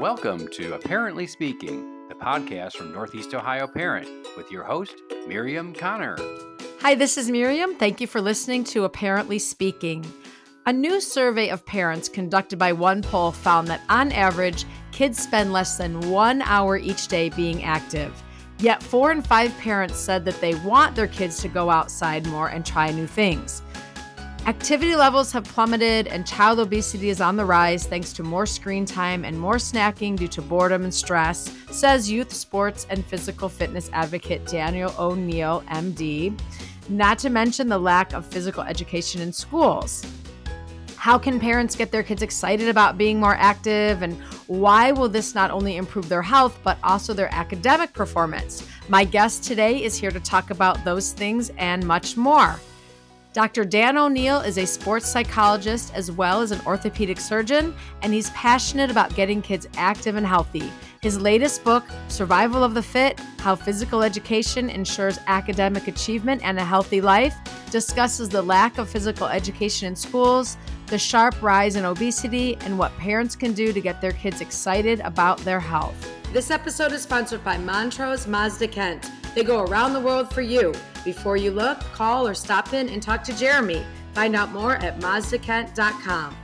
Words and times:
Welcome 0.00 0.48
to 0.52 0.78
Parently 0.78 1.28
Speaking, 1.28 2.08
the 2.08 2.14
podcast 2.14 2.72
from 2.72 2.90
Northeast 2.90 3.34
Ohio 3.34 3.66
Parent, 3.66 4.08
with 4.34 4.50
your 4.50 4.64
host, 4.64 4.94
Miriam 5.28 5.74
Connor. 5.74 6.16
Hi, 6.80 6.94
this 6.94 7.18
is 7.18 7.30
Miriam. 7.30 7.74
Thank 7.74 8.00
you 8.00 8.06
for 8.06 8.22
listening 8.22 8.64
to 8.64 8.88
Parently 8.88 9.38
Speaking. 9.38 10.10
A 10.64 10.72
new 10.72 11.02
survey 11.02 11.50
of 11.50 11.66
parents 11.66 12.08
conducted 12.08 12.58
by 12.58 12.72
OnePoll 12.72 13.34
found 13.34 13.68
that 13.68 13.82
on 13.90 14.10
average, 14.12 14.64
kids 14.90 15.22
spend 15.22 15.52
less 15.52 15.76
than 15.76 16.08
one 16.08 16.40
hour 16.40 16.78
each 16.78 17.08
day 17.08 17.28
being 17.28 17.62
active. 17.62 18.22
Yet, 18.58 18.82
four 18.82 19.12
in 19.12 19.20
five 19.20 19.54
parents 19.58 19.98
said 19.98 20.24
that 20.24 20.40
they 20.40 20.54
want 20.54 20.96
their 20.96 21.08
kids 21.08 21.42
to 21.42 21.48
go 21.48 21.68
outside 21.68 22.26
more 22.26 22.48
and 22.48 22.64
try 22.64 22.90
new 22.90 23.06
things. 23.06 23.60
Activity 24.50 24.96
levels 24.96 25.30
have 25.30 25.44
plummeted 25.44 26.08
and 26.08 26.26
child 26.26 26.58
obesity 26.58 27.08
is 27.08 27.20
on 27.20 27.36
the 27.36 27.44
rise 27.44 27.86
thanks 27.86 28.12
to 28.12 28.24
more 28.24 28.46
screen 28.46 28.84
time 28.84 29.24
and 29.24 29.38
more 29.38 29.58
snacking 29.58 30.16
due 30.16 30.26
to 30.26 30.42
boredom 30.42 30.82
and 30.82 30.92
stress, 30.92 31.54
says 31.70 32.10
youth 32.10 32.32
sports 32.32 32.84
and 32.90 33.06
physical 33.06 33.48
fitness 33.48 33.88
advocate 33.92 34.44
Daniel 34.46 34.92
O'Neill, 34.98 35.62
MD. 35.68 36.36
Not 36.88 37.16
to 37.20 37.30
mention 37.30 37.68
the 37.68 37.78
lack 37.78 38.12
of 38.12 38.26
physical 38.26 38.64
education 38.64 39.20
in 39.20 39.32
schools. 39.32 40.04
How 40.96 41.16
can 41.16 41.38
parents 41.38 41.76
get 41.76 41.92
their 41.92 42.02
kids 42.02 42.22
excited 42.22 42.68
about 42.68 42.98
being 42.98 43.20
more 43.20 43.36
active? 43.36 44.02
And 44.02 44.20
why 44.48 44.90
will 44.90 45.08
this 45.08 45.32
not 45.32 45.52
only 45.52 45.76
improve 45.76 46.08
their 46.08 46.22
health, 46.22 46.58
but 46.64 46.76
also 46.82 47.14
their 47.14 47.32
academic 47.32 47.92
performance? 47.92 48.66
My 48.88 49.04
guest 49.04 49.44
today 49.44 49.80
is 49.80 49.96
here 49.96 50.10
to 50.10 50.18
talk 50.18 50.50
about 50.50 50.84
those 50.84 51.12
things 51.12 51.52
and 51.56 51.86
much 51.86 52.16
more. 52.16 52.58
Dr. 53.32 53.64
Dan 53.64 53.96
O'Neill 53.96 54.40
is 54.40 54.58
a 54.58 54.66
sports 54.66 55.06
psychologist 55.06 55.92
as 55.94 56.10
well 56.10 56.40
as 56.40 56.50
an 56.50 56.60
orthopedic 56.66 57.20
surgeon, 57.20 57.76
and 58.02 58.12
he's 58.12 58.30
passionate 58.30 58.90
about 58.90 59.14
getting 59.14 59.40
kids 59.40 59.68
active 59.76 60.16
and 60.16 60.26
healthy. 60.26 60.68
His 61.00 61.20
latest 61.20 61.62
book, 61.62 61.84
Survival 62.08 62.64
of 62.64 62.74
the 62.74 62.82
Fit 62.82 63.20
How 63.38 63.54
Physical 63.54 64.02
Education 64.02 64.68
Ensures 64.68 65.20
Academic 65.28 65.86
Achievement 65.86 66.42
and 66.42 66.58
a 66.58 66.64
Healthy 66.64 67.00
Life, 67.00 67.36
discusses 67.70 68.28
the 68.28 68.42
lack 68.42 68.78
of 68.78 68.90
physical 68.90 69.28
education 69.28 69.86
in 69.86 69.94
schools, 69.94 70.56
the 70.88 70.98
sharp 70.98 71.40
rise 71.40 71.76
in 71.76 71.84
obesity, 71.84 72.56
and 72.62 72.76
what 72.76 72.90
parents 72.98 73.36
can 73.36 73.52
do 73.52 73.72
to 73.72 73.80
get 73.80 74.00
their 74.00 74.12
kids 74.12 74.40
excited 74.40 74.98
about 75.00 75.38
their 75.38 75.60
health. 75.60 76.10
This 76.32 76.50
episode 76.50 76.90
is 76.90 77.02
sponsored 77.02 77.44
by 77.44 77.58
Montrose 77.58 78.26
Mazda 78.26 78.66
Kent. 78.66 79.08
They 79.34 79.44
go 79.44 79.62
around 79.62 79.92
the 79.92 80.00
world 80.00 80.32
for 80.32 80.42
you. 80.42 80.74
Before 81.04 81.36
you 81.36 81.52
look, 81.52 81.78
call 81.92 82.26
or 82.26 82.34
stop 82.34 82.72
in 82.72 82.88
and 82.88 83.02
talk 83.02 83.22
to 83.24 83.36
Jeremy. 83.36 83.84
Find 84.12 84.34
out 84.34 84.50
more 84.50 84.76
at 84.76 84.98
mazdakent.com. 84.98 86.36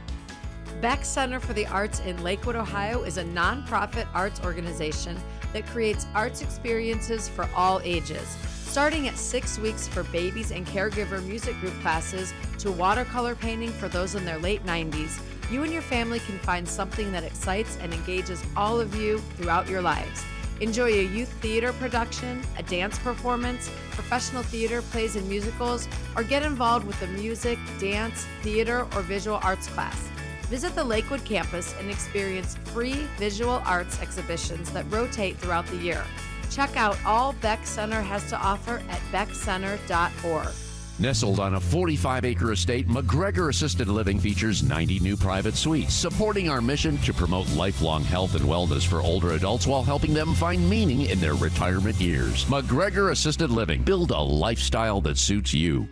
Beck 0.80 1.04
Center 1.04 1.40
for 1.40 1.52
the 1.52 1.66
Arts 1.66 2.00
in 2.00 2.22
Lakewood, 2.22 2.54
Ohio 2.54 3.02
is 3.02 3.16
a 3.16 3.24
nonprofit 3.24 4.06
arts 4.14 4.40
organization 4.44 5.18
that 5.52 5.66
creates 5.66 6.06
arts 6.14 6.42
experiences 6.42 7.28
for 7.28 7.48
all 7.56 7.80
ages. 7.82 8.36
Starting 8.66 9.08
at 9.08 9.16
six 9.16 9.58
weeks 9.58 9.88
for 9.88 10.02
babies 10.04 10.50
and 10.50 10.66
caregiver 10.66 11.24
music 11.24 11.58
group 11.60 11.72
classes 11.80 12.34
to 12.58 12.70
watercolor 12.70 13.34
painting 13.34 13.70
for 13.70 13.88
those 13.88 14.14
in 14.14 14.24
their 14.24 14.38
late 14.38 14.64
90s, 14.66 15.18
you 15.50 15.62
and 15.62 15.72
your 15.72 15.82
family 15.82 16.18
can 16.20 16.38
find 16.40 16.68
something 16.68 17.10
that 17.10 17.24
excites 17.24 17.78
and 17.80 17.94
engages 17.94 18.44
all 18.56 18.78
of 18.78 18.94
you 18.94 19.18
throughout 19.36 19.68
your 19.68 19.80
lives. 19.80 20.24
Enjoy 20.60 20.88
a 20.88 21.04
youth 21.04 21.30
theater 21.42 21.72
production, 21.74 22.42
a 22.56 22.62
dance 22.62 22.98
performance, 22.98 23.70
professional 23.90 24.42
theater, 24.42 24.80
plays, 24.90 25.14
and 25.14 25.28
musicals, 25.28 25.86
or 26.16 26.22
get 26.22 26.42
involved 26.42 26.86
with 26.86 27.00
a 27.02 27.06
music, 27.08 27.58
dance, 27.78 28.26
theater, 28.42 28.86
or 28.94 29.02
visual 29.02 29.38
arts 29.42 29.68
class. 29.68 30.08
Visit 30.48 30.74
the 30.74 30.84
Lakewood 30.84 31.24
campus 31.24 31.74
and 31.78 31.90
experience 31.90 32.56
free 32.66 33.06
visual 33.18 33.60
arts 33.66 34.00
exhibitions 34.00 34.70
that 34.70 34.90
rotate 34.90 35.36
throughout 35.38 35.66
the 35.66 35.76
year. 35.76 36.02
Check 36.50 36.76
out 36.76 36.96
all 37.04 37.34
Beck 37.42 37.66
Center 37.66 38.00
has 38.00 38.26
to 38.30 38.36
offer 38.38 38.82
at 38.88 39.00
beckcenter.org. 39.12 40.54
Nestled 40.98 41.40
on 41.40 41.56
a 41.56 41.60
45 41.60 42.24
acre 42.24 42.52
estate, 42.52 42.88
McGregor 42.88 43.50
Assisted 43.50 43.86
Living 43.86 44.18
features 44.18 44.62
90 44.62 44.98
new 45.00 45.14
private 45.14 45.54
suites, 45.54 45.92
supporting 45.92 46.48
our 46.48 46.62
mission 46.62 46.96
to 46.98 47.12
promote 47.12 47.46
lifelong 47.50 48.02
health 48.02 48.34
and 48.34 48.46
wellness 48.46 48.86
for 48.86 49.02
older 49.02 49.32
adults 49.32 49.66
while 49.66 49.82
helping 49.82 50.14
them 50.14 50.32
find 50.32 50.68
meaning 50.70 51.02
in 51.02 51.20
their 51.20 51.34
retirement 51.34 52.00
years. 52.00 52.46
McGregor 52.46 53.10
Assisted 53.10 53.50
Living. 53.50 53.82
Build 53.82 54.10
a 54.10 54.18
lifestyle 54.18 55.02
that 55.02 55.18
suits 55.18 55.52
you. 55.52 55.86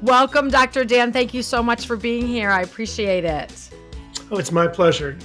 Welcome, 0.00 0.48
Dr. 0.48 0.86
Dan. 0.86 1.12
Thank 1.12 1.34
you 1.34 1.42
so 1.42 1.62
much 1.62 1.86
for 1.86 1.96
being 1.96 2.26
here. 2.26 2.50
I 2.50 2.62
appreciate 2.62 3.26
it. 3.26 3.68
Oh, 4.30 4.38
it's 4.38 4.50
my 4.50 4.66
pleasure. 4.66 5.18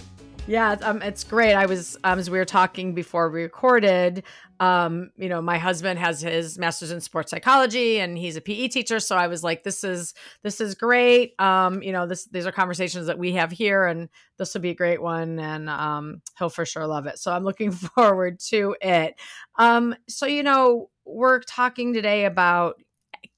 Yeah, 0.48 0.76
um, 0.82 1.02
it's 1.04 1.24
great. 1.24 1.54
I 1.54 1.68
was 1.68 1.98
um, 2.04 2.18
as 2.18 2.30
we 2.30 2.38
were 2.38 2.46
talking 2.46 2.94
before 2.94 3.30
we 3.30 3.44
recorded. 3.44 4.24
Um, 4.60 5.12
you 5.16 5.30
know, 5.30 5.42
my 5.42 5.58
husband 5.58 6.00
has 6.00 6.22
his 6.22 6.58
master's 6.58 6.92
in 6.92 7.00
sports 7.00 7.30
psychology, 7.30 8.00
and 8.00 8.18
he's 8.18 8.36
a 8.36 8.42
PE 8.42 8.68
teacher. 8.70 9.00
So 9.00 9.16
I 9.16 9.28
was 9.28 9.44
like, 9.44 9.64
"This 9.64 9.84
is 9.84 10.14
this 10.42 10.60
is 10.60 10.74
great." 10.74 11.40
Um, 11.40 11.84
you 11.84 11.92
know, 11.92 12.08
this 12.08 12.26
these 12.26 12.48
are 12.48 12.52
conversations 12.52 13.06
that 13.06 13.20
we 13.20 13.34
have 13.34 13.52
here, 13.52 13.86
and 13.86 14.10
this 14.38 14.54
will 14.54 14.62
be 14.62 14.72
a 14.72 14.76
great 14.76 15.02
one, 15.02 15.40
and 15.40 15.70
um, 15.70 16.22
he'll 16.40 16.50
for 16.50 16.66
sure 16.66 16.88
love 16.88 17.06
it. 17.06 17.20
So 17.20 17.32
I'm 17.32 17.44
looking 17.44 17.72
forward 17.96 18.40
to 18.50 18.76
it. 18.82 19.20
Um, 19.58 19.96
so 20.10 20.26
you 20.26 20.42
know, 20.42 20.90
we're 21.06 21.42
talking 21.42 21.94
today 21.94 22.26
about 22.26 22.76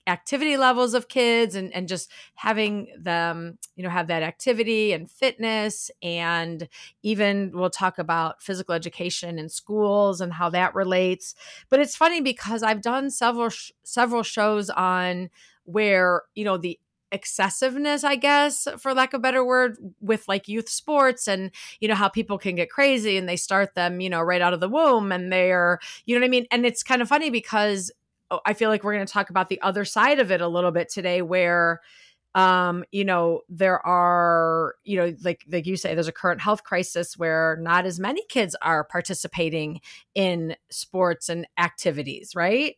activity 0.07 0.57
levels 0.57 0.93
of 0.93 1.07
kids 1.07 1.55
and, 1.55 1.73
and 1.73 1.87
just 1.87 2.11
having 2.35 2.87
them 2.99 3.57
you 3.75 3.83
know 3.83 3.89
have 3.89 4.07
that 4.07 4.21
activity 4.23 4.91
and 4.91 5.09
fitness 5.09 5.89
and 6.01 6.67
even 7.03 7.51
we'll 7.53 7.69
talk 7.69 7.97
about 7.97 8.41
physical 8.41 8.75
education 8.75 9.39
in 9.39 9.47
schools 9.47 10.19
and 10.19 10.33
how 10.33 10.49
that 10.49 10.75
relates. 10.75 11.35
But 11.69 11.79
it's 11.79 11.95
funny 11.95 12.21
because 12.21 12.63
i've 12.63 12.81
done 12.81 13.09
several 13.09 13.49
sh- 13.49 13.71
several 13.83 14.23
shows 14.23 14.69
on 14.69 15.29
where 15.65 16.23
you 16.35 16.43
know 16.43 16.57
the 16.57 16.79
excessiveness 17.11 18.03
i 18.03 18.15
guess 18.15 18.67
for 18.79 18.91
lack 18.91 19.13
of 19.13 19.19
a 19.19 19.21
better 19.21 19.45
word 19.45 19.77
with 20.01 20.27
like 20.27 20.47
youth 20.47 20.67
sports 20.67 21.27
and 21.27 21.51
you 21.79 21.87
know 21.87 21.93
how 21.93 22.09
people 22.09 22.39
can 22.39 22.55
get 22.55 22.71
crazy 22.71 23.17
and 23.17 23.29
they 23.29 23.35
start 23.35 23.75
them 23.75 24.01
you 24.01 24.09
know 24.09 24.19
right 24.19 24.41
out 24.41 24.51
of 24.51 24.59
the 24.59 24.67
womb 24.67 25.11
and 25.11 25.31
they're 25.31 25.79
you 26.05 26.15
know 26.15 26.21
what 26.21 26.25
i 26.25 26.29
mean? 26.29 26.47
And 26.49 26.65
it's 26.65 26.81
kind 26.81 27.03
of 27.03 27.07
funny 27.07 27.29
because 27.29 27.91
I 28.45 28.53
feel 28.53 28.69
like 28.69 28.83
we're 28.83 28.93
going 28.93 29.05
to 29.05 29.11
talk 29.11 29.29
about 29.29 29.49
the 29.49 29.61
other 29.61 29.85
side 29.85 30.19
of 30.19 30.31
it 30.31 30.41
a 30.41 30.47
little 30.47 30.71
bit 30.71 30.89
today, 30.89 31.21
where 31.21 31.81
um 32.35 32.83
you 32.91 33.05
know 33.05 33.41
there 33.47 33.85
are 33.85 34.73
you 34.83 34.97
know 34.97 35.15
like 35.23 35.45
like 35.51 35.67
you 35.67 35.77
say 35.77 35.93
there's 35.93 36.07
a 36.07 36.11
current 36.11 36.41
health 36.41 36.63
crisis 36.63 37.15
where 37.15 37.59
not 37.61 37.85
as 37.85 37.99
many 37.99 38.23
kids 38.27 38.55
are 38.63 38.83
participating 38.83 39.79
in 40.15 40.55
sports 40.71 41.29
and 41.29 41.45
activities 41.59 42.31
right? 42.35 42.77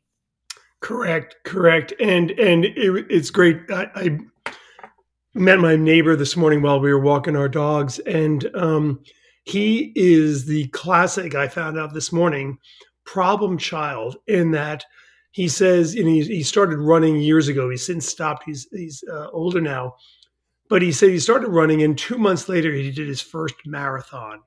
Correct 0.81 1.37
correct. 1.45 1.93
And 2.01 2.31
and 2.31 2.65
it, 2.65 3.05
it's 3.09 3.29
great. 3.29 3.59
I, 3.69 3.89
I 3.95 4.19
met 5.33 5.59
my 5.59 5.75
neighbor 5.75 6.15
this 6.15 6.35
morning 6.35 6.61
while 6.61 6.79
we 6.79 6.91
were 6.91 6.99
walking 6.99 7.35
our 7.35 7.49
dogs 7.49 7.99
and 7.99 8.49
um 8.55 8.99
he 9.43 9.91
is 9.95 10.45
the 10.45 10.67
classic 10.69 11.35
i 11.35 11.47
found 11.47 11.77
out 11.77 11.93
this 11.93 12.11
morning 12.11 12.57
problem 13.05 13.57
child 13.57 14.15
in 14.27 14.51
that 14.51 14.85
he 15.35 15.49
says, 15.49 15.95
and 15.95 16.07
he, 16.07 16.23
he 16.23 16.43
started 16.43 16.79
running 16.79 17.17
years 17.17 17.49
ago. 17.49 17.69
He's 17.69 17.85
since 17.85 18.07
stopped. 18.07 18.43
He's 18.45 18.69
he's 18.71 19.03
uh, 19.11 19.27
older 19.33 19.59
now, 19.59 19.95
but 20.69 20.81
he 20.81 20.93
said 20.93 21.09
he 21.09 21.19
started 21.19 21.49
running, 21.49 21.83
and 21.83 21.97
two 21.97 22.17
months 22.17 22.47
later 22.47 22.71
he 22.71 22.89
did 22.89 23.09
his 23.09 23.19
first 23.19 23.55
marathon. 23.65 24.43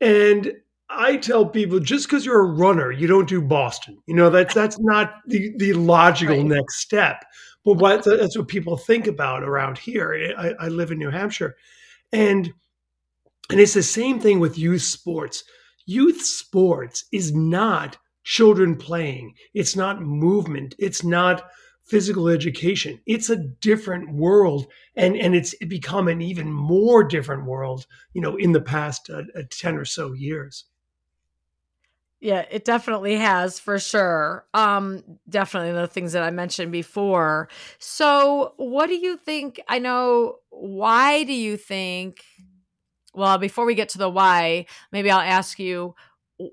And 0.00 0.54
I 0.88 1.18
tell 1.18 1.44
people, 1.44 1.78
just 1.78 2.06
because 2.06 2.24
you're 2.24 2.40
a 2.40 2.50
runner, 2.50 2.90
you 2.90 3.06
don't 3.06 3.28
do 3.28 3.42
Boston. 3.42 3.98
You 4.06 4.14
know 4.14 4.30
that's 4.30 4.54
that's 4.54 4.80
not 4.80 5.12
the 5.26 5.52
the 5.58 5.74
logical 5.74 6.38
right. 6.38 6.46
next 6.46 6.80
step. 6.80 7.26
But 7.62 7.74
what, 7.74 8.02
that's 8.02 8.38
what 8.38 8.48
people 8.48 8.78
think 8.78 9.06
about 9.08 9.42
around 9.42 9.76
here. 9.76 10.32
I, 10.38 10.54
I 10.58 10.68
live 10.68 10.90
in 10.90 10.98
New 10.98 11.10
Hampshire, 11.10 11.54
and 12.12 12.50
and 13.50 13.60
it's 13.60 13.74
the 13.74 13.82
same 13.82 14.20
thing 14.20 14.40
with 14.40 14.56
youth 14.56 14.80
sports. 14.80 15.44
Youth 15.84 16.22
sports 16.22 17.04
is 17.12 17.34
not 17.34 17.98
children 18.28 18.76
playing. 18.76 19.32
It's 19.54 19.74
not 19.74 20.02
movement. 20.02 20.74
It's 20.78 21.02
not 21.02 21.48
physical 21.82 22.28
education. 22.28 23.00
It's 23.06 23.30
a 23.30 23.36
different 23.36 24.12
world, 24.12 24.66
and 24.94 25.16
and 25.16 25.34
it's 25.34 25.54
become 25.66 26.08
an 26.08 26.20
even 26.20 26.52
more 26.52 27.02
different 27.02 27.46
world. 27.46 27.86
You 28.12 28.20
know, 28.20 28.36
in 28.36 28.52
the 28.52 28.60
past 28.60 29.08
uh, 29.08 29.22
uh, 29.34 29.42
ten 29.50 29.76
or 29.76 29.86
so 29.86 30.12
years. 30.12 30.66
Yeah, 32.20 32.44
it 32.50 32.64
definitely 32.64 33.14
has 33.16 33.60
for 33.60 33.78
sure. 33.78 34.44
Um, 34.52 35.04
definitely 35.28 35.72
the 35.72 35.86
things 35.86 36.12
that 36.12 36.24
I 36.24 36.30
mentioned 36.30 36.72
before. 36.72 37.48
So, 37.78 38.54
what 38.56 38.88
do 38.88 38.94
you 38.96 39.16
think? 39.16 39.58
I 39.68 39.78
know. 39.78 40.40
Why 40.50 41.24
do 41.24 41.32
you 41.32 41.56
think? 41.56 42.22
Well, 43.14 43.38
before 43.38 43.64
we 43.64 43.74
get 43.74 43.88
to 43.90 43.98
the 43.98 44.10
why, 44.10 44.66
maybe 44.92 45.10
I'll 45.10 45.20
ask 45.20 45.58
you 45.58 45.94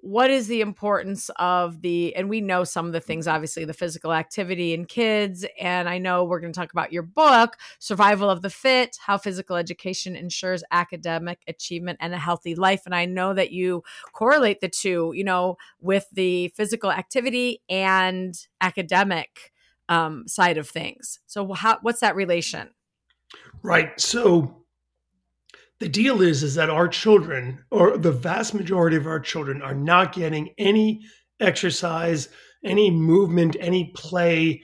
what 0.02 0.32
is 0.32 0.48
the 0.48 0.62
importance 0.62 1.30
of 1.38 1.82
the 1.82 2.16
and 2.16 2.28
we 2.30 2.42
know 2.42 2.64
some 2.64 2.88
of 2.88 2.94
the 2.94 3.00
things 3.00 3.28
obviously 3.28 3.66
the 3.66 3.74
physical 3.74 4.14
activity 4.14 4.74
in 4.74 4.86
kids 4.86 5.46
and 5.60 5.88
i 5.88 5.98
know 5.98 6.24
we're 6.24 6.40
going 6.40 6.52
to 6.52 6.60
talk 6.60 6.72
about 6.72 6.92
your 6.92 7.04
book 7.04 7.56
survival 7.80 8.30
of 8.30 8.42
the 8.42 8.50
fit 8.50 8.98
how 9.06 9.18
physical 9.18 9.56
education 9.56 10.16
ensures 10.16 10.64
academic 10.72 11.42
achievement 11.48 11.98
and 12.02 12.14
a 12.14 12.18
healthy 12.18 12.56
life 12.56 12.82
and 12.86 12.96
i 12.96 13.06
know 13.06 13.34
that 13.34 13.52
you 13.52 13.84
correlate 14.12 14.60
the 14.60 14.70
two 14.70 15.12
you 15.16 15.24
know 15.24 15.56
with 15.80 16.08
the 16.14 16.48
physical 16.50 16.92
activity 16.92 17.62
and 17.70 18.48
academic 18.62 19.52
um, 19.90 20.28
side 20.28 20.58
of 20.58 20.68
things. 20.68 21.20
So 21.28 21.54
how, 21.54 21.80
what's 21.82 22.00
that 22.00 22.16
relation? 22.16 22.70
Right 23.62 24.00
so 24.00 24.65
the 25.80 25.90
deal 25.90 26.22
is 26.22 26.44
is 26.44 26.56
that 26.56 26.70
our 26.70 26.88
children 26.88 27.64
or 27.72 27.98
the 27.98 28.12
vast 28.12 28.54
majority 28.54 28.96
of 28.96 29.08
our 29.08 29.20
children 29.20 29.62
are 29.62 29.76
not 29.76 30.14
getting 30.14 30.54
any 30.58 31.02
exercise 31.40 32.30
any 32.66 32.90
movement 32.92 33.56
any 33.60 33.92
play. 33.96 34.62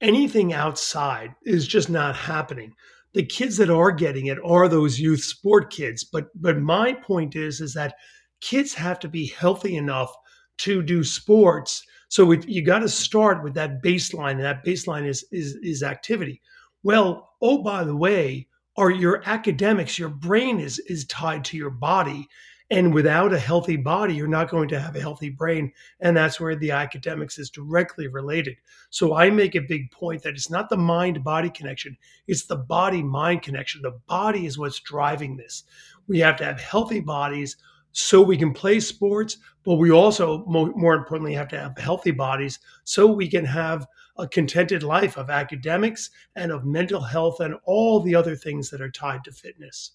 Anything 0.00 0.52
outside 0.52 1.32
is 1.44 1.68
just 1.68 1.88
not 1.88 2.16
happening. 2.16 2.72
The 3.14 3.24
kids 3.24 3.56
that 3.58 3.70
are 3.70 3.92
getting 3.92 4.26
it 4.26 4.38
are 4.44 4.68
those 4.68 4.98
youth 4.98 5.22
sport 5.22 5.70
kids 5.70 6.02
but 6.02 6.28
but 6.34 6.58
my 6.58 6.94
point 6.94 7.36
is 7.36 7.60
is 7.60 7.74
that 7.74 7.94
kids 8.40 8.74
have 8.74 8.98
to 9.00 9.08
be 9.08 9.26
healthy 9.26 9.76
enough 9.76 10.12
to 10.58 10.82
do 10.82 11.04
sports. 11.04 11.84
So 12.08 12.32
it, 12.32 12.48
you 12.48 12.64
got 12.64 12.80
to 12.80 12.88
start 12.88 13.44
with 13.44 13.54
that 13.54 13.82
baseline 13.82 14.32
and 14.32 14.44
that 14.44 14.64
baseline 14.64 15.06
is 15.06 15.24
is 15.30 15.56
is 15.62 15.82
activity. 15.82 16.40
Well 16.82 17.28
oh 17.40 17.62
by 17.62 17.84
the 17.84 17.96
way 17.96 18.48
are 18.76 18.90
your 18.90 19.22
academics 19.26 19.98
your 19.98 20.08
brain 20.08 20.58
is 20.58 20.78
is 20.80 21.04
tied 21.06 21.44
to 21.46 21.56
your 21.56 21.70
body. 21.70 22.28
And 22.70 22.94
without 22.94 23.34
a 23.34 23.38
healthy 23.38 23.76
body 23.76 24.14
you're 24.14 24.26
not 24.26 24.50
going 24.50 24.68
to 24.70 24.80
have 24.80 24.96
a 24.96 25.00
healthy 25.00 25.28
brain. 25.28 25.72
And 26.00 26.16
that's 26.16 26.40
where 26.40 26.56
the 26.56 26.70
academics 26.70 27.38
is 27.38 27.50
directly 27.50 28.08
related. 28.08 28.56
So 28.90 29.14
i 29.14 29.30
make 29.30 29.54
a 29.54 29.60
big 29.60 29.90
point 29.90 30.22
that 30.22 30.34
it's 30.34 30.50
not 30.50 30.70
the 30.70 30.76
mind 30.76 31.22
body 31.22 31.50
connection 31.50 31.96
it's 32.26 32.44
the 32.46 32.56
body 32.56 33.02
mind 33.02 33.42
connection. 33.42 33.82
The 33.82 33.98
body 34.06 34.46
is 34.46 34.58
what's 34.58 34.80
driving 34.80 35.36
this. 35.36 35.64
We 36.06 36.18
have 36.20 36.36
to 36.36 36.44
have 36.44 36.60
healthy 36.60 37.00
bodies 37.00 37.56
so 37.92 38.22
we 38.22 38.38
can 38.38 38.54
play 38.54 38.80
sports 38.80 39.36
but 39.64 39.74
we 39.74 39.90
also 39.90 40.44
more 40.46 40.94
importantly 40.94 41.34
have 41.34 41.48
to 41.48 41.58
have 41.58 41.76
healthy 41.78 42.10
bodies 42.10 42.58
so 42.84 43.06
we 43.06 43.28
can 43.28 43.44
have 43.44 43.86
a 44.16 44.28
contented 44.28 44.82
life 44.82 45.16
of 45.16 45.30
academics 45.30 46.10
and 46.36 46.52
of 46.52 46.64
mental 46.64 47.00
health 47.00 47.40
and 47.40 47.54
all 47.64 48.00
the 48.00 48.14
other 48.14 48.36
things 48.36 48.70
that 48.70 48.80
are 48.80 48.90
tied 48.90 49.24
to 49.24 49.32
fitness. 49.32 49.92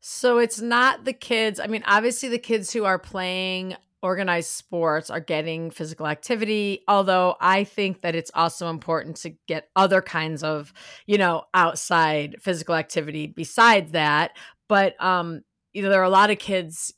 So 0.00 0.38
it's 0.38 0.60
not 0.60 1.04
the 1.04 1.14
kids. 1.14 1.58
I 1.58 1.66
mean, 1.66 1.82
obviously, 1.86 2.28
the 2.28 2.38
kids 2.38 2.72
who 2.72 2.84
are 2.84 2.98
playing 2.98 3.76
organized 4.04 4.50
sports 4.50 5.08
are 5.08 5.18
getting 5.18 5.70
physical 5.70 6.06
activity 6.06 6.82
although 6.88 7.36
i 7.40 7.64
think 7.64 8.02
that 8.02 8.14
it's 8.14 8.30
also 8.34 8.68
important 8.68 9.16
to 9.16 9.30
get 9.48 9.70
other 9.76 10.02
kinds 10.02 10.42
of 10.42 10.74
you 11.06 11.16
know 11.16 11.42
outside 11.54 12.36
physical 12.38 12.74
activity 12.74 13.26
besides 13.26 13.92
that 13.92 14.32
but 14.68 14.94
um 15.02 15.40
you 15.72 15.80
know 15.80 15.88
there 15.88 16.02
are 16.02 16.04
a 16.04 16.10
lot 16.10 16.28
of 16.28 16.38
kids 16.38 16.92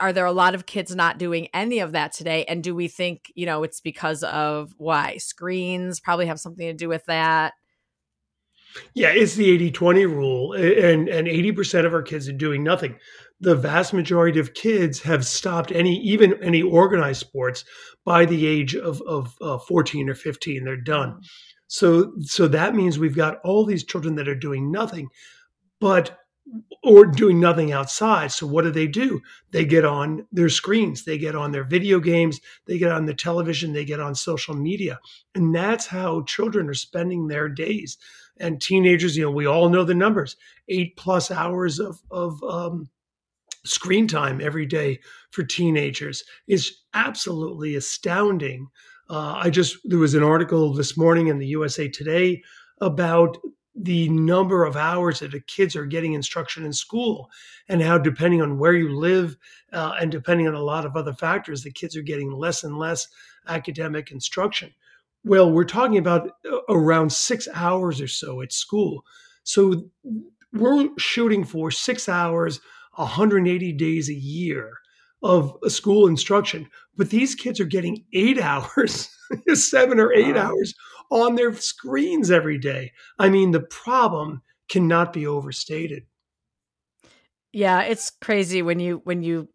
are 0.00 0.12
there 0.12 0.26
a 0.26 0.32
lot 0.32 0.54
of 0.54 0.66
kids 0.66 0.94
not 0.94 1.18
doing 1.18 1.48
any 1.52 1.78
of 1.78 1.92
that 1.92 2.12
today? 2.12 2.44
And 2.44 2.62
do 2.62 2.74
we 2.74 2.88
think 2.88 3.32
you 3.34 3.46
know 3.46 3.62
it's 3.62 3.80
because 3.80 4.22
of 4.22 4.74
why? 4.78 5.16
Screens 5.18 6.00
probably 6.00 6.26
have 6.26 6.40
something 6.40 6.66
to 6.66 6.74
do 6.74 6.88
with 6.88 7.04
that. 7.06 7.54
Yeah 8.94 9.10
it's 9.10 9.36
the 9.36 9.70
80-20 9.70 10.04
rule 10.06 10.52
and 10.52 11.08
and 11.08 11.28
80% 11.28 11.86
of 11.86 11.94
our 11.94 12.02
kids 12.02 12.28
are 12.28 12.32
doing 12.32 12.62
nothing. 12.64 12.96
The 13.40 13.54
vast 13.54 13.92
majority 13.92 14.40
of 14.40 14.54
kids 14.54 15.00
have 15.02 15.26
stopped 15.26 15.70
any 15.72 15.96
even 16.00 16.42
any 16.42 16.62
organized 16.62 17.20
sports 17.20 17.64
by 18.04 18.24
the 18.24 18.46
age 18.46 18.74
of 18.74 19.00
of 19.02 19.34
uh, 19.40 19.58
14 19.58 20.08
or 20.08 20.14
15 20.14 20.64
they're 20.64 20.76
done. 20.76 21.10
Mm. 21.10 21.24
so 21.66 22.12
so 22.20 22.48
that 22.48 22.74
means 22.74 22.98
we've 22.98 23.16
got 23.16 23.38
all 23.44 23.64
these 23.64 23.84
children 23.84 24.16
that 24.16 24.28
are 24.28 24.34
doing 24.34 24.70
nothing 24.70 25.08
but 25.80 26.18
or 26.82 27.06
doing 27.06 27.40
nothing 27.40 27.72
outside. 27.72 28.30
So 28.30 28.46
what 28.46 28.62
do 28.62 28.70
they 28.70 28.86
do? 28.86 29.20
They 29.50 29.64
get 29.64 29.84
on 29.84 30.26
their 30.30 30.50
screens, 30.50 31.04
they 31.04 31.16
get 31.16 31.34
on 31.34 31.52
their 31.52 31.64
video 31.64 31.98
games, 31.98 32.40
they 32.66 32.78
get 32.78 32.92
on 32.92 33.06
the 33.06 33.14
television, 33.14 33.72
they 33.72 33.84
get 33.84 34.00
on 34.00 34.14
social 34.14 34.54
media. 34.54 35.00
And 35.34 35.54
that's 35.54 35.86
how 35.86 36.22
children 36.22 36.68
are 36.68 36.74
spending 36.74 37.26
their 37.26 37.48
days. 37.48 37.96
And 38.38 38.60
teenagers, 38.60 39.16
you 39.16 39.24
know, 39.24 39.30
we 39.30 39.46
all 39.46 39.68
know 39.68 39.84
the 39.84 39.94
numbers, 39.94 40.36
eight 40.68 40.96
plus 40.96 41.30
hours 41.30 41.78
of, 41.78 42.00
of 42.10 42.42
um, 42.42 42.88
screen 43.64 44.06
time 44.06 44.40
every 44.40 44.66
day 44.66 44.98
for 45.30 45.42
teenagers 45.42 46.24
is 46.46 46.80
absolutely 46.92 47.76
astounding. 47.76 48.68
Uh, 49.08 49.34
I 49.36 49.50
just, 49.50 49.78
there 49.84 49.98
was 49.98 50.14
an 50.14 50.22
article 50.22 50.74
this 50.74 50.96
morning 50.96 51.28
in 51.28 51.38
the 51.38 51.46
USA 51.46 51.88
Today 51.88 52.42
about 52.80 53.38
the 53.74 54.08
number 54.08 54.64
of 54.64 54.76
hours 54.76 55.20
that 55.20 55.32
the 55.32 55.40
kids 55.40 55.74
are 55.74 55.86
getting 55.86 56.12
instruction 56.12 56.64
in 56.64 56.72
school 56.72 57.28
and 57.68 57.82
how 57.82 57.98
depending 57.98 58.40
on 58.40 58.58
where 58.58 58.74
you 58.74 58.96
live 58.96 59.36
uh, 59.72 59.94
and 60.00 60.12
depending 60.12 60.46
on 60.46 60.54
a 60.54 60.62
lot 60.62 60.86
of 60.86 60.96
other 60.96 61.12
factors 61.12 61.62
the 61.62 61.72
kids 61.72 61.96
are 61.96 62.02
getting 62.02 62.30
less 62.30 62.62
and 62.62 62.78
less 62.78 63.08
academic 63.48 64.12
instruction. 64.12 64.72
Well 65.24 65.50
we're 65.50 65.64
talking 65.64 65.98
about 65.98 66.30
uh, 66.50 66.58
around 66.68 67.12
six 67.12 67.48
hours 67.52 68.00
or 68.00 68.08
so 68.08 68.42
at 68.42 68.52
school. 68.52 69.04
So 69.42 69.90
we're 70.52 70.88
shooting 70.96 71.44
for 71.44 71.70
six 71.70 72.08
hours 72.08 72.60
180 72.94 73.72
days 73.72 74.08
a 74.08 74.14
year 74.14 74.78
of 75.22 75.56
school 75.66 76.06
instruction. 76.06 76.68
But 76.96 77.10
these 77.10 77.34
kids 77.34 77.58
are 77.58 77.64
getting 77.64 78.04
eight 78.12 78.38
hours 78.40 79.08
seven 79.54 79.98
or 79.98 80.12
eight 80.12 80.36
wow. 80.36 80.52
hours 80.52 80.74
on 81.10 81.34
their 81.34 81.54
screens 81.54 82.30
every 82.30 82.58
day. 82.58 82.92
I 83.18 83.28
mean, 83.28 83.50
the 83.50 83.60
problem 83.60 84.42
cannot 84.68 85.12
be 85.12 85.26
overstated. 85.26 86.06
Yeah, 87.52 87.82
it's 87.82 88.10
crazy 88.10 88.62
when 88.62 88.80
you 88.80 89.00
when 89.04 89.22
you 89.22 89.48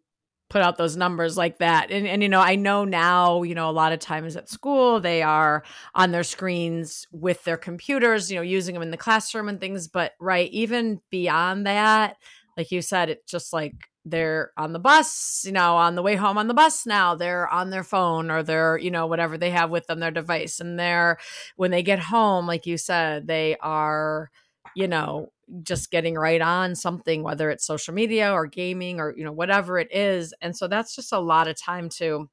put 0.48 0.62
out 0.62 0.76
those 0.76 0.96
numbers 0.96 1.36
like 1.36 1.58
that. 1.58 1.90
And 1.90 2.06
and 2.06 2.22
you 2.22 2.28
know, 2.28 2.40
I 2.40 2.56
know 2.56 2.84
now, 2.84 3.42
you 3.42 3.54
know, 3.54 3.70
a 3.70 3.72
lot 3.72 3.92
of 3.92 4.00
times 4.00 4.36
at 4.36 4.48
school 4.48 5.00
they 5.00 5.22
are 5.22 5.62
on 5.94 6.10
their 6.10 6.24
screens 6.24 7.06
with 7.12 7.44
their 7.44 7.56
computers, 7.56 8.30
you 8.30 8.36
know, 8.36 8.42
using 8.42 8.74
them 8.74 8.82
in 8.82 8.90
the 8.90 8.96
classroom 8.96 9.48
and 9.48 9.60
things, 9.60 9.88
but 9.88 10.12
right, 10.18 10.50
even 10.50 11.00
beyond 11.10 11.66
that, 11.66 12.16
like 12.56 12.70
you 12.72 12.82
said, 12.82 13.10
it's 13.10 13.30
just 13.30 13.52
like 13.52 13.74
they're 14.04 14.52
on 14.56 14.72
the 14.72 14.78
bus, 14.78 15.42
you 15.44 15.52
know, 15.52 15.76
on 15.76 15.94
the 15.94 16.02
way 16.02 16.16
home 16.16 16.38
on 16.38 16.48
the 16.48 16.54
bus 16.54 16.86
now, 16.86 17.14
they're 17.14 17.48
on 17.48 17.70
their 17.70 17.84
phone 17.84 18.30
or 18.30 18.42
they're, 18.42 18.78
you 18.78 18.90
know, 18.90 19.06
whatever 19.06 19.36
they 19.36 19.50
have 19.50 19.70
with 19.70 19.86
them, 19.86 20.00
their 20.00 20.10
device. 20.10 20.60
And 20.60 20.78
they're, 20.78 21.18
when 21.56 21.70
they 21.70 21.82
get 21.82 21.98
home, 21.98 22.46
like 22.46 22.66
you 22.66 22.78
said, 22.78 23.26
they 23.26 23.56
are, 23.60 24.30
you 24.74 24.88
know, 24.88 25.32
just 25.62 25.90
getting 25.90 26.14
right 26.14 26.40
on 26.40 26.74
something, 26.74 27.22
whether 27.22 27.50
it's 27.50 27.66
social 27.66 27.92
media 27.92 28.32
or 28.32 28.46
gaming 28.46 29.00
or, 29.00 29.14
you 29.16 29.24
know, 29.24 29.32
whatever 29.32 29.78
it 29.78 29.94
is. 29.94 30.32
And 30.40 30.56
so 30.56 30.66
that's 30.66 30.94
just 30.94 31.12
a 31.12 31.18
lot 31.18 31.48
of 31.48 31.60
time 31.60 31.88
to, 31.90 32.30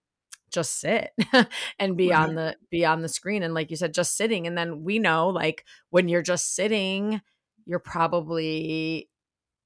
just 0.49 0.79
sit 0.79 1.11
and 1.79 1.97
be 1.97 2.09
right. 2.09 2.19
on 2.19 2.35
the 2.35 2.55
be 2.71 2.85
on 2.85 3.01
the 3.01 3.09
screen 3.09 3.43
and 3.43 3.53
like 3.53 3.69
you 3.69 3.75
said 3.75 3.93
just 3.93 4.15
sitting 4.15 4.47
and 4.47 4.57
then 4.57 4.81
we 4.81 4.97
know 4.97 5.27
like 5.27 5.65
when 5.89 6.07
you're 6.07 6.21
just 6.21 6.55
sitting 6.55 7.19
you're 7.65 7.79
probably 7.79 9.09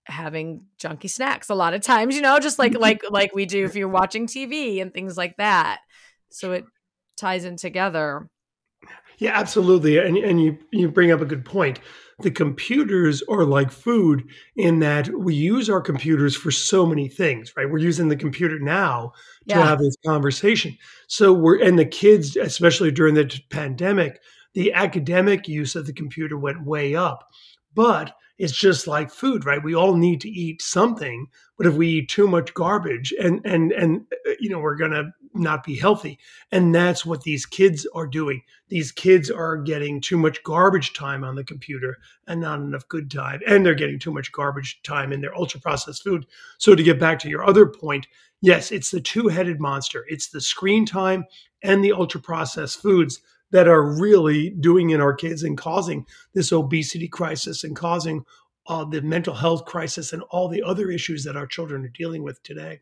having 0.05 0.65
junky 0.81 1.09
snacks 1.09 1.49
a 1.49 1.55
lot 1.55 1.73
of 1.73 1.81
times 1.81 2.15
you 2.15 2.21
know 2.21 2.39
just 2.39 2.59
like 2.59 2.73
like 2.79 3.01
like 3.09 3.33
we 3.35 3.45
do 3.45 3.65
if 3.65 3.75
you're 3.75 3.87
watching 3.87 4.27
tv 4.27 4.81
and 4.81 4.93
things 4.93 5.17
like 5.17 5.37
that. 5.37 5.79
So 6.29 6.53
it 6.53 6.65
ties 7.17 7.45
in 7.45 7.57
together. 7.57 8.29
Yeah 9.17 9.37
absolutely 9.37 9.97
and 9.97 10.17
and 10.17 10.41
you 10.41 10.57
you 10.71 10.89
bring 10.89 11.11
up 11.11 11.21
a 11.21 11.25
good 11.25 11.45
point. 11.45 11.79
The 12.19 12.31
computers 12.31 13.23
are 13.29 13.45
like 13.45 13.71
food 13.71 14.23
in 14.55 14.79
that 14.79 15.09
we 15.09 15.33
use 15.33 15.69
our 15.69 15.81
computers 15.81 16.35
for 16.35 16.51
so 16.51 16.85
many 16.85 17.07
things 17.07 17.53
right? 17.55 17.69
We're 17.69 17.79
using 17.79 18.07
the 18.07 18.15
computer 18.15 18.59
now 18.59 19.13
to 19.49 19.55
yeah. 19.55 19.65
have 19.65 19.79
this 19.79 19.95
conversation. 20.05 20.77
So 21.07 21.33
we're 21.33 21.61
and 21.61 21.77
the 21.77 21.85
kids 21.85 22.35
especially 22.35 22.91
during 22.91 23.15
the 23.15 23.39
pandemic 23.49 24.19
the 24.53 24.73
academic 24.73 25.47
use 25.47 25.75
of 25.75 25.85
the 25.85 25.93
computer 25.93 26.37
went 26.37 26.65
way 26.65 26.95
up. 26.95 27.27
But 27.73 28.13
it's 28.41 28.57
just 28.57 28.87
like 28.87 29.11
food, 29.11 29.45
right? 29.45 29.63
We 29.63 29.75
all 29.75 29.95
need 29.95 30.19
to 30.21 30.29
eat 30.29 30.63
something, 30.63 31.27
but 31.57 31.67
if 31.67 31.75
we 31.75 31.87
eat 31.87 32.09
too 32.09 32.27
much 32.27 32.53
garbage 32.55 33.13
and 33.19 33.39
and 33.45 33.71
and 33.71 34.01
uh, 34.27 34.31
you 34.39 34.49
know, 34.49 34.57
we're 34.57 34.75
going 34.75 34.91
to 34.91 35.11
not 35.35 35.63
be 35.63 35.77
healthy. 35.77 36.17
And 36.51 36.73
that's 36.73 37.05
what 37.05 37.21
these 37.21 37.45
kids 37.45 37.87
are 37.93 38.07
doing. 38.07 38.41
These 38.67 38.91
kids 38.91 39.29
are 39.29 39.57
getting 39.57 40.01
too 40.01 40.17
much 40.17 40.41
garbage 40.43 40.93
time 40.93 41.23
on 41.23 41.35
the 41.35 41.43
computer 41.43 41.97
and 42.27 42.41
not 42.41 42.59
enough 42.59 42.87
good 42.87 43.11
time. 43.11 43.41
And 43.47 43.63
they're 43.63 43.75
getting 43.75 43.99
too 43.99 44.11
much 44.11 44.31
garbage 44.31 44.81
time 44.81 45.13
in 45.13 45.21
their 45.21 45.37
ultra 45.37 45.61
processed 45.61 46.03
food. 46.03 46.25
So 46.57 46.73
to 46.73 46.83
get 46.83 46.99
back 46.99 47.19
to 47.19 47.29
your 47.29 47.45
other 47.45 47.67
point, 47.67 48.07
yes, 48.41 48.71
it's 48.71 48.89
the 48.89 48.99
two-headed 48.99 49.59
monster. 49.61 50.03
It's 50.09 50.29
the 50.29 50.41
screen 50.41 50.85
time 50.85 51.25
and 51.61 51.83
the 51.83 51.93
ultra 51.93 52.19
processed 52.19 52.81
foods 52.81 53.21
that 53.51 53.67
are 53.67 53.83
really 53.83 54.49
doing 54.49 54.89
in 54.89 55.01
our 55.01 55.13
kids 55.13 55.43
and 55.43 55.57
causing 55.57 56.05
this 56.33 56.51
obesity 56.51 57.07
crisis 57.07 57.63
and 57.63 57.75
causing 57.75 58.25
uh, 58.67 58.85
the 58.85 59.01
mental 59.01 59.33
health 59.33 59.65
crisis 59.65 60.13
and 60.13 60.23
all 60.29 60.47
the 60.47 60.63
other 60.63 60.89
issues 60.89 61.23
that 61.23 61.37
our 61.37 61.47
children 61.47 61.83
are 61.83 61.89
dealing 61.89 62.23
with 62.23 62.41
today. 62.43 62.81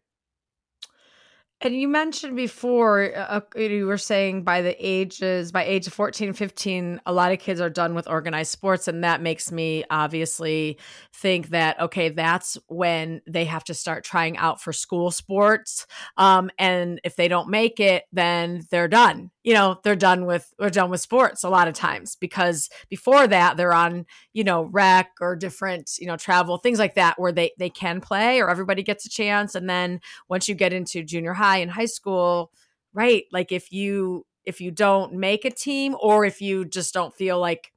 And 1.62 1.76
you 1.76 1.90
mentioned 1.90 2.38
before, 2.38 3.14
uh, 3.14 3.42
uh 3.56 3.60
you 3.60 3.86
were 3.86 3.98
saying 3.98 4.44
by 4.44 4.62
the 4.62 4.76
ages, 4.80 5.52
by 5.52 5.66
age 5.66 5.88
of 5.88 5.94
14, 5.94 6.32
15, 6.32 7.02
a 7.06 7.12
lot 7.12 7.34
of 7.34 7.40
kids 7.40 7.60
are 7.60 7.70
done 7.70 7.96
with 7.96 8.08
organized 8.08 8.52
sports. 8.52 8.88
And 8.88 9.04
that 9.04 9.22
makes 9.22 9.52
me 9.52 9.84
obviously 9.90 10.80
think 11.14 11.50
that, 11.50 11.80
okay, 11.82 12.10
that's 12.10 12.58
when 12.68 13.22
they 13.28 13.44
have 13.46 13.66
to 13.66 13.74
start 13.74 14.06
trying 14.06 14.38
out 14.38 14.62
for 14.62 14.72
school 14.72 15.12
sports. 15.12 15.86
Um, 16.16 16.50
and 16.58 17.02
if 17.04 17.18
they 17.18 17.28
don't 17.28 17.50
make 17.50 17.82
it, 17.82 18.06
then 18.14 18.66
they're 18.72 18.88
done. 18.88 19.30
You 19.43 19.53
know, 19.53 19.79
they're 19.84 19.96
done 19.96 20.25
with, 20.25 20.53
they're 20.60 20.69
done 20.69 20.89
with 20.89 21.01
sports 21.01 21.43
a 21.43 21.50
lot 21.50 21.67
of 21.67 21.74
times 21.74 22.15
because 22.15 22.69
before 22.89 23.25
that, 23.27 23.55
they're 23.55 23.74
on, 23.74 24.05
you 24.34 24.43
know, 24.43 24.63
rec 24.63 25.12
or 25.22 25.36
different, 25.36 25.91
you 25.98 26.08
know, 26.08 26.17
travel, 26.17 26.58
things 26.58 26.77
like 26.77 26.96
that, 26.96 27.19
where 27.19 27.31
they, 27.31 27.51
they 27.58 27.69
can 27.69 28.01
play 28.01 28.41
or 28.41 28.50
everybody 28.50 28.84
gets 28.84 29.05
a 29.05 29.10
chance. 29.10 29.55
And 29.55 29.69
then 29.69 30.01
once 30.27 30.50
you 30.50 30.55
get 30.55 30.74
into 30.74 31.03
junior 31.03 31.34
high 31.34 31.58
and 31.58 31.72
high 31.72 31.86
school, 31.86 32.51
right? 32.93 33.24
Like 33.31 33.51
if 33.51 33.72
you 33.72 34.25
if 34.46 34.60
you 34.62 34.72
don't 34.72 35.13
make 35.13 35.46
a 35.46 35.51
team 35.51 35.96
or 36.01 36.25
if 36.25 36.41
you 36.41 36.65
just 36.65 36.93
don't 36.93 37.13
feel 37.13 37.39
like 37.39 37.72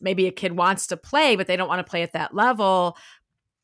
maybe 0.00 0.26
a 0.26 0.32
kid 0.32 0.52
wants 0.56 0.86
to 0.86 0.96
play 0.96 1.36
but 1.36 1.46
they 1.46 1.56
don't 1.56 1.68
want 1.68 1.84
to 1.84 1.90
play 1.90 2.02
at 2.02 2.12
that 2.12 2.34
level, 2.34 2.96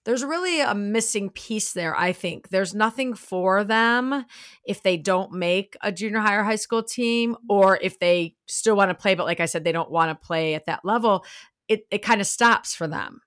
there's 0.04 0.24
really 0.24 0.60
a 0.60 0.74
missing 0.74 1.30
piece 1.30 1.72
there, 1.72 1.96
I 1.96 2.12
think. 2.12 2.48
There's 2.48 2.74
nothing 2.74 3.14
for 3.14 3.62
them 3.64 4.24
if 4.64 4.82
they 4.82 4.96
don't 4.96 5.32
make 5.32 5.76
a 5.82 5.92
junior 5.92 6.18
high 6.18 6.34
or 6.34 6.42
high 6.42 6.56
school 6.56 6.82
team, 6.82 7.34
mm-hmm. 7.34 7.46
or 7.48 7.78
if 7.80 7.98
they 7.98 8.34
still 8.46 8.76
want 8.76 8.90
to 8.90 8.94
play, 8.94 9.14
but 9.14 9.26
like 9.26 9.40
I 9.40 9.46
said, 9.46 9.64
they 9.64 9.72
don't 9.72 9.90
want 9.90 10.10
to 10.10 10.26
play 10.26 10.54
at 10.54 10.66
that 10.66 10.84
level. 10.84 11.24
It, 11.68 11.86
it 11.90 12.02
kind 12.02 12.20
of 12.20 12.26
stops 12.26 12.74
for 12.74 12.88
them. 12.88 13.20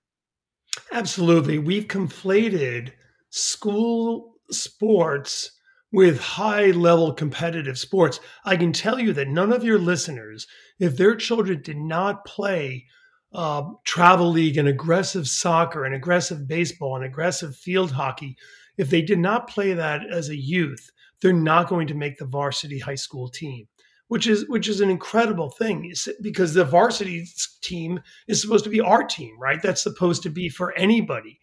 Absolutely. 0.92 1.58
We've 1.58 1.86
conflated 1.86 2.92
school 3.30 4.34
sports 4.50 5.52
with 5.92 6.20
high 6.20 6.72
level 6.72 7.12
competitive 7.14 7.78
sports. 7.78 8.20
I 8.44 8.56
can 8.56 8.72
tell 8.72 9.00
you 9.00 9.12
that 9.14 9.28
none 9.28 9.52
of 9.52 9.64
your 9.64 9.78
listeners, 9.78 10.46
if 10.78 10.96
their 10.96 11.16
children 11.16 11.62
did 11.62 11.78
not 11.78 12.26
play 12.26 12.86
uh, 13.36 13.62
travel 13.84 14.30
league 14.30 14.56
and 14.56 14.66
aggressive 14.66 15.28
soccer 15.28 15.84
and 15.84 15.94
aggressive 15.94 16.48
baseball 16.48 16.96
and 16.96 17.04
aggressive 17.04 17.54
field 17.54 17.92
hockey, 17.92 18.36
if 18.78 18.90
they 18.90 19.02
did 19.02 19.18
not 19.18 19.48
play 19.48 19.74
that 19.74 20.00
as 20.10 20.28
a 20.28 20.36
youth, 20.36 20.90
they're 21.20 21.32
not 21.32 21.68
going 21.68 21.86
to 21.86 21.94
make 21.94 22.18
the 22.18 22.24
varsity 22.24 22.78
high 22.78 22.96
school 22.96 23.28
team. 23.28 23.68
Which 24.08 24.26
is 24.28 24.48
which 24.48 24.68
is 24.68 24.80
an 24.80 24.88
incredible 24.88 25.50
thing 25.50 25.92
because 26.22 26.54
the 26.54 26.64
varsity 26.64 27.26
team 27.60 28.00
is 28.28 28.40
supposed 28.40 28.62
to 28.64 28.70
be 28.70 28.80
our 28.80 29.02
team, 29.02 29.36
right? 29.38 29.60
That's 29.60 29.82
supposed 29.82 30.22
to 30.22 30.30
be 30.30 30.48
for 30.48 30.72
anybody. 30.78 31.40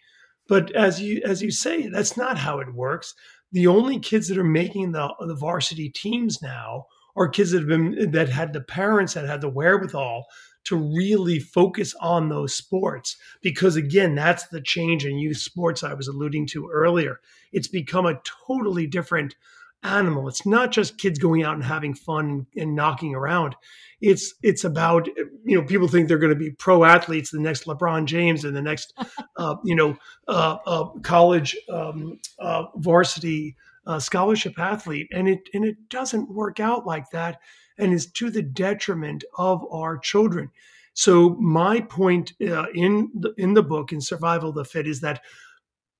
But 0.47 0.73
as 0.73 1.01
you 1.01 1.21
as 1.25 1.41
you 1.41 1.51
say, 1.51 1.87
that's 1.87 2.15
not 2.15 2.37
how 2.37 2.59
it 2.59 2.73
works 2.73 3.15
the 3.53 3.67
only 3.67 3.99
kids 3.99 4.27
that 4.27 4.37
are 4.37 4.43
making 4.43 4.91
the 4.91 5.13
the 5.21 5.35
varsity 5.35 5.89
teams 5.89 6.41
now 6.41 6.87
are 7.15 7.27
kids 7.27 7.51
that 7.51 7.59
have 7.59 7.67
been 7.67 8.11
that 8.11 8.29
had 8.29 8.53
the 8.53 8.61
parents 8.61 9.13
that 9.13 9.25
had 9.25 9.41
the 9.41 9.49
wherewithal 9.49 10.25
to 10.65 10.77
really 10.77 11.39
focus 11.39 11.93
on 11.99 12.29
those 12.29 12.53
sports. 12.53 13.17
Because 13.41 13.75
again 13.75 14.15
that's 14.15 14.47
the 14.47 14.61
change 14.61 15.05
in 15.05 15.17
youth 15.17 15.37
sports 15.37 15.83
i 15.83 15.93
was 15.93 16.07
alluding 16.07 16.47
to 16.47 16.69
earlier. 16.71 17.19
It's 17.51 17.67
become 17.67 18.05
a 18.05 18.19
totally 18.47 18.87
different 18.87 19.35
animal. 19.83 20.27
It's 20.27 20.45
not 20.45 20.71
just 20.71 20.97
kids 20.97 21.19
going 21.19 21.43
out 21.43 21.55
and 21.55 21.63
having 21.63 21.93
fun 21.93 22.47
and 22.55 22.75
knocking 22.75 23.13
around. 23.13 23.55
It's 24.01 24.33
it's 24.41 24.63
about 24.63 25.07
you 25.45 25.57
know 25.57 25.63
people 25.63 25.87
think 25.87 26.07
they're 26.07 26.17
going 26.17 26.33
to 26.33 26.39
be 26.39 26.51
pro 26.51 26.83
athletes 26.83 27.31
the 27.31 27.39
next 27.39 27.65
lebron 27.65 28.05
james 28.05 28.43
and 28.43 28.55
the 28.55 28.61
next 28.61 28.93
uh, 29.37 29.55
you 29.63 29.75
know 29.75 29.97
uh, 30.27 30.57
uh, 30.65 30.85
college 31.03 31.55
um, 31.69 32.19
uh, 32.39 32.65
varsity 32.75 33.55
uh, 33.85 33.99
scholarship 33.99 34.57
athlete 34.57 35.07
and 35.11 35.27
it 35.27 35.41
and 35.53 35.65
it 35.65 35.77
doesn't 35.89 36.33
work 36.33 36.59
out 36.59 36.85
like 36.85 37.09
that 37.11 37.39
and 37.77 37.93
is 37.93 38.11
to 38.11 38.29
the 38.29 38.41
detriment 38.41 39.23
of 39.37 39.63
our 39.71 39.97
children 39.97 40.49
so 40.93 41.31
my 41.39 41.81
point 41.81 42.33
uh, 42.41 42.65
in 42.73 43.11
the 43.15 43.33
in 43.37 43.53
the 43.53 43.63
book 43.63 43.91
in 43.91 43.99
survival 43.99 44.49
of 44.49 44.55
the 44.55 44.65
fit 44.65 44.87
is 44.87 45.01
that 45.01 45.21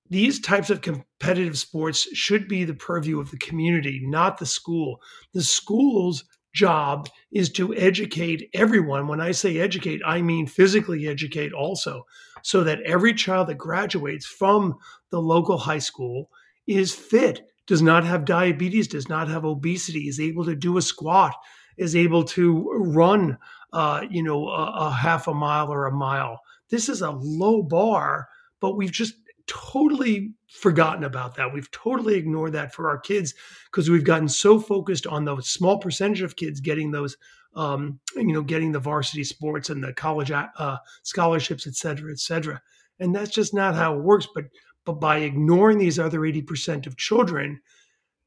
these 0.10 0.40
types 0.40 0.70
of 0.70 0.82
competitive 0.82 1.58
sports 1.58 2.08
should 2.14 2.48
be 2.48 2.64
the 2.64 2.74
purview 2.74 3.20
of 3.20 3.32
the 3.32 3.38
community, 3.38 4.02
not 4.04 4.38
the 4.38 4.46
school. 4.46 5.02
The 5.34 5.42
schools 5.42 6.26
job 6.54 7.10
is 7.32 7.52
to 7.54 7.74
educate 7.76 8.50
everyone. 8.54 9.08
When 9.08 9.20
I 9.20 9.32
say 9.32 9.58
educate, 9.58 10.02
I 10.06 10.22
mean 10.22 10.46
physically 10.46 11.08
educate 11.08 11.52
also, 11.52 12.06
so 12.44 12.64
that 12.64 12.82
every 12.82 13.14
child 13.14 13.48
that 13.48 13.58
graduates 13.58 14.26
from 14.26 14.76
the 15.10 15.20
local 15.20 15.58
high 15.58 15.80
school 15.80 16.30
is 16.68 16.94
fit, 16.94 17.42
does 17.68 17.82
not 17.82 18.04
have 18.04 18.26
diabetes, 18.26 18.88
does 18.88 19.08
not 19.08 19.28
have 19.28 19.46
obesity, 19.46 20.08
is 20.08 20.20
able 20.20 20.46
to 20.46 20.56
do 20.56 20.78
a 20.78 20.82
squat, 20.82 21.34
is 21.78 21.96
able 21.96 22.24
to 22.24 22.70
run, 22.76 23.38
uh, 23.72 24.02
you 24.10 24.22
know, 24.22 24.48
a, 24.48 24.88
a 24.88 24.92
half 24.92 25.28
a 25.28 25.34
mile 25.34 25.72
or 25.72 25.86
a 25.86 25.92
mile. 25.92 26.40
This 26.70 26.90
is 26.90 27.02
a 27.02 27.12
low 27.12 27.64
bar, 27.64 28.28
but 28.60 28.76
we've 28.76 28.92
just 28.92 29.16
totally 29.48 30.34
forgotten 30.50 31.04
about 31.04 31.36
that. 31.36 31.54
We've 31.54 31.70
totally 31.72 32.16
ignored 32.16 32.54
that 32.54 32.74
for 32.74 32.90
our 32.90 33.00
kids 33.00 33.34
because 33.72 33.90
we've 33.90 34.04
gotten 34.06 34.30
so 34.30 34.60
focused 34.60 35.08
on 35.08 35.26
the 35.26 35.40
small 35.42 35.80
percentage 35.80 36.22
of 36.22 36.36
kids 36.36 36.62
getting 36.62 36.92
those, 36.92 37.18
um, 37.56 38.00
you 38.16 38.34
know, 38.34 38.42
getting 38.42 38.72
the 38.72 38.80
varsity 38.80 39.24
sports 39.24 39.70
and 39.70 39.84
the 39.84 39.94
college 39.94 40.32
uh, 40.32 40.78
scholarships, 41.04 41.68
et 41.68 41.76
cetera, 41.76 42.12
et 42.12 42.20
cetera. 42.20 42.62
And 43.00 43.14
that's 43.14 43.32
just 43.32 43.54
not 43.54 43.76
how 43.76 43.98
it 43.98 44.04
works. 44.04 44.28
But 44.34 44.46
but 44.86 45.00
by 45.00 45.18
ignoring 45.20 45.78
these 45.78 46.00
other 46.00 46.20
80% 46.20 46.88
of 46.88 46.98
children, 46.98 47.62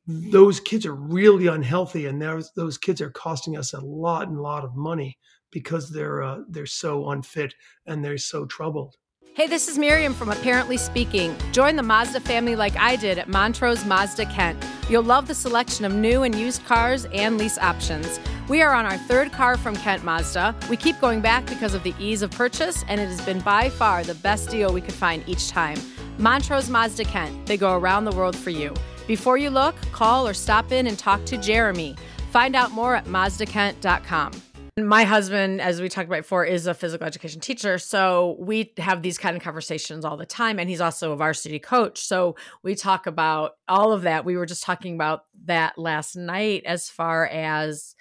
those 0.07 0.61
kids 0.61 0.87
are 0.87 0.95
really 0.95 1.49
unhealthy, 1.49 2.07
and 2.07 2.23
those 2.23 2.53
those 2.53 2.79
kids 2.79 3.01
are 3.01 3.11
costing 3.11 3.57
us 3.57 3.73
a 3.73 3.81
lot 3.81 4.29
and 4.29 4.39
a 4.39 4.43
lot 4.43 4.65
of 4.65 4.77
money 4.77 5.19
because 5.51 5.91
they're 5.91 6.23
uh, 6.23 6.39
they're 6.49 6.67
so 6.67 7.11
unfit 7.11 7.55
and 7.87 8.05
they're 8.05 8.19
so 8.19 8.47
troubled. 8.47 8.95
Hey, 9.35 9.47
this 9.47 9.69
is 9.69 9.77
Miriam 9.77 10.15
from 10.15 10.31
Parently 10.31 10.79
Speaking. 10.79 11.37
Join 11.53 11.77
the 11.77 11.83
Mazda 11.83 12.21
family 12.21 12.57
like 12.57 12.75
I 12.77 12.97
did 12.97 13.19
at 13.19 13.29
Montrose 13.29 13.85
Mazda 13.85 14.25
Kent. 14.27 14.65
You'll 14.89 15.03
love 15.03 15.29
the 15.29 15.35
selection 15.35 15.85
of 15.85 15.93
new 15.93 16.23
and 16.23 16.35
used 16.35 16.65
cars 16.65 17.05
and 17.13 17.37
lease 17.37 17.59
options. 17.59 18.19
We 18.49 18.63
are 18.63 18.73
on 18.73 18.87
our 18.87 18.97
third 18.97 19.33
car 19.33 19.59
from 19.59 19.77
Kent 19.77 20.05
Mazda. 20.05 20.55
We 20.71 20.77
keep 20.79 20.99
going 21.01 21.21
back 21.21 21.45
because 21.45 21.75
of 21.75 21.83
the 21.83 21.93
ease 21.99 22.23
of 22.23 22.31
purchase, 22.31 22.83
and 22.89 22.99
it 22.99 23.09
has 23.09 23.21
been 23.23 23.41
by 23.41 23.69
far 23.69 24.05
the 24.05 24.15
best 24.15 24.49
deal 24.49 24.73
we 24.73 24.81
could 24.81 24.95
find 24.95 25.23
each 25.29 25.51
time. 25.51 25.79
Montrose 26.19 26.71
Mazda 26.71 27.05
Kent. 27.05 27.47
They 27.47 27.57
go 27.57 27.77
around 27.77 28.05
the 28.05 28.13
world 28.17 28.37
for 28.37 28.51
you. 28.51 28.73
Before 29.07 29.37
you 29.37 29.51
look, 29.51 29.75
call 29.93 30.27
or 30.27 30.35
stop 30.35 30.73
in 30.73 30.87
and 30.87 30.99
talk 30.99 31.25
to 31.27 31.37
Jeremy. 31.37 31.95
Find 32.31 32.57
out 32.57 32.73
more 32.73 32.97
at 32.97 33.05
mazdakent.com. 33.05 34.33
My 34.79 35.05
husband, 35.05 35.61
as 35.61 35.81
we 35.81 35.89
talked 35.89 36.09
about 36.09 36.19
before, 36.19 36.45
is 36.45 36.67
a 36.67 36.75
physical 36.75 37.07
education 37.07 37.41
teacher. 37.41 37.79
So 37.79 38.37
we 38.39 38.73
have 38.77 39.01
these 39.01 39.17
kind 39.17 39.37
of 39.37 39.43
conversations 39.43 40.05
all 40.05 40.19
the 40.19 40.27
time. 40.27 40.59
And 40.59 40.69
he's 40.69 40.83
also 40.83 41.13
a 41.13 41.17
varsity 41.17 41.59
coach. 41.59 42.01
So 42.01 42.37
we 42.63 42.75
talk 42.75 43.07
about 43.07 43.53
all 43.69 43.93
of 43.93 44.03
that. 44.03 44.27
We 44.27 44.37
were 44.37 44.45
just 44.45 44.65
talking 44.65 44.95
about 44.95 45.25
that 45.47 45.79
last 45.79 46.15
night 46.15 46.65
as 46.67 46.91
far 46.91 47.27
as, 47.27 47.95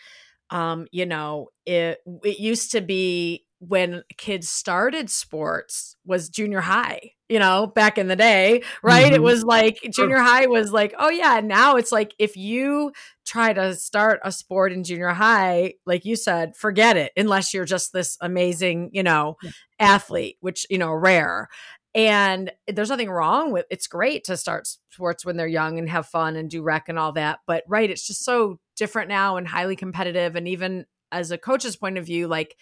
um, 0.50 0.88
you 0.92 1.06
know, 1.06 1.48
it, 1.66 2.00
it 2.24 2.40
used 2.40 2.72
to 2.72 2.82
be 2.82 3.46
when 3.60 4.04
kids 4.18 4.50
started 4.50 5.10
sports 5.10 5.96
was 6.06 6.30
junior 6.30 6.62
high 6.62 7.12
you 7.30 7.40
know 7.40 7.68
back 7.68 7.98
in 7.98 8.08
the 8.08 8.16
day 8.16 8.62
right 8.84 9.06
mm-hmm. 9.06 9.16
it 9.16 9.22
was 9.22 9.44
like 9.44 9.80
junior 9.92 10.18
high 10.18 10.46
was 10.46 10.72
like 10.72 10.94
oh 11.00 11.10
yeah 11.10 11.42
now 11.44 11.76
it's 11.76 11.92
like 11.92 12.14
if 12.20 12.38
you 12.38 12.92
try 13.26 13.52
to 13.54 13.74
start 13.76 14.20
a 14.24 14.32
sport 14.32 14.72
in 14.72 14.84
junior 14.84 15.10
high 15.10 15.74
like 15.86 16.06
you 16.06 16.16
said 16.16 16.56
forget 16.56 16.98
it 16.98 17.12
unless 17.18 17.54
you're 17.54 17.66
just 17.66 17.94
this 17.94 18.18
amazing 18.22 18.90
you 18.94 19.04
know 19.04 19.36
yeah. 19.42 19.52
athlete 19.80 20.38
which 20.42 20.66
you 20.70 20.78
know 20.78 20.92
rare 20.92 21.50
and 21.96 22.52
there's 22.68 22.90
nothing 22.90 23.10
wrong 23.10 23.52
with 23.52 23.66
it's 23.70 23.88
great 23.88 24.24
to 24.26 24.38
start 24.38 24.68
sports 24.92 25.26
when 25.26 25.38
they're 25.38 25.48
young 25.48 25.80
and 25.80 25.90
have 25.90 26.06
fun 26.06 26.36
and 26.36 26.50
do 26.50 26.62
rec 26.62 26.90
and 26.90 27.00
all 27.00 27.12
that 27.12 27.40
but 27.48 27.64
right 27.68 27.90
it's 27.90 28.06
just 28.06 28.24
so 28.24 28.60
different 28.76 29.10
now 29.10 29.38
and 29.38 29.48
highly 29.48 29.76
competitive 29.76 30.36
and 30.36 30.48
even 30.48 30.86
as 31.12 31.32
a 31.32 31.38
coach's 31.38 31.76
point 31.76 31.98
of 31.98 32.06
view 32.06 32.28
like 32.28 32.56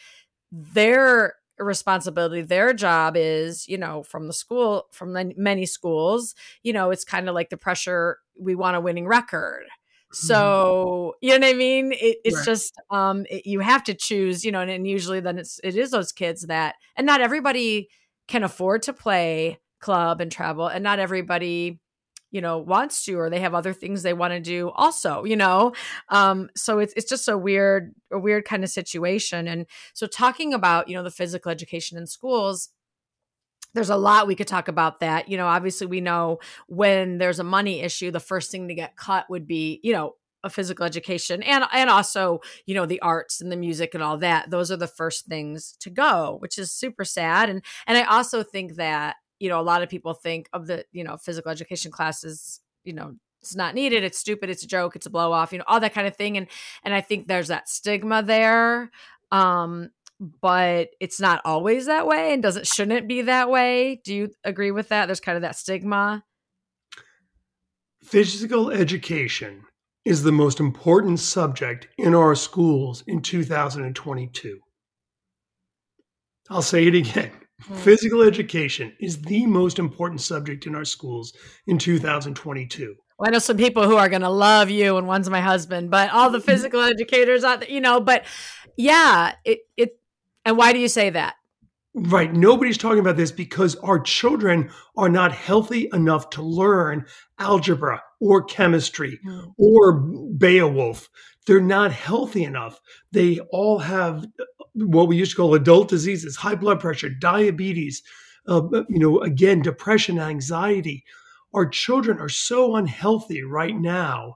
their 0.52 1.36
responsibility 1.64 2.42
their 2.42 2.74
job 2.74 3.16
is 3.18 3.68
you 3.68 3.78
know 3.78 4.04
from 4.04 4.28
the 4.28 4.34
school 4.34 4.86
from 4.92 5.14
the 5.14 5.34
many 5.38 5.66
schools 5.66 6.36
you 6.64 6.74
know 6.74 6.92
it's 6.92 7.04
kind 7.04 7.28
of 7.28 7.36
like 7.36 7.50
the 7.50 7.58
pressure 7.58 8.18
we 8.40 8.56
want 8.56 8.76
a 8.76 8.82
winning 8.82 9.08
record 9.08 9.64
mm-hmm. 9.64 10.28
so 10.28 11.14
you 11.22 11.30
know 11.30 11.46
what 11.46 11.54
i 11.54 11.58
mean 11.58 11.92
it, 11.94 12.18
it's 12.24 12.38
right. 12.38 12.46
just 12.46 12.74
um 12.90 13.26
it, 13.30 13.46
you 13.46 13.60
have 13.60 13.84
to 13.84 13.94
choose 13.94 14.44
you 14.44 14.52
know 14.52 14.62
and, 14.62 14.72
and 14.72 14.88
usually 14.88 15.20
then 15.20 15.38
it's 15.38 15.60
it 15.64 15.76
is 15.76 15.92
those 15.92 16.12
kids 16.12 16.44
that 16.44 16.76
and 16.96 17.06
not 17.06 17.22
everybody 17.22 17.90
can 18.28 18.44
afford 18.44 18.82
to 18.82 18.94
play 18.94 19.60
club 19.80 20.22
and 20.22 20.32
travel 20.32 20.68
and 20.68 20.84
not 20.84 21.00
everybody 21.00 21.80
you 22.34 22.42
know 22.42 22.58
wants 22.58 23.06
to 23.06 23.14
or 23.18 23.30
they 23.30 23.40
have 23.40 23.54
other 23.54 23.72
things 23.72 24.04
they 24.04 24.14
want 24.14 24.34
to 24.34 24.42
do 24.42 24.70
also 24.76 25.24
you 25.24 25.38
know 25.38 25.72
um 26.10 26.50
so 26.56 26.80
it's 26.80 26.94
it's 26.98 27.10
just 27.10 27.30
a 27.30 27.38
weird 27.38 27.94
a 28.12 28.20
weird 28.20 28.44
kind 28.44 28.66
of 28.66 28.70
situation 28.70 29.48
and 29.48 29.66
so 29.94 30.06
talking 30.06 30.54
about 30.54 30.90
you 30.90 30.96
know 30.96 31.04
the 31.04 31.12
physical 31.12 31.50
education 31.52 31.98
in 31.98 32.06
schools 32.06 32.70
there's 33.74 33.90
a 33.90 33.98
lot 33.98 34.28
we 34.28 34.36
could 34.36 34.48
talk 34.48 34.68
about 34.68 35.00
that. 35.00 35.30
You 35.30 35.38
know, 35.38 35.48
obviously 35.48 35.88
we 35.88 36.02
know 36.02 36.40
when 36.68 37.18
there's 37.18 37.40
a 37.40 37.44
money 37.44 37.82
issue, 37.82 38.12
the 38.12 38.20
first 38.20 38.52
thing 38.52 38.68
to 38.68 38.76
get 38.76 38.96
cut 38.96 39.30
would 39.30 39.48
be, 39.48 39.80
you 39.84 39.94
know, 39.94 40.16
a 40.46 40.50
physical 40.50 40.86
education 40.86 41.42
and 41.42 41.64
and 41.72 41.90
also, 41.90 42.42
you 42.66 42.76
know, 42.76 42.86
the 42.86 43.00
arts 43.00 43.40
and 43.42 43.52
the 43.52 43.56
music 43.56 43.94
and 43.94 44.04
all 44.04 44.18
that. 44.18 44.50
Those 44.52 44.72
are 44.72 44.78
the 44.78 44.88
first 44.88 45.26
things 45.26 45.76
to 45.80 45.90
go, 45.90 46.38
which 46.40 46.58
is 46.58 46.72
super 46.72 47.06
sad. 47.06 47.50
And 47.50 47.64
and 47.88 47.98
I 47.98 48.04
also 48.04 48.44
think 48.44 48.76
that, 48.76 49.16
you 49.44 49.50
know, 49.50 49.60
a 49.60 49.62
lot 49.62 49.84
of 49.84 49.90
people 49.90 50.14
think 50.14 50.48
of 50.54 50.68
the, 50.68 50.86
you 50.94 51.04
know, 51.04 51.18
physical 51.18 51.52
education 51.52 51.92
classes, 51.92 52.62
you 52.86 52.94
know, 52.94 53.14
it's 53.42 53.58
not 53.58 53.76
needed, 53.76 54.02
it's 54.02 54.18
stupid, 54.18 54.50
it's 54.50 54.64
a 54.64 54.68
joke, 54.68 54.96
it's 54.96 55.06
a 55.06 55.10
blow 55.10 55.34
off, 55.34 55.52
you 55.52 55.58
know, 55.58 55.66
all 55.68 55.82
that 55.82 55.94
kind 55.94 56.08
of 56.08 56.16
thing. 56.16 56.38
And 56.38 56.48
and 56.82 56.94
I 56.94 57.02
think 57.02 57.28
there's 57.28 57.50
that 57.50 57.68
stigma 57.68 58.24
there. 58.24 58.90
Um, 59.34 59.90
but 60.42 60.92
it's 61.02 61.20
not 61.20 61.42
always 61.44 61.88
that 61.88 62.08
way 62.08 62.32
and 62.32 62.42
doesn't 62.42 62.68
shouldn't 62.68 63.06
be 63.06 63.24
that 63.24 63.50
way. 63.50 64.00
Do 64.06 64.16
you 64.16 64.30
agree 64.46 64.72
with 64.72 64.88
that? 64.88 65.08
There's 65.08 65.20
kind 65.20 65.36
of 65.36 65.42
that 65.42 65.58
stigma. 65.58 66.24
Physical 68.02 68.72
education 68.72 69.66
is 70.06 70.24
the 70.24 70.32
most 70.32 70.62
important 70.62 71.20
subject 71.20 71.90
in 71.98 72.16
our 72.16 72.34
schools 72.34 73.04
in 73.08 73.22
2022. 73.22 74.62
I'll 76.50 76.62
say 76.62 76.88
it 76.88 76.96
again. 76.96 77.32
Mm-hmm. 77.64 77.76
Physical 77.76 78.22
education 78.22 78.94
is 79.00 79.22
the 79.22 79.46
most 79.46 79.80
important 79.80 80.22
subject 80.22 80.68
in 80.68 80.76
our 80.76 80.86
schools 80.86 81.34
in 81.68 81.78
2022. 81.78 82.96
Well, 83.18 83.30
I 83.30 83.32
know 83.32 83.40
some 83.40 83.58
people 83.58 83.88
who 83.88 83.96
are 83.96 84.10
going 84.10 84.22
to 84.24 84.30
love 84.30 84.70
you, 84.70 84.98
and 84.98 85.08
one's 85.08 85.30
my 85.30 85.42
husband, 85.42 85.90
but 85.90 86.12
all 86.12 86.30
the 86.30 86.42
physical 86.42 86.82
educators 86.82 87.44
out 87.44 87.62
there, 87.62 87.70
you 87.70 87.82
know, 87.82 88.00
but 88.00 88.26
yeah, 88.76 89.34
it, 89.46 89.60
it 89.78 90.00
and 90.46 90.58
why 90.58 90.74
do 90.74 90.80
you 90.80 90.88
say 90.88 91.10
that? 91.10 91.36
Right. 91.96 92.34
Nobody's 92.34 92.78
talking 92.78 93.00
about 93.00 93.18
this 93.18 93.32
because 93.32 93.76
our 93.76 94.00
children 94.00 94.72
are 94.98 95.10
not 95.10 95.32
healthy 95.32 95.90
enough 95.94 96.32
to 96.32 96.42
learn 96.42 97.06
algebra 97.38 98.02
or 98.20 98.44
chemistry 98.44 99.20
mm. 99.24 99.54
or 99.58 99.94
Beowulf. 99.94 101.08
They're 101.46 101.62
not 101.62 101.92
healthy 101.92 102.46
enough. 102.46 102.80
They 103.12 103.40
all 103.52 103.80
have 103.80 104.26
what 104.76 105.08
we 105.08 105.18
used 105.18 105.32
to 105.32 105.38
call 105.38 105.54
adult 105.54 105.88
diseases, 105.90 106.36
high 106.36 106.56
blood 106.56 106.80
pressure, 106.80 107.10
diabetes, 107.10 108.02
uh, 108.48 108.62
you 108.90 109.00
know, 109.00 109.22
again, 109.22 109.62
depression, 109.62 110.20
anxiety. 110.20 111.04
Our 111.54 111.68
children 111.68 112.20
are 112.20 112.30
so 112.30 112.76
unhealthy 112.76 113.44
right 113.44 113.76
now 113.76 114.36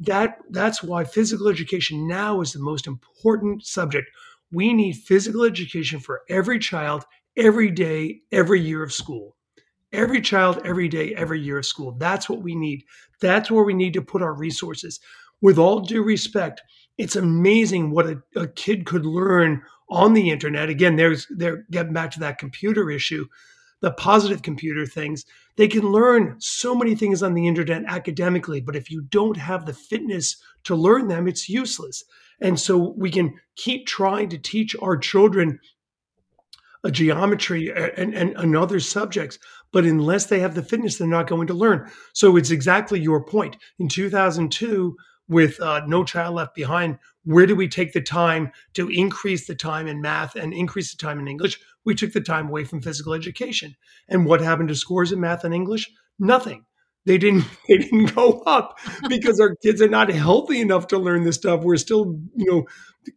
that 0.00 0.38
that's 0.50 0.82
why 0.82 1.04
physical 1.04 1.48
education 1.48 2.08
now 2.08 2.40
is 2.40 2.52
the 2.52 2.60
most 2.60 2.86
important 2.86 3.64
subject 3.64 4.08
we 4.52 4.74
need 4.74 4.92
physical 4.92 5.44
education 5.44 5.98
for 5.98 6.22
every 6.28 6.58
child, 6.58 7.04
every 7.36 7.70
day, 7.70 8.20
every 8.30 8.60
year 8.60 8.82
of 8.82 8.92
school. 8.92 9.36
Every 9.92 10.20
child, 10.20 10.60
every 10.64 10.88
day, 10.88 11.14
every 11.14 11.40
year 11.40 11.58
of 11.58 11.66
school. 11.66 11.92
That's 11.98 12.28
what 12.28 12.42
we 12.42 12.54
need. 12.54 12.84
That's 13.20 13.50
where 13.50 13.64
we 13.64 13.74
need 13.74 13.94
to 13.94 14.02
put 14.02 14.22
our 14.22 14.34
resources. 14.34 15.00
With 15.40 15.58
all 15.58 15.80
due 15.80 16.02
respect, 16.02 16.62
it's 16.98 17.16
amazing 17.16 17.90
what 17.90 18.06
a, 18.06 18.22
a 18.36 18.46
kid 18.46 18.86
could 18.86 19.06
learn 19.06 19.62
on 19.90 20.14
the 20.14 20.30
internet. 20.30 20.68
Again, 20.68 20.96
there's 20.96 21.26
they're 21.30 21.64
getting 21.70 21.92
back 21.92 22.10
to 22.12 22.20
that 22.20 22.38
computer 22.38 22.90
issue, 22.90 23.26
the 23.80 23.92
positive 23.92 24.42
computer 24.42 24.86
things. 24.86 25.24
They 25.56 25.68
can 25.68 25.92
learn 25.92 26.36
so 26.38 26.74
many 26.74 26.94
things 26.94 27.22
on 27.22 27.34
the 27.34 27.46
internet 27.46 27.84
academically, 27.86 28.60
but 28.60 28.76
if 28.76 28.90
you 28.90 29.02
don't 29.02 29.36
have 29.36 29.66
the 29.66 29.74
fitness 29.74 30.36
to 30.64 30.74
learn 30.74 31.08
them, 31.08 31.28
it's 31.28 31.48
useless. 31.48 32.04
And 32.40 32.58
so 32.58 32.94
we 32.96 33.10
can 33.10 33.34
keep 33.56 33.86
trying 33.86 34.28
to 34.30 34.38
teach 34.38 34.74
our 34.80 34.96
children 34.96 35.60
a 36.84 36.90
geometry 36.90 37.70
and, 37.70 38.14
and, 38.14 38.36
and 38.36 38.56
other 38.56 38.80
subjects, 38.80 39.38
but 39.72 39.84
unless 39.84 40.26
they 40.26 40.40
have 40.40 40.54
the 40.54 40.62
fitness, 40.62 40.96
they're 40.96 41.06
not 41.06 41.28
going 41.28 41.46
to 41.46 41.54
learn. 41.54 41.88
So 42.12 42.36
it's 42.36 42.50
exactly 42.50 43.00
your 43.00 43.24
point. 43.24 43.56
In 43.78 43.88
2002, 43.88 44.96
with 45.28 45.60
uh, 45.60 45.82
No 45.86 46.04
Child 46.04 46.34
Left 46.34 46.54
Behind, 46.54 46.98
where 47.24 47.46
do 47.46 47.54
we 47.54 47.68
take 47.68 47.92
the 47.92 48.00
time 48.00 48.52
to 48.74 48.88
increase 48.88 49.46
the 49.46 49.54
time 49.54 49.86
in 49.86 50.00
math 50.00 50.34
and 50.34 50.52
increase 50.52 50.92
the 50.92 50.98
time 50.98 51.18
in 51.18 51.28
English? 51.28 51.60
We 51.84 51.94
took 51.94 52.12
the 52.12 52.20
time 52.20 52.48
away 52.48 52.64
from 52.64 52.82
physical 52.82 53.14
education. 53.14 53.76
And 54.08 54.26
what 54.26 54.40
happened 54.40 54.68
to 54.68 54.74
scores 54.74 55.12
in 55.12 55.20
math 55.20 55.44
and 55.44 55.54
English? 55.54 55.90
Nothing 56.18 56.64
they 57.04 57.18
didn't 57.18 57.44
they 57.68 57.78
didn't 57.78 58.14
go 58.14 58.42
up 58.46 58.78
because 59.08 59.40
our 59.40 59.54
kids 59.56 59.80
are 59.82 59.88
not 59.88 60.10
healthy 60.10 60.60
enough 60.60 60.86
to 60.88 60.98
learn 60.98 61.24
this 61.24 61.36
stuff. 61.36 61.62
We're 61.62 61.76
still, 61.76 62.18
you 62.36 62.50
know, 62.50 62.64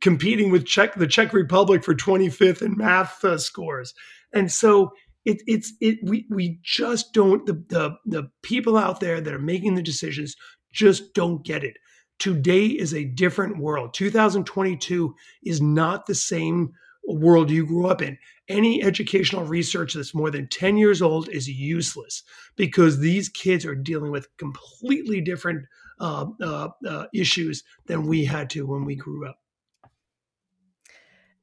competing 0.02 0.52
with 0.52 0.66
Czech 0.66 0.96
the 0.96 1.08
Czech 1.08 1.34
Republic 1.34 1.84
for 1.84 1.94
25th 1.94 2.62
in 2.62 2.78
math 2.78 3.24
uh, 3.24 3.38
scores, 3.38 3.94
and 4.34 4.52
so 4.52 4.92
it, 5.24 5.42
it's 5.48 5.74
it 5.82 6.00
we 6.04 6.26
we 6.30 6.60
just 6.64 7.14
don't 7.14 7.46
the, 7.46 7.54
the 7.70 7.92
the 8.06 8.30
people 8.42 8.78
out 8.78 9.00
there 9.00 9.22
that 9.22 9.34
are 9.34 9.40
making 9.40 9.76
the 9.76 9.84
decisions 9.84 10.36
just 10.72 11.14
don't 11.14 11.46
get 11.46 11.64
it. 11.64 11.78
Today 12.20 12.66
is 12.66 12.94
a 12.94 13.04
different 13.04 13.58
world. 13.58 13.94
2022 13.94 15.16
is 15.44 15.62
not 15.62 16.06
the 16.06 16.16
same 16.16 16.74
world 17.08 17.52
you 17.52 17.66
grew 17.66 17.88
up 17.88 18.02
in. 18.02 18.18
Any 18.48 18.84
educational 18.84 19.44
research 19.44 19.94
that's 19.94 20.16
more 20.16 20.32
than 20.32 20.48
10 20.48 20.78
years 20.78 21.02
old 21.02 21.30
is 21.30 21.48
useless 21.48 22.24
because 22.56 23.00
these 23.00 23.30
kids 23.30 23.66
are 23.66 23.76
dealing 23.76 24.12
with 24.12 24.36
completely 24.38 25.22
different 25.22 25.66
uh, 26.00 26.26
uh, 26.42 26.70
uh, 26.88 27.06
issues 27.14 27.64
than 27.88 28.06
we 28.06 28.26
had 28.26 28.50
to 28.52 28.66
when 28.66 28.86
we 28.86 28.96
grew 28.96 29.28
up. 29.28 29.40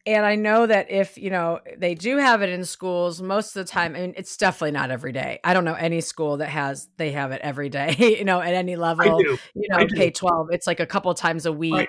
And 0.05 0.27
I 0.27 0.35
know 0.35 0.67
that 0.67 0.91
if, 0.91 1.17
you 1.17 1.31
know, 1.31 1.61
they 1.77 1.95
do 1.95 2.17
have 2.17 2.43
it 2.43 2.49
in 2.49 2.65
schools 2.65 3.23
most 3.23 3.55
of 3.55 3.65
the 3.65 3.71
time, 3.71 3.95
I 3.95 4.01
mean, 4.01 4.15
it's 4.17 4.37
definitely 4.37 4.73
not 4.73 4.91
every 4.91 5.13
day. 5.13 5.39
I 5.45 5.55
don't 5.55 5.65
know 5.65 5.75
any 5.75 6.01
school 6.01 6.39
that 6.39 6.49
has, 6.49 6.89
they 6.97 7.13
have 7.13 7.31
it 7.31 7.41
every 7.41 7.69
day, 7.69 7.95
you 8.19 8.25
know, 8.25 8.41
at 8.41 8.55
any 8.55 8.75
level, 8.75 9.21
you 9.23 9.39
know, 9.69 9.87
K 9.87 10.11
12. 10.11 10.49
It's 10.51 10.67
like 10.67 10.81
a 10.81 10.87
couple 10.87 11.15
times 11.15 11.47
a 11.47 11.53
week. 11.53 11.73
Right. 11.73 11.89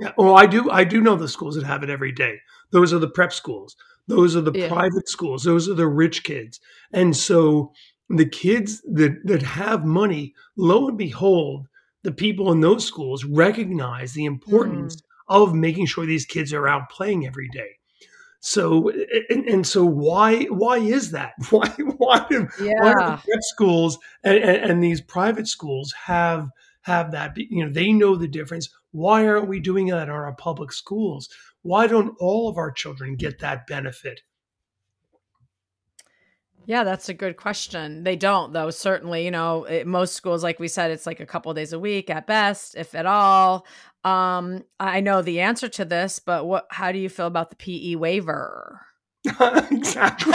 Yeah. 0.00 0.12
Well, 0.16 0.36
I 0.36 0.46
do. 0.46 0.70
I 0.70 0.84
do 0.84 1.02
know 1.02 1.14
the 1.14 1.28
schools 1.28 1.56
that 1.56 1.64
have 1.64 1.82
it 1.82 1.90
every 1.90 2.10
day. 2.10 2.38
Those 2.70 2.94
are 2.94 2.98
the 2.98 3.10
prep 3.10 3.34
schools. 3.34 3.76
Those 4.08 4.34
are 4.34 4.40
the 4.40 4.52
yeah. 4.52 4.68
private 4.68 5.08
schools. 5.08 5.44
Those 5.44 5.68
are 5.68 5.74
the 5.74 5.86
rich 5.86 6.24
kids. 6.24 6.58
And 6.92 7.14
so 7.14 7.72
the 8.08 8.24
kids 8.24 8.80
that 8.92 9.20
that 9.24 9.42
have 9.42 9.84
money, 9.84 10.34
lo 10.56 10.88
and 10.88 10.96
behold, 10.96 11.68
the 12.02 12.12
people 12.12 12.50
in 12.50 12.60
those 12.60 12.84
schools 12.84 13.26
recognize 13.26 14.14
the 14.14 14.24
importance 14.24 14.96
mm. 14.96 15.02
Of 15.30 15.54
making 15.54 15.86
sure 15.86 16.04
these 16.04 16.26
kids 16.26 16.52
are 16.52 16.68
out 16.68 16.90
playing 16.90 17.26
every 17.26 17.48
day. 17.48 17.70
So 18.40 18.90
and, 19.30 19.46
and 19.46 19.66
so 19.66 19.84
why 19.84 20.44
why 20.44 20.78
is 20.78 21.10
that? 21.12 21.32
Why 21.50 21.68
why 21.96 22.26
do, 22.28 22.48
yeah. 22.60 22.72
why 22.80 23.22
do 23.24 23.32
schools 23.42 23.98
and, 24.24 24.38
and, 24.38 24.70
and 24.70 24.84
these 24.84 25.00
private 25.00 25.46
schools 25.46 25.92
have 26.06 26.48
have 26.82 27.12
that? 27.12 27.36
You 27.36 27.64
know, 27.64 27.70
they 27.70 27.92
know 27.92 28.16
the 28.16 28.28
difference 28.28 28.68
why 28.92 29.26
aren't 29.26 29.48
we 29.48 29.60
doing 29.60 29.86
that 29.86 30.04
in 30.04 30.10
our 30.10 30.32
public 30.34 30.72
schools? 30.72 31.28
Why 31.62 31.86
don't 31.86 32.16
all 32.18 32.48
of 32.48 32.56
our 32.56 32.72
children 32.72 33.16
get 33.16 33.38
that 33.40 33.66
benefit? 33.66 34.22
Yeah, 36.66 36.84
that's 36.84 37.08
a 37.08 37.14
good 37.14 37.36
question. 37.36 38.04
They 38.04 38.16
don't, 38.16 38.52
though. 38.52 38.70
Certainly, 38.70 39.24
you 39.24 39.30
know, 39.30 39.64
it, 39.64 39.86
most 39.86 40.14
schools, 40.14 40.42
like 40.42 40.60
we 40.60 40.68
said, 40.68 40.90
it's 40.90 41.06
like 41.06 41.20
a 41.20 41.26
couple 41.26 41.52
days 41.54 41.72
a 41.72 41.78
week 41.78 42.10
at 42.10 42.26
best, 42.26 42.76
if 42.76 42.94
at 42.94 43.06
all. 43.06 43.66
Um, 44.04 44.64
I 44.78 45.00
know 45.00 45.20
the 45.22 45.40
answer 45.40 45.68
to 45.68 45.84
this, 45.84 46.18
but 46.18 46.46
what? 46.46 46.66
How 46.70 46.92
do 46.92 46.98
you 46.98 47.08
feel 47.08 47.26
about 47.26 47.50
the 47.50 47.56
PE 47.56 47.96
waiver? 47.96 48.80
exactly. 49.70 50.32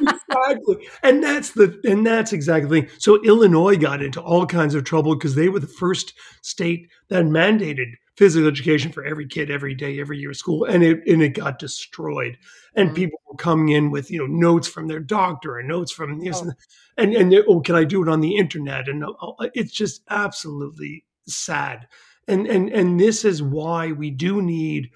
exactly. 0.00 0.88
And 1.02 1.22
that's 1.22 1.50
the 1.50 1.78
and 1.84 2.06
that's 2.06 2.32
exactly 2.32 2.88
so 2.98 3.22
Illinois 3.24 3.76
got 3.76 4.02
into 4.02 4.22
all 4.22 4.46
kinds 4.46 4.74
of 4.74 4.84
trouble 4.84 5.14
because 5.14 5.34
they 5.34 5.50
were 5.50 5.60
the 5.60 5.66
first 5.66 6.14
state 6.40 6.88
that 7.08 7.24
mandated 7.24 7.92
physical 8.16 8.48
education 8.48 8.90
for 8.90 9.04
every 9.04 9.26
kid 9.26 9.50
every 9.50 9.74
day 9.74 10.00
every 10.00 10.18
year 10.18 10.30
of 10.30 10.36
school 10.36 10.64
and 10.64 10.82
it 10.82 11.06
and 11.06 11.22
it 11.22 11.30
got 11.30 11.58
destroyed 11.58 12.36
and 12.74 12.88
mm-hmm. 12.88 12.96
people 12.96 13.20
were 13.28 13.36
coming 13.36 13.70
in 13.70 13.90
with 13.90 14.10
you 14.10 14.18
know 14.18 14.26
notes 14.26 14.66
from 14.66 14.88
their 14.88 15.00
doctor 15.00 15.58
and 15.58 15.68
notes 15.68 15.92
from 15.92 16.18
this 16.18 16.42
oh. 16.42 16.50
and 16.96 17.14
and, 17.14 17.32
and 17.32 17.44
oh 17.48 17.60
can 17.60 17.74
i 17.74 17.84
do 17.84 18.02
it 18.02 18.08
on 18.08 18.20
the 18.20 18.36
internet 18.36 18.88
and 18.88 19.04
oh, 19.04 19.36
it's 19.54 19.72
just 19.72 20.02
absolutely 20.10 21.04
sad 21.26 21.86
and 22.26 22.46
and 22.46 22.70
and 22.70 22.98
this 22.98 23.24
is 23.24 23.42
why 23.42 23.92
we 23.92 24.10
do 24.10 24.40
need 24.40 24.90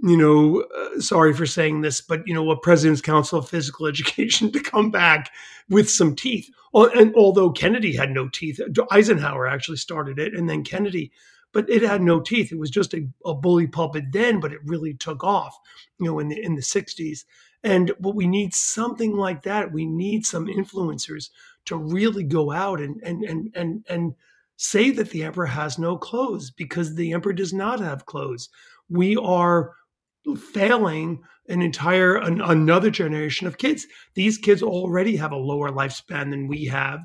you 0.00 0.16
know, 0.16 0.60
uh, 0.60 1.00
sorry 1.00 1.34
for 1.34 1.46
saying 1.46 1.80
this, 1.80 2.00
but 2.00 2.26
you 2.26 2.32
know, 2.32 2.50
a 2.50 2.56
President's 2.56 3.00
Council 3.00 3.38
of 3.38 3.48
Physical 3.48 3.86
Education 3.88 4.52
to 4.52 4.60
come 4.60 4.90
back 4.90 5.30
with 5.68 5.90
some 5.90 6.14
teeth. 6.14 6.48
And 6.72 7.14
although 7.16 7.50
Kennedy 7.50 7.96
had 7.96 8.10
no 8.10 8.28
teeth, 8.28 8.60
Eisenhower 8.90 9.48
actually 9.48 9.78
started 9.78 10.18
it, 10.18 10.34
and 10.34 10.48
then 10.48 10.62
Kennedy, 10.62 11.10
but 11.52 11.68
it 11.68 11.82
had 11.82 12.02
no 12.02 12.20
teeth. 12.20 12.52
It 12.52 12.58
was 12.58 12.70
just 12.70 12.94
a, 12.94 13.08
a 13.24 13.34
bully 13.34 13.66
pulpit 13.66 14.04
then, 14.12 14.40
but 14.40 14.52
it 14.52 14.60
really 14.64 14.94
took 14.94 15.24
off, 15.24 15.56
you 15.98 16.06
know, 16.06 16.18
in 16.18 16.28
the 16.28 16.42
in 16.42 16.54
the 16.54 16.62
'60s. 16.62 17.24
And 17.64 17.92
but 17.98 18.14
we 18.14 18.26
need 18.26 18.54
something 18.54 19.16
like 19.16 19.42
that. 19.42 19.72
We 19.72 19.86
need 19.86 20.24
some 20.24 20.46
influencers 20.46 21.30
to 21.66 21.76
really 21.76 22.24
go 22.24 22.52
out 22.52 22.80
and 22.80 23.00
and 23.02 23.24
and 23.24 23.50
and 23.54 23.84
and 23.88 24.14
say 24.56 24.90
that 24.90 25.10
the 25.10 25.22
emperor 25.22 25.46
has 25.46 25.78
no 25.78 25.96
clothes 25.96 26.50
because 26.50 26.94
the 26.94 27.12
emperor 27.12 27.32
does 27.32 27.52
not 27.52 27.80
have 27.80 28.06
clothes. 28.06 28.48
We 28.88 29.16
are 29.16 29.72
failing 30.36 31.22
an 31.48 31.62
entire 31.62 32.16
an, 32.16 32.40
another 32.40 32.90
generation 32.90 33.46
of 33.46 33.58
kids. 33.58 33.86
These 34.14 34.38
kids 34.38 34.62
already 34.62 35.16
have 35.16 35.32
a 35.32 35.36
lower 35.36 35.70
lifespan 35.70 36.30
than 36.30 36.48
we 36.48 36.66
have. 36.66 37.00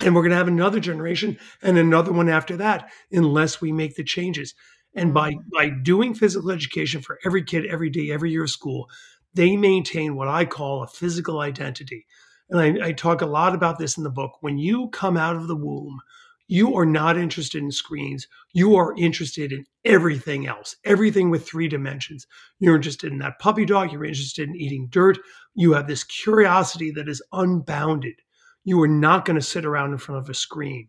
And 0.00 0.14
we're 0.14 0.22
going 0.22 0.30
to 0.30 0.36
have 0.36 0.48
another 0.48 0.80
generation 0.80 1.38
and 1.62 1.78
another 1.78 2.12
one 2.12 2.28
after 2.28 2.56
that 2.56 2.90
unless 3.12 3.60
we 3.60 3.70
make 3.70 3.94
the 3.94 4.04
changes. 4.04 4.54
And 4.94 5.14
by 5.14 5.32
mm-hmm. 5.32 5.48
by 5.52 5.70
doing 5.70 6.14
physical 6.14 6.50
education 6.50 7.00
for 7.00 7.18
every 7.24 7.42
kid 7.44 7.66
every 7.66 7.90
day, 7.90 8.10
every 8.10 8.30
year 8.30 8.44
of 8.44 8.50
school, 8.50 8.88
they 9.34 9.56
maintain 9.56 10.16
what 10.16 10.28
I 10.28 10.44
call 10.44 10.82
a 10.82 10.88
physical 10.88 11.40
identity. 11.40 12.06
And 12.50 12.60
I, 12.60 12.88
I 12.88 12.92
talk 12.92 13.22
a 13.22 13.26
lot 13.26 13.54
about 13.54 13.78
this 13.78 13.96
in 13.96 14.04
the 14.04 14.10
book. 14.10 14.32
When 14.40 14.58
you 14.58 14.88
come 14.88 15.16
out 15.16 15.36
of 15.36 15.48
the 15.48 15.56
womb, 15.56 16.00
you 16.46 16.76
are 16.76 16.84
not 16.84 17.16
interested 17.16 17.62
in 17.62 17.70
screens. 17.70 18.28
You 18.52 18.76
are 18.76 18.94
interested 18.98 19.50
in 19.50 19.64
everything 19.84 20.46
else, 20.46 20.76
everything 20.84 21.30
with 21.30 21.46
three 21.46 21.68
dimensions. 21.68 22.26
You're 22.60 22.76
interested 22.76 23.12
in 23.12 23.18
that 23.20 23.38
puppy 23.38 23.64
dog. 23.64 23.90
You're 23.90 24.04
interested 24.04 24.48
in 24.48 24.56
eating 24.56 24.88
dirt. 24.90 25.18
You 25.54 25.72
have 25.72 25.86
this 25.86 26.04
curiosity 26.04 26.90
that 26.92 27.08
is 27.08 27.22
unbounded. 27.32 28.16
You 28.64 28.80
are 28.82 28.88
not 28.88 29.24
going 29.24 29.36
to 29.36 29.42
sit 29.42 29.64
around 29.64 29.92
in 29.92 29.98
front 29.98 30.22
of 30.22 30.30
a 30.30 30.34
screen. 30.34 30.88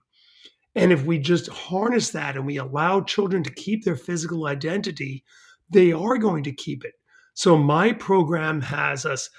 And 0.75 0.91
if 0.91 1.05
we 1.05 1.19
just 1.19 1.47
harness 1.47 2.09
that 2.11 2.35
and 2.35 2.45
we 2.45 2.57
allow 2.57 3.01
children 3.01 3.43
to 3.43 3.53
keep 3.53 3.83
their 3.83 3.95
physical 3.95 4.47
identity, 4.47 5.23
they 5.69 5.91
are 5.91 6.17
going 6.17 6.43
to 6.43 6.51
keep 6.51 6.83
it. 6.83 6.93
So 7.33 7.57
my 7.57 7.93
program 7.93 8.61
has 8.61 9.05
us 9.05 9.29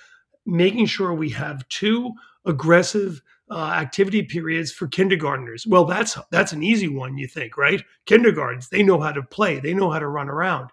making 0.44 0.86
sure 0.86 1.12
we 1.12 1.30
have 1.30 1.68
two 1.68 2.12
aggressive 2.44 3.20
uh, 3.50 3.70
activity 3.74 4.22
periods 4.22 4.72
for 4.72 4.86
kindergartners. 4.88 5.66
Well, 5.66 5.84
that's 5.84 6.18
that's 6.30 6.52
an 6.52 6.62
easy 6.62 6.88
one, 6.88 7.16
you 7.16 7.28
think, 7.28 7.56
right? 7.56 7.82
Kindergartens, 8.06 8.68
they 8.68 8.82
know 8.82 9.00
how 9.00 9.12
to 9.12 9.22
play, 9.22 9.60
they 9.60 9.74
know 9.74 9.90
how 9.90 9.98
to 9.98 10.08
run 10.08 10.28
around. 10.28 10.70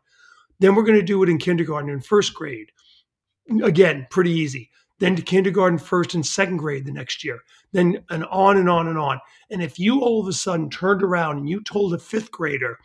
Then 0.60 0.76
we're 0.76 0.84
going 0.84 1.00
to 1.00 1.06
do 1.06 1.22
it 1.24 1.30
in 1.30 1.38
kindergarten 1.38 1.90
and 1.90 2.06
first 2.06 2.34
grade. 2.34 2.72
Again, 3.64 4.08
pretty 4.10 4.32
easy. 4.32 4.70
Then 5.04 5.18
to 5.18 5.22
kindergarten, 5.22 5.80
first 5.80 6.14
and 6.14 6.26
second 6.26 6.56
grade 6.56 6.86
the 6.86 6.92
next 6.94 7.26
year. 7.26 7.42
Then 7.74 8.06
and 8.10 8.24
on 8.28 8.56
and 8.56 8.70
on 8.70 8.88
and 8.88 8.98
on. 8.98 9.20
And 9.50 9.62
if 9.62 9.78
you 9.78 10.00
all 10.00 10.22
of 10.22 10.30
a 10.30 10.32
sudden 10.32 10.70
turned 10.70 11.04
around 11.04 11.40
and 11.40 11.50
you 11.50 11.62
told 11.62 11.94
a 11.94 12.00
fifth 12.00 12.32
grader, 12.32 12.78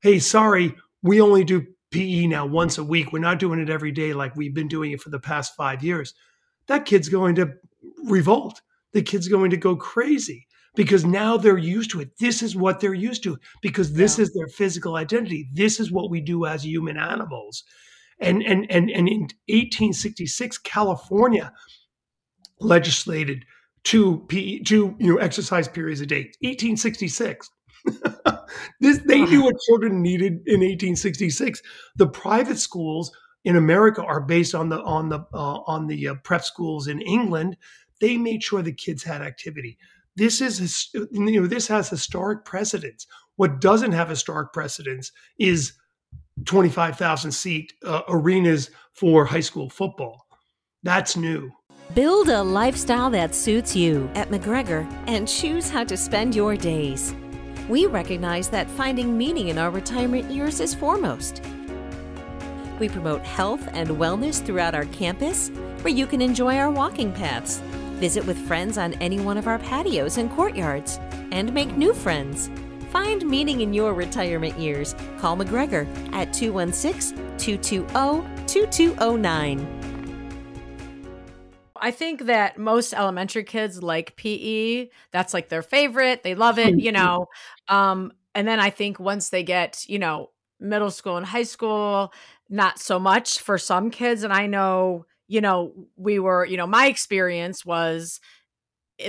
"Hey, 0.00 0.18
sorry, 0.18 0.74
we 1.04 1.20
only 1.20 1.44
do 1.44 1.64
PE 1.92 2.26
now 2.26 2.46
once 2.46 2.78
a 2.78 2.82
week. 2.82 3.12
We're 3.12 3.20
not 3.20 3.38
doing 3.38 3.60
it 3.60 3.70
every 3.70 3.92
day 3.92 4.12
like 4.12 4.34
we've 4.34 4.52
been 4.52 4.66
doing 4.66 4.90
it 4.90 5.00
for 5.00 5.10
the 5.10 5.20
past 5.20 5.54
five 5.54 5.84
years." 5.84 6.14
That 6.66 6.84
kid's 6.84 7.08
going 7.08 7.36
to 7.36 7.52
revolt 8.06 8.60
the 8.92 9.02
kid's 9.02 9.28
going 9.28 9.50
to 9.50 9.56
go 9.56 9.76
crazy 9.76 10.48
because 10.74 11.04
now 11.04 11.36
they're 11.36 11.56
used 11.56 11.92
to 11.92 12.00
it. 12.00 12.18
This 12.18 12.42
is 12.42 12.56
what 12.56 12.80
they're 12.80 12.92
used 12.92 13.22
to 13.22 13.38
because 13.60 13.92
this 13.92 14.18
yeah. 14.18 14.24
is 14.24 14.34
their 14.34 14.48
physical 14.48 14.96
identity. 14.96 15.48
This 15.52 15.78
is 15.78 15.92
what 15.92 16.10
we 16.10 16.20
do 16.20 16.44
as 16.44 16.64
human 16.64 16.96
animals. 16.96 17.62
And 18.22 18.42
and 18.42 18.70
and 18.70 18.90
and 18.90 19.08
in 19.08 19.20
1866, 19.48 20.58
California 20.58 21.52
legislated 22.60 23.44
two 23.84 24.24
P, 24.28 24.62
two 24.62 24.96
you 24.98 25.14
know 25.14 25.18
exercise 25.18 25.68
periods 25.68 26.00
a 26.00 26.06
day. 26.06 26.30
1866. 26.40 27.50
this 28.80 29.00
they 29.06 29.22
knew 29.22 29.42
what 29.42 29.56
children 29.68 30.00
needed 30.00 30.34
in 30.46 30.60
1866. 30.60 31.60
The 31.96 32.06
private 32.06 32.58
schools 32.58 33.10
in 33.44 33.56
America 33.56 34.04
are 34.04 34.20
based 34.20 34.54
on 34.54 34.68
the 34.68 34.80
on 34.82 35.08
the 35.08 35.18
uh, 35.34 35.60
on 35.66 35.88
the 35.88 36.08
uh, 36.08 36.14
prep 36.22 36.44
schools 36.44 36.86
in 36.86 37.00
England 37.00 37.56
they 38.02 38.16
made 38.16 38.42
sure 38.42 38.60
the 38.62 38.72
kids 38.72 39.04
had 39.04 39.22
activity. 39.22 39.78
This 40.16 40.42
is 40.42 40.90
you 40.92 41.40
know 41.40 41.46
this 41.46 41.68
has 41.68 41.88
historic 41.88 42.44
precedence. 42.44 43.06
What 43.36 43.60
doesn't 43.60 43.92
have 43.92 44.10
historic 44.10 44.52
precedence 44.52 45.12
is 45.38 45.72
25,000 46.44 47.30
seat 47.32 47.72
uh, 47.84 48.02
arenas 48.08 48.70
for 48.92 49.24
high 49.24 49.40
school 49.40 49.68
football. 49.68 50.26
That's 50.82 51.16
new. 51.16 51.52
Build 51.94 52.28
a 52.28 52.42
lifestyle 52.42 53.10
that 53.10 53.34
suits 53.34 53.76
you 53.76 54.10
at 54.14 54.30
McGregor 54.30 54.90
and 55.06 55.28
choose 55.28 55.68
how 55.68 55.84
to 55.84 55.96
spend 55.96 56.34
your 56.34 56.56
days. 56.56 57.14
We 57.68 57.86
recognize 57.86 58.48
that 58.48 58.68
finding 58.70 59.16
meaning 59.16 59.48
in 59.48 59.58
our 59.58 59.70
retirement 59.70 60.30
years 60.30 60.60
is 60.60 60.74
foremost. 60.74 61.42
We 62.80 62.88
promote 62.88 63.22
health 63.22 63.68
and 63.72 63.90
wellness 63.90 64.44
throughout 64.44 64.74
our 64.74 64.86
campus 64.86 65.50
where 65.82 65.94
you 65.94 66.06
can 66.06 66.22
enjoy 66.22 66.56
our 66.56 66.70
walking 66.70 67.12
paths 67.12 67.60
Visit 68.02 68.26
with 68.26 68.36
friends 68.48 68.78
on 68.78 68.94
any 68.94 69.20
one 69.20 69.38
of 69.38 69.46
our 69.46 69.60
patios 69.60 70.18
and 70.18 70.28
courtyards 70.32 70.98
and 71.30 71.54
make 71.54 71.76
new 71.76 71.94
friends. 71.94 72.50
Find 72.92 73.26
meaning 73.26 73.62
in 73.62 73.72
your 73.72 73.94
retirement 73.94 74.58
years. 74.58 74.94
Call 75.18 75.36
McGregor 75.36 75.86
at 76.12 76.32
216 76.34 77.16
220 77.38 78.46
2209. 78.46 79.78
I 81.74 81.90
think 81.90 82.26
that 82.26 82.58
most 82.58 82.92
elementary 82.92 83.44
kids 83.44 83.82
like 83.82 84.14
PE. 84.16 84.90
That's 85.10 85.32
like 85.32 85.48
their 85.48 85.62
favorite. 85.62 86.22
They 86.22 86.34
love 86.34 86.58
it, 86.58 86.78
you 86.78 86.92
know. 86.92 87.28
Um, 87.66 88.12
and 88.34 88.46
then 88.46 88.60
I 88.60 88.68
think 88.68 89.00
once 89.00 89.30
they 89.30 89.42
get, 89.42 89.88
you 89.88 89.98
know, 89.98 90.30
middle 90.60 90.90
school 90.90 91.16
and 91.16 91.24
high 91.24 91.42
school, 91.44 92.12
not 92.50 92.78
so 92.78 92.98
much 92.98 93.40
for 93.40 93.56
some 93.56 93.90
kids. 93.90 94.22
And 94.22 94.34
I 94.34 94.46
know 94.46 95.06
you 95.32 95.40
know, 95.40 95.72
we 95.96 96.18
were, 96.18 96.44
you 96.44 96.58
know, 96.58 96.66
my 96.66 96.88
experience 96.88 97.64
was 97.64 98.20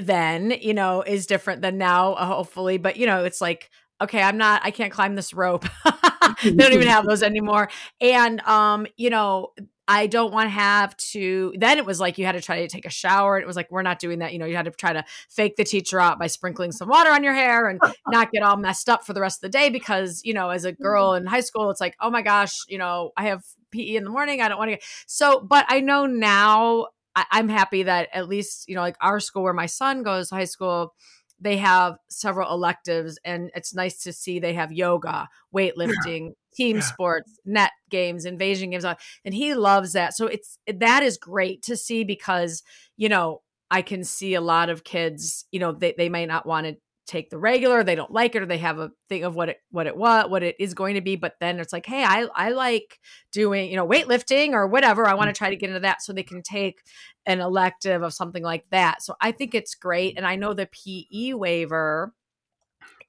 then, 0.01 0.51
you 0.61 0.73
know, 0.73 1.01
is 1.01 1.27
different 1.27 1.61
than 1.61 1.77
now, 1.77 2.13
uh, 2.13 2.25
hopefully. 2.25 2.77
But, 2.77 2.97
you 2.97 3.05
know, 3.05 3.23
it's 3.23 3.41
like, 3.41 3.69
okay, 4.01 4.21
I'm 4.21 4.37
not, 4.37 4.61
I 4.63 4.71
can't 4.71 4.91
climb 4.91 5.15
this 5.15 5.33
rope. 5.33 5.65
they 6.43 6.51
don't 6.51 6.73
even 6.73 6.87
have 6.87 7.05
those 7.05 7.23
anymore. 7.23 7.69
And, 8.01 8.41
um, 8.41 8.87
you 8.97 9.09
know, 9.09 9.51
I 9.87 10.07
don't 10.07 10.31
want 10.31 10.45
to 10.45 10.51
have 10.51 10.95
to. 10.97 11.53
Then 11.57 11.77
it 11.77 11.85
was 11.85 11.99
like 11.99 12.17
you 12.17 12.25
had 12.25 12.33
to 12.33 12.41
try 12.41 12.61
to 12.61 12.67
take 12.67 12.85
a 12.85 12.89
shower. 12.89 13.37
It 13.37 13.45
was 13.45 13.55
like, 13.55 13.69
we're 13.69 13.81
not 13.81 13.99
doing 13.99 14.19
that. 14.19 14.31
You 14.31 14.39
know, 14.39 14.45
you 14.45 14.55
had 14.55 14.65
to 14.65 14.71
try 14.71 14.93
to 14.93 15.03
fake 15.29 15.57
the 15.57 15.65
teacher 15.65 15.99
out 15.99 16.19
by 16.19 16.27
sprinkling 16.27 16.71
some 16.71 16.87
water 16.87 17.09
on 17.09 17.23
your 17.23 17.33
hair 17.33 17.67
and 17.67 17.81
not 18.07 18.31
get 18.31 18.43
all 18.43 18.55
messed 18.55 18.87
up 18.87 19.05
for 19.05 19.13
the 19.13 19.21
rest 19.21 19.43
of 19.43 19.51
the 19.51 19.57
day 19.57 19.69
because, 19.69 20.21
you 20.23 20.33
know, 20.33 20.49
as 20.49 20.63
a 20.63 20.71
girl 20.71 21.09
mm-hmm. 21.09 21.25
in 21.25 21.27
high 21.27 21.41
school, 21.41 21.69
it's 21.69 21.81
like, 21.81 21.95
oh 21.99 22.09
my 22.09 22.21
gosh, 22.21 22.53
you 22.69 22.77
know, 22.77 23.11
I 23.17 23.27
have 23.27 23.43
PE 23.71 23.95
in 23.95 24.05
the 24.05 24.09
morning. 24.09 24.41
I 24.41 24.47
don't 24.47 24.57
want 24.57 24.69
to 24.69 24.75
get 24.77 24.83
so, 25.05 25.41
but 25.41 25.65
I 25.67 25.81
know 25.81 26.05
now 26.05 26.87
I, 27.15 27.25
I'm 27.31 27.49
happy 27.49 27.83
that 27.83 28.09
at 28.13 28.27
least, 28.27 28.65
you 28.67 28.75
know, 28.75 28.81
like 28.81 28.97
our 29.01 29.19
school 29.19 29.43
where 29.43 29.53
my 29.53 29.65
son 29.65 30.03
goes 30.03 30.29
to 30.29 30.35
high 30.35 30.45
school, 30.45 30.93
they 31.39 31.57
have 31.57 31.97
several 32.09 32.51
electives 32.51 33.19
and 33.25 33.51
it's 33.55 33.73
nice 33.73 34.01
to 34.03 34.13
see 34.13 34.39
they 34.39 34.53
have 34.53 34.71
yoga, 34.71 35.27
weightlifting, 35.53 36.27
yeah. 36.27 36.55
team 36.55 36.77
yeah. 36.77 36.83
sports, 36.83 37.39
net 37.45 37.71
games, 37.89 38.25
invasion 38.25 38.69
games 38.69 38.85
uh, 38.85 38.95
and 39.25 39.33
he 39.33 39.53
loves 39.53 39.93
that. 39.93 40.15
So 40.15 40.27
it's 40.27 40.57
that 40.67 41.03
is 41.03 41.17
great 41.17 41.61
to 41.63 41.75
see 41.75 42.03
because, 42.03 42.63
you 42.97 43.09
know, 43.09 43.41
I 43.69 43.81
can 43.81 44.03
see 44.03 44.35
a 44.35 44.41
lot 44.41 44.69
of 44.69 44.83
kids, 44.83 45.45
you 45.51 45.59
know, 45.59 45.71
they, 45.71 45.93
they 45.97 46.09
might 46.09 46.27
not 46.27 46.45
want 46.45 46.67
to 46.67 46.77
take 47.05 47.29
the 47.29 47.37
regular 47.37 47.83
they 47.83 47.95
don't 47.95 48.11
like 48.11 48.33
it 48.35 48.41
or 48.41 48.45
they 48.45 48.57
have 48.57 48.79
a 48.79 48.91
thing 49.09 49.23
of 49.23 49.35
what 49.35 49.49
it 49.49 49.57
what 49.71 49.87
it 49.87 49.95
what 49.95 50.29
what 50.29 50.41
it 50.41 50.55
is 50.59 50.73
going 50.73 50.95
to 50.95 51.01
be 51.01 51.15
but 51.15 51.35
then 51.39 51.59
it's 51.59 51.73
like 51.73 51.85
hey 51.85 52.03
i 52.03 52.27
i 52.35 52.49
like 52.49 52.99
doing 53.31 53.69
you 53.69 53.75
know 53.75 53.87
weightlifting 53.87 54.53
or 54.53 54.67
whatever 54.67 55.05
i 55.05 55.13
want 55.13 55.27
to 55.27 55.33
mm. 55.33 55.37
try 55.37 55.49
to 55.49 55.55
get 55.55 55.69
into 55.69 55.81
that 55.81 56.01
so 56.01 56.13
they 56.13 56.23
can 56.23 56.41
take 56.41 56.79
an 57.25 57.39
elective 57.39 58.03
of 58.03 58.13
something 58.13 58.43
like 58.43 58.65
that. 58.71 59.01
So 59.01 59.15
i 59.21 59.31
think 59.31 59.53
it's 59.53 59.75
great 59.75 60.17
and 60.17 60.25
i 60.25 60.35
know 60.35 60.53
the 60.53 60.67
pe 60.67 61.33
waiver 61.33 62.13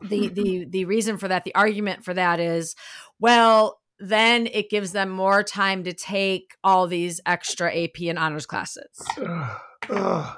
the 0.02 0.28
the 0.28 0.64
the 0.64 0.84
reason 0.84 1.18
for 1.18 1.28
that 1.28 1.44
the 1.44 1.54
argument 1.54 2.04
for 2.04 2.14
that 2.14 2.40
is 2.40 2.74
well 3.18 3.80
then 4.00 4.48
it 4.48 4.70
gives 4.70 4.92
them 4.92 5.08
more 5.08 5.42
time 5.42 5.84
to 5.84 5.92
take 5.92 6.56
all 6.64 6.86
these 6.86 7.20
extra 7.26 7.72
ap 7.72 8.00
and 8.00 8.18
honors 8.18 8.44
classes. 8.44 9.00
Uh, 9.16 9.56
uh. 9.90 10.34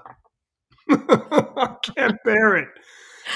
i 0.90 1.74
can't 1.96 2.22
bear 2.24 2.56
it 2.56 2.68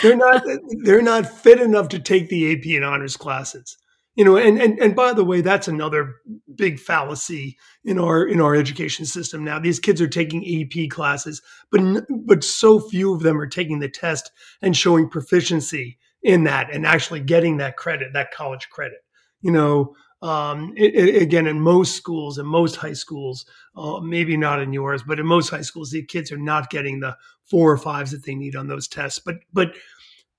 they're 0.03 0.17
not 0.17 0.43
they're 0.85 1.03
not 1.03 1.27
fit 1.27 1.61
enough 1.61 1.89
to 1.91 1.99
take 1.99 2.29
the 2.29 2.53
AP 2.53 2.77
and 2.77 2.85
honors 2.85 3.17
classes. 3.17 3.77
You 4.17 4.25
know, 4.25 4.37
and 4.37 4.61
and 4.61 4.79
and 4.81 4.95
by 4.97 5.13
the 5.13 5.25
way, 5.25 5.41
that's 5.41 5.69
another 5.69 6.17
big 6.55 6.79
fallacy 6.79 7.57
in 7.85 7.99
our 7.99 8.27
in 8.27 8.41
our 8.41 8.55
education 8.55 9.07
system 9.07 9.45
now. 9.45 9.59
These 9.59 9.81
kids 9.81 10.01
are 10.01 10.09
taking 10.09 10.45
AP 10.45 10.91
classes, 10.91 11.41
but 11.71 12.05
but 12.27 12.45
so 12.45 12.81
few 12.81 13.15
of 13.15 13.23
them 13.23 13.41
are 13.41 13.47
taking 13.47 13.79
the 13.79 13.89
test 13.89 14.31
and 14.63 14.77
showing 14.77 15.09
proficiency 15.09 15.99
in 16.23 16.45
that 16.45 16.73
and 16.73 16.85
actually 16.87 17.21
getting 17.21 17.57
that 17.59 17.77
credit, 17.77 18.13
that 18.13 18.33
college 18.33 18.69
credit. 18.69 18.99
You 19.41 19.53
know, 19.53 19.95
um, 20.23 20.75
it, 20.77 20.95
it, 20.95 21.23
again, 21.23 21.47
in 21.47 21.61
most 21.61 21.95
schools, 21.95 22.37
in 22.37 22.45
most 22.45 22.77
high 22.77 22.93
schools, 22.93 23.47
uh, 23.75 24.01
maybe 24.01 24.37
not 24.37 24.61
in 24.61 24.73
yours, 24.73 25.03
but 25.03 25.19
in 25.19 25.27
most 25.27 25.49
high 25.49 25.63
schools, 25.63 25.91
the 25.91 26.05
kids 26.05 26.31
are 26.31 26.39
not 26.39 26.69
getting 26.69 27.01
the 27.01 27.17
four 27.51 27.73
or 27.73 27.79
fives 27.79 28.13
that 28.13 28.25
they 28.25 28.35
need 28.35 28.57
on 28.57 28.69
those 28.69 28.89
tests. 28.89 29.19
But 29.19 29.37
but 29.53 29.75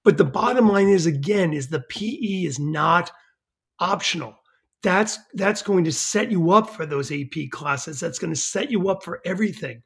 but 0.04 0.18
the 0.18 0.24
bottom 0.26 0.68
line 0.68 0.88
is 0.88 1.06
again 1.06 1.54
is 1.54 1.68
the 1.68 1.84
PE 1.90 2.46
is 2.46 2.60
not 2.60 3.12
optional. 3.80 4.36
That's 4.82 5.20
that's 5.34 5.62
going 5.62 5.84
to 5.84 5.92
set 5.92 6.32
you 6.32 6.52
up 6.52 6.70
for 6.70 6.86
those 6.86 7.12
AP 7.12 7.52
classes. 7.52 8.00
That's 8.00 8.20
going 8.20 8.34
to 8.34 8.40
set 8.40 8.72
you 8.72 8.90
up 8.90 9.04
for 9.04 9.22
everything. 9.26 9.84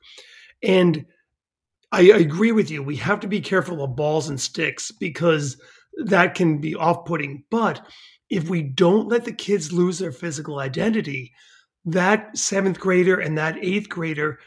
And 0.64 1.06
I, 1.92 2.12
I 2.12 2.18
agree 2.18 2.52
with 2.52 2.72
you. 2.72 2.82
We 2.82 2.96
have 2.98 3.20
to 3.22 3.28
be 3.28 3.42
careful 3.42 3.84
of 3.84 3.96
balls 3.96 4.30
and 4.30 4.40
sticks 4.40 4.92
because 4.92 5.60
that 6.06 6.36
can 6.36 6.60
be 6.60 6.76
off-putting. 6.76 7.44
But 7.52 7.86
if 8.30 8.50
we 8.50 8.62
don't 8.62 9.08
let 9.08 9.26
the 9.26 9.34
kids 9.34 9.72
lose 9.72 10.00
their 10.00 10.12
physical 10.12 10.60
identity, 10.60 11.32
that 11.86 12.38
seventh 12.38 12.80
grader 12.80 13.20
and 13.20 13.38
that 13.38 13.58
eighth 13.64 13.90
grader 13.90 14.40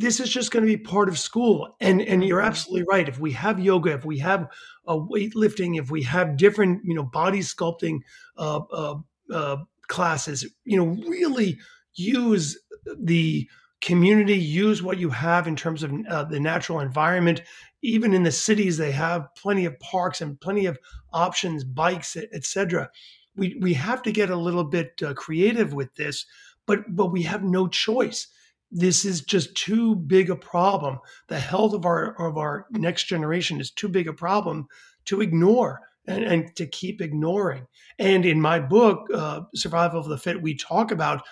this 0.00 0.18
is 0.18 0.30
just 0.30 0.50
going 0.50 0.64
to 0.64 0.66
be 0.66 0.82
part 0.82 1.08
of 1.08 1.18
school. 1.18 1.76
And 1.80 2.00
and 2.00 2.24
you're 2.24 2.38
mm-hmm. 2.38 2.48
absolutely 2.48 2.86
right. 2.88 3.08
If 3.08 3.20
we 3.20 3.32
have 3.32 3.60
yoga 3.60 3.92
if 3.92 4.04
we 4.04 4.18
have 4.18 4.48
a 4.86 4.96
weightlifting 4.96 5.78
if 5.78 5.90
we 5.90 6.02
have 6.04 6.36
different 6.36 6.80
you 6.84 6.94
know 6.94 7.04
body 7.04 7.40
sculpting 7.40 8.00
uh, 8.36 8.60
uh, 8.72 8.94
uh, 9.32 9.56
classes 9.88 10.46
you 10.64 10.76
know 10.76 10.96
really 11.08 11.58
use 11.94 12.58
the 12.98 13.48
community 13.82 14.38
use 14.38 14.82
what 14.82 14.98
you 14.98 15.10
have 15.10 15.46
in 15.46 15.56
terms 15.56 15.82
of 15.82 15.92
uh, 16.08 16.24
the 16.24 16.40
natural 16.40 16.80
environment. 16.80 17.42
Even 17.82 18.12
in 18.12 18.22
the 18.22 18.32
cities 18.32 18.76
they 18.76 18.92
have 18.92 19.34
plenty 19.36 19.64
of 19.64 19.78
parks 19.80 20.20
and 20.20 20.40
plenty 20.40 20.66
of 20.66 20.78
options 21.12 21.64
bikes 21.64 22.16
etc 22.32 22.88
we 23.36 23.56
we 23.60 23.74
have 23.74 24.02
to 24.02 24.12
get 24.12 24.30
a 24.30 24.36
little 24.36 24.64
bit 24.64 25.02
uh, 25.04 25.14
creative 25.14 25.72
with 25.72 25.94
this 25.96 26.26
but 26.66 26.80
but 26.94 27.06
we 27.06 27.22
have 27.22 27.42
no 27.42 27.66
choice 27.66 28.28
this 28.70 29.04
is 29.04 29.22
just 29.22 29.54
too 29.56 29.96
big 29.96 30.30
a 30.30 30.36
problem. 30.36 30.98
The 31.28 31.40
health 31.40 31.74
of 31.74 31.84
our 31.84 32.14
of 32.20 32.36
our 32.36 32.66
next 32.70 33.04
generation 33.04 33.60
is 33.60 33.70
too 33.70 33.88
big 33.88 34.08
a 34.08 34.12
problem 34.12 34.66
to 35.06 35.20
ignore 35.20 35.80
and, 36.06 36.24
and 36.24 36.56
to 36.56 36.66
keep 36.66 37.00
ignoring. 37.00 37.66
And 37.98 38.24
in 38.24 38.40
my 38.40 38.60
book, 38.60 39.08
uh, 39.12 39.42
Survival 39.54 40.00
of 40.00 40.08
the 40.08 40.18
Fit, 40.18 40.40
we 40.40 40.54
talk 40.54 40.90
about 40.90 41.22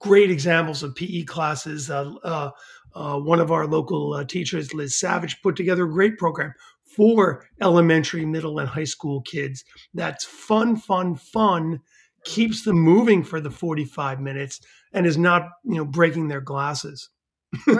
great 0.00 0.30
examples 0.30 0.82
of 0.82 0.94
PE 0.94 1.24
classes. 1.24 1.90
Uh, 1.90 2.12
uh, 2.22 2.50
uh, 2.94 3.18
one 3.18 3.40
of 3.40 3.52
our 3.52 3.66
local 3.66 4.14
uh, 4.14 4.24
teachers, 4.24 4.74
Liz 4.74 4.98
Savage, 4.98 5.40
put 5.42 5.56
together 5.56 5.84
a 5.84 5.90
great 5.90 6.18
program 6.18 6.52
for 6.84 7.46
elementary, 7.60 8.24
middle, 8.24 8.58
and 8.58 8.68
high 8.68 8.84
school 8.84 9.20
kids. 9.22 9.64
That's 9.94 10.24
fun, 10.24 10.76
fun, 10.76 11.14
fun 11.14 11.80
keeps 12.24 12.64
them 12.64 12.78
moving 12.78 13.22
for 13.22 13.40
the 13.40 13.50
45 13.50 14.20
minutes 14.20 14.60
and 14.92 15.06
is 15.06 15.18
not 15.18 15.48
you 15.64 15.76
know 15.76 15.84
breaking 15.84 16.28
their 16.28 16.40
glasses 16.40 17.10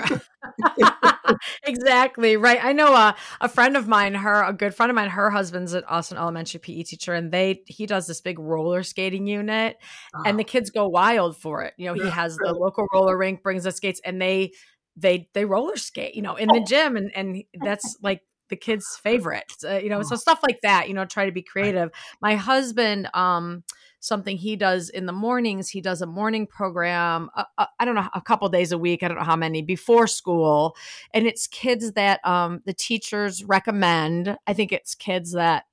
exactly 1.64 2.36
right 2.36 2.64
i 2.64 2.72
know 2.72 2.94
a, 2.94 3.14
a 3.42 3.48
friend 3.48 3.76
of 3.76 3.86
mine 3.86 4.14
her 4.14 4.42
a 4.42 4.52
good 4.52 4.74
friend 4.74 4.88
of 4.88 4.96
mine 4.96 5.10
her 5.10 5.30
husband's 5.30 5.74
an 5.74 5.84
austin 5.84 6.16
elementary 6.16 6.58
pe 6.58 6.82
teacher 6.82 7.12
and 7.12 7.32
they 7.32 7.62
he 7.66 7.84
does 7.84 8.06
this 8.06 8.20
big 8.22 8.38
roller 8.38 8.82
skating 8.82 9.26
unit 9.26 9.76
and 10.24 10.38
the 10.38 10.44
kids 10.44 10.70
go 10.70 10.88
wild 10.88 11.36
for 11.36 11.62
it 11.62 11.74
you 11.76 11.86
know 11.86 11.92
he 11.92 12.08
has 12.10 12.36
the 12.36 12.52
local 12.52 12.86
roller 12.92 13.16
rink 13.16 13.42
brings 13.42 13.64
the 13.64 13.72
skates 13.72 14.00
and 14.04 14.22
they 14.22 14.50
they 14.96 15.28
they 15.34 15.44
roller 15.44 15.76
skate 15.76 16.14
you 16.14 16.22
know 16.22 16.36
in 16.36 16.48
the 16.48 16.60
oh. 16.60 16.64
gym 16.64 16.96
and 16.96 17.10
and 17.14 17.44
that's 17.62 17.96
like 18.02 18.22
the 18.48 18.56
kids 18.56 18.98
favorite 19.02 19.52
uh, 19.64 19.76
you 19.76 19.90
know 19.90 20.02
so 20.02 20.14
oh. 20.14 20.16
stuff 20.16 20.40
like 20.42 20.60
that 20.62 20.88
you 20.88 20.94
know 20.94 21.04
try 21.04 21.26
to 21.26 21.32
be 21.32 21.42
creative 21.42 21.90
my 22.20 22.34
husband 22.34 23.08
um 23.14 23.62
something 24.00 24.36
he 24.36 24.56
does 24.56 24.90
in 24.90 25.06
the 25.06 25.12
mornings. 25.12 25.68
He 25.68 25.80
does 25.80 26.02
a 26.02 26.06
morning 26.06 26.46
program. 26.46 27.30
Uh, 27.36 27.44
uh, 27.56 27.66
I 27.78 27.84
don't 27.84 27.94
know 27.94 28.08
a 28.14 28.20
couple 28.20 28.48
days 28.48 28.72
a 28.72 28.78
week. 28.78 29.02
I 29.02 29.08
don't 29.08 29.18
know 29.18 29.24
how 29.24 29.36
many 29.36 29.62
before 29.62 30.06
school, 30.06 30.76
and 31.12 31.26
it's 31.26 31.46
kids 31.46 31.92
that 31.92 32.24
um, 32.26 32.62
the 32.64 32.74
teachers 32.74 33.44
recommend. 33.44 34.36
I 34.46 34.52
think 34.52 34.72
it's 34.72 34.94
kids 34.94 35.32
that 35.32 35.64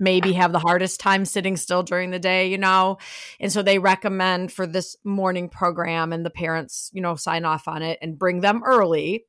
maybe 0.00 0.32
have 0.32 0.50
the 0.50 0.58
hardest 0.58 0.98
time 0.98 1.24
sitting 1.24 1.56
still 1.56 1.82
during 1.82 2.10
the 2.10 2.18
day, 2.18 2.48
you 2.48 2.58
know. 2.58 2.96
And 3.38 3.52
so 3.52 3.62
they 3.62 3.78
recommend 3.78 4.50
for 4.50 4.66
this 4.66 4.96
morning 5.04 5.48
program 5.48 6.12
and 6.12 6.24
the 6.24 6.30
parents, 6.30 6.90
you 6.94 7.02
know, 7.02 7.14
sign 7.14 7.44
off 7.44 7.68
on 7.68 7.82
it 7.82 7.98
and 8.00 8.18
bring 8.18 8.40
them 8.40 8.62
early 8.64 9.26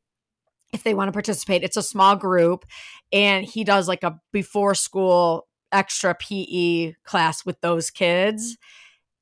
if 0.71 0.83
they 0.83 0.93
want 0.93 1.09
to 1.09 1.11
participate. 1.11 1.63
It's 1.63 1.77
a 1.77 1.83
small 1.83 2.15
group 2.15 2.65
and 3.11 3.45
he 3.45 3.65
does 3.65 3.89
like 3.89 4.03
a 4.03 4.19
before 4.31 4.73
school 4.73 5.47
extra 5.71 6.15
PE 6.15 6.93
class 7.03 7.45
with 7.45 7.59
those 7.61 7.89
kids. 7.89 8.57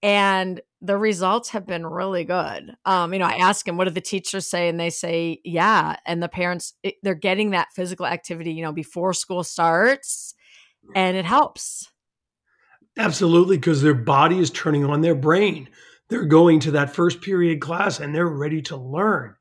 And 0.01 0.61
the 0.81 0.97
results 0.97 1.49
have 1.49 1.67
been 1.67 1.85
really 1.85 2.23
good. 2.23 2.73
Um, 2.85 3.13
you 3.13 3.19
know, 3.19 3.25
I 3.25 3.33
ask 3.33 3.65
them, 3.65 3.75
what 3.77 3.85
do 3.85 3.91
the 3.91 4.01
teachers 4.01 4.47
say? 4.47 4.69
And 4.69 4.79
they 4.79 4.89
say, 4.89 5.41
yeah. 5.43 5.97
And 6.05 6.23
the 6.23 6.29
parents, 6.29 6.73
it, 6.83 6.95
they're 7.03 7.15
getting 7.15 7.51
that 7.51 7.67
physical 7.75 8.05
activity, 8.05 8.53
you 8.53 8.61
know, 8.61 8.71
before 8.71 9.13
school 9.13 9.43
starts 9.43 10.33
and 10.95 11.17
it 11.17 11.25
helps. 11.25 11.89
Absolutely. 12.97 13.57
Because 13.57 13.81
their 13.81 13.93
body 13.93 14.39
is 14.39 14.49
turning 14.49 14.85
on 14.85 15.01
their 15.01 15.15
brain. 15.15 15.69
They're 16.09 16.25
going 16.25 16.61
to 16.61 16.71
that 16.71 16.95
first 16.95 17.21
period 17.21 17.59
class 17.59 17.99
and 17.99 18.15
they're 18.15 18.27
ready 18.27 18.61
to 18.63 18.77
learn. 18.77 19.35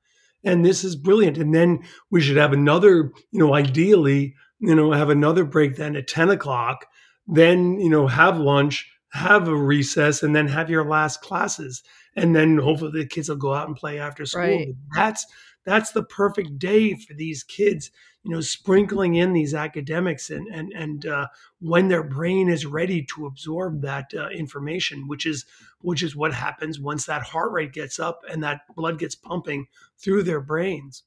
And 0.44 0.64
this 0.64 0.84
is 0.84 0.96
brilliant. 0.96 1.38
And 1.38 1.54
then 1.54 1.80
we 2.10 2.20
should 2.20 2.36
have 2.36 2.52
another, 2.52 3.12
you 3.30 3.38
know, 3.38 3.54
ideally, 3.54 4.34
you 4.60 4.74
know, 4.74 4.92
have 4.92 5.10
another 5.10 5.44
break 5.44 5.76
then 5.76 5.96
at 5.96 6.08
10 6.08 6.30
o'clock 6.30 6.86
then 7.28 7.78
you 7.78 7.90
know 7.90 8.06
have 8.06 8.38
lunch 8.38 8.90
have 9.10 9.48
a 9.48 9.56
recess 9.56 10.22
and 10.22 10.34
then 10.36 10.48
have 10.48 10.68
your 10.68 10.84
last 10.84 11.22
classes. 11.22 11.82
And 12.14 12.34
then 12.34 12.58
hopefully 12.58 13.02
the 13.02 13.06
kids 13.06 13.28
will 13.28 13.36
go 13.36 13.54
out 13.54 13.66
and 13.66 13.76
play 13.76 13.98
after 13.98 14.26
school. 14.26 14.42
Right. 14.42 14.74
that's 14.94 15.26
that's 15.64 15.92
the 15.92 16.02
perfect 16.02 16.58
day 16.58 16.94
for 16.94 17.14
these 17.14 17.42
kids 17.42 17.90
you 18.24 18.34
know 18.34 18.40
sprinkling 18.40 19.14
in 19.14 19.32
these 19.32 19.54
academics 19.54 20.30
and 20.30 20.46
and 20.48 20.72
and 20.72 21.06
uh, 21.06 21.26
when 21.60 21.88
their 21.88 22.02
brain 22.02 22.48
is 22.48 22.66
ready 22.66 23.04
to 23.04 23.26
absorb 23.26 23.82
that 23.82 24.10
uh, 24.14 24.28
information 24.28 25.06
which 25.06 25.26
is 25.26 25.44
which 25.80 26.02
is 26.02 26.16
what 26.16 26.32
happens 26.32 26.80
once 26.80 27.06
that 27.06 27.22
heart 27.22 27.52
rate 27.52 27.72
gets 27.72 27.98
up 27.98 28.22
and 28.30 28.42
that 28.42 28.62
blood 28.74 28.98
gets 28.98 29.14
pumping 29.14 29.66
through 29.98 30.22
their 30.22 30.40
brains 30.40 31.04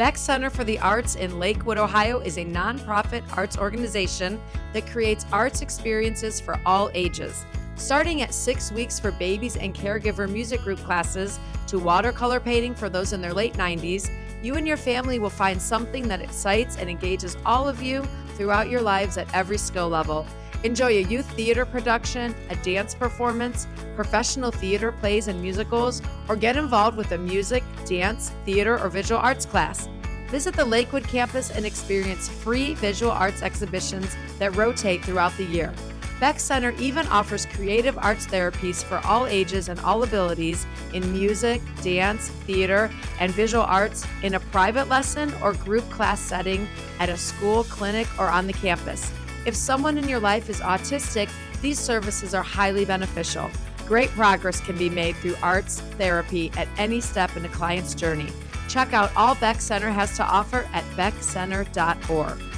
Beck 0.00 0.16
Center 0.16 0.48
for 0.48 0.64
the 0.64 0.78
Arts 0.78 1.16
in 1.16 1.38
Lakewood, 1.38 1.76
Ohio 1.76 2.20
is 2.20 2.38
a 2.38 2.44
nonprofit 2.46 3.22
arts 3.36 3.58
organization 3.58 4.40
that 4.72 4.86
creates 4.86 5.26
arts 5.30 5.60
experiences 5.60 6.40
for 6.40 6.58
all 6.64 6.90
ages. 6.94 7.44
Starting 7.76 8.22
at 8.22 8.32
six 8.32 8.72
weeks 8.72 8.98
for 8.98 9.12
babies 9.12 9.58
and 9.58 9.74
caregiver 9.74 10.26
music 10.26 10.62
group 10.62 10.78
classes 10.84 11.38
to 11.66 11.78
watercolor 11.78 12.40
painting 12.40 12.74
for 12.74 12.88
those 12.88 13.12
in 13.12 13.20
their 13.20 13.34
late 13.34 13.52
90s, 13.52 14.10
you 14.42 14.54
and 14.54 14.66
your 14.66 14.78
family 14.78 15.18
will 15.18 15.28
find 15.28 15.60
something 15.60 16.08
that 16.08 16.22
excites 16.22 16.78
and 16.78 16.88
engages 16.88 17.36
all 17.44 17.68
of 17.68 17.82
you 17.82 18.02
throughout 18.40 18.70
your 18.70 18.80
lives 18.80 19.18
at 19.18 19.28
every 19.34 19.58
skill 19.58 19.90
level. 19.90 20.26
Enjoy 20.64 20.88
a 20.88 21.02
youth 21.02 21.30
theater 21.32 21.66
production, 21.66 22.34
a 22.48 22.56
dance 22.56 22.94
performance, 22.94 23.66
professional 23.94 24.50
theater 24.50 24.92
plays 24.92 25.28
and 25.28 25.42
musicals, 25.42 26.00
or 26.26 26.36
get 26.36 26.56
involved 26.56 26.96
with 26.96 27.12
a 27.12 27.18
music, 27.18 27.62
dance, 27.84 28.32
theater, 28.46 28.78
or 28.80 28.88
visual 28.88 29.20
arts 29.20 29.44
class. 29.44 29.90
Visit 30.28 30.56
the 30.56 30.64
Lakewood 30.64 31.06
campus 31.06 31.50
and 31.50 31.66
experience 31.66 32.30
free 32.30 32.72
visual 32.76 33.12
arts 33.12 33.42
exhibitions 33.42 34.16
that 34.38 34.56
rotate 34.56 35.04
throughout 35.04 35.36
the 35.36 35.44
year. 35.44 35.70
Beck 36.20 36.38
Center 36.38 36.72
even 36.72 37.06
offers 37.06 37.46
creative 37.46 37.96
arts 37.96 38.26
therapies 38.26 38.84
for 38.84 38.98
all 39.06 39.26
ages 39.26 39.70
and 39.70 39.80
all 39.80 40.02
abilities 40.02 40.66
in 40.92 41.10
music, 41.12 41.62
dance, 41.82 42.28
theater, 42.28 42.90
and 43.18 43.32
visual 43.32 43.64
arts 43.64 44.06
in 44.22 44.34
a 44.34 44.40
private 44.40 44.88
lesson 44.88 45.32
or 45.42 45.54
group 45.54 45.88
class 45.88 46.20
setting 46.20 46.68
at 46.98 47.08
a 47.08 47.16
school, 47.16 47.64
clinic, 47.64 48.06
or 48.18 48.28
on 48.28 48.46
the 48.46 48.52
campus. 48.52 49.10
If 49.46 49.56
someone 49.56 49.96
in 49.96 50.06
your 50.10 50.20
life 50.20 50.50
is 50.50 50.60
autistic, 50.60 51.30
these 51.62 51.78
services 51.78 52.34
are 52.34 52.42
highly 52.42 52.84
beneficial. 52.84 53.50
Great 53.86 54.10
progress 54.10 54.60
can 54.60 54.76
be 54.76 54.90
made 54.90 55.16
through 55.16 55.36
arts 55.42 55.80
therapy 55.96 56.52
at 56.54 56.68
any 56.76 57.00
step 57.00 57.34
in 57.34 57.46
a 57.46 57.48
client's 57.48 57.94
journey. 57.94 58.28
Check 58.68 58.92
out 58.92 59.10
all 59.16 59.34
Beck 59.36 59.60
Center 59.62 59.90
has 59.90 60.14
to 60.18 60.22
offer 60.22 60.68
at 60.74 60.84
beckcenter.org. 60.96 62.49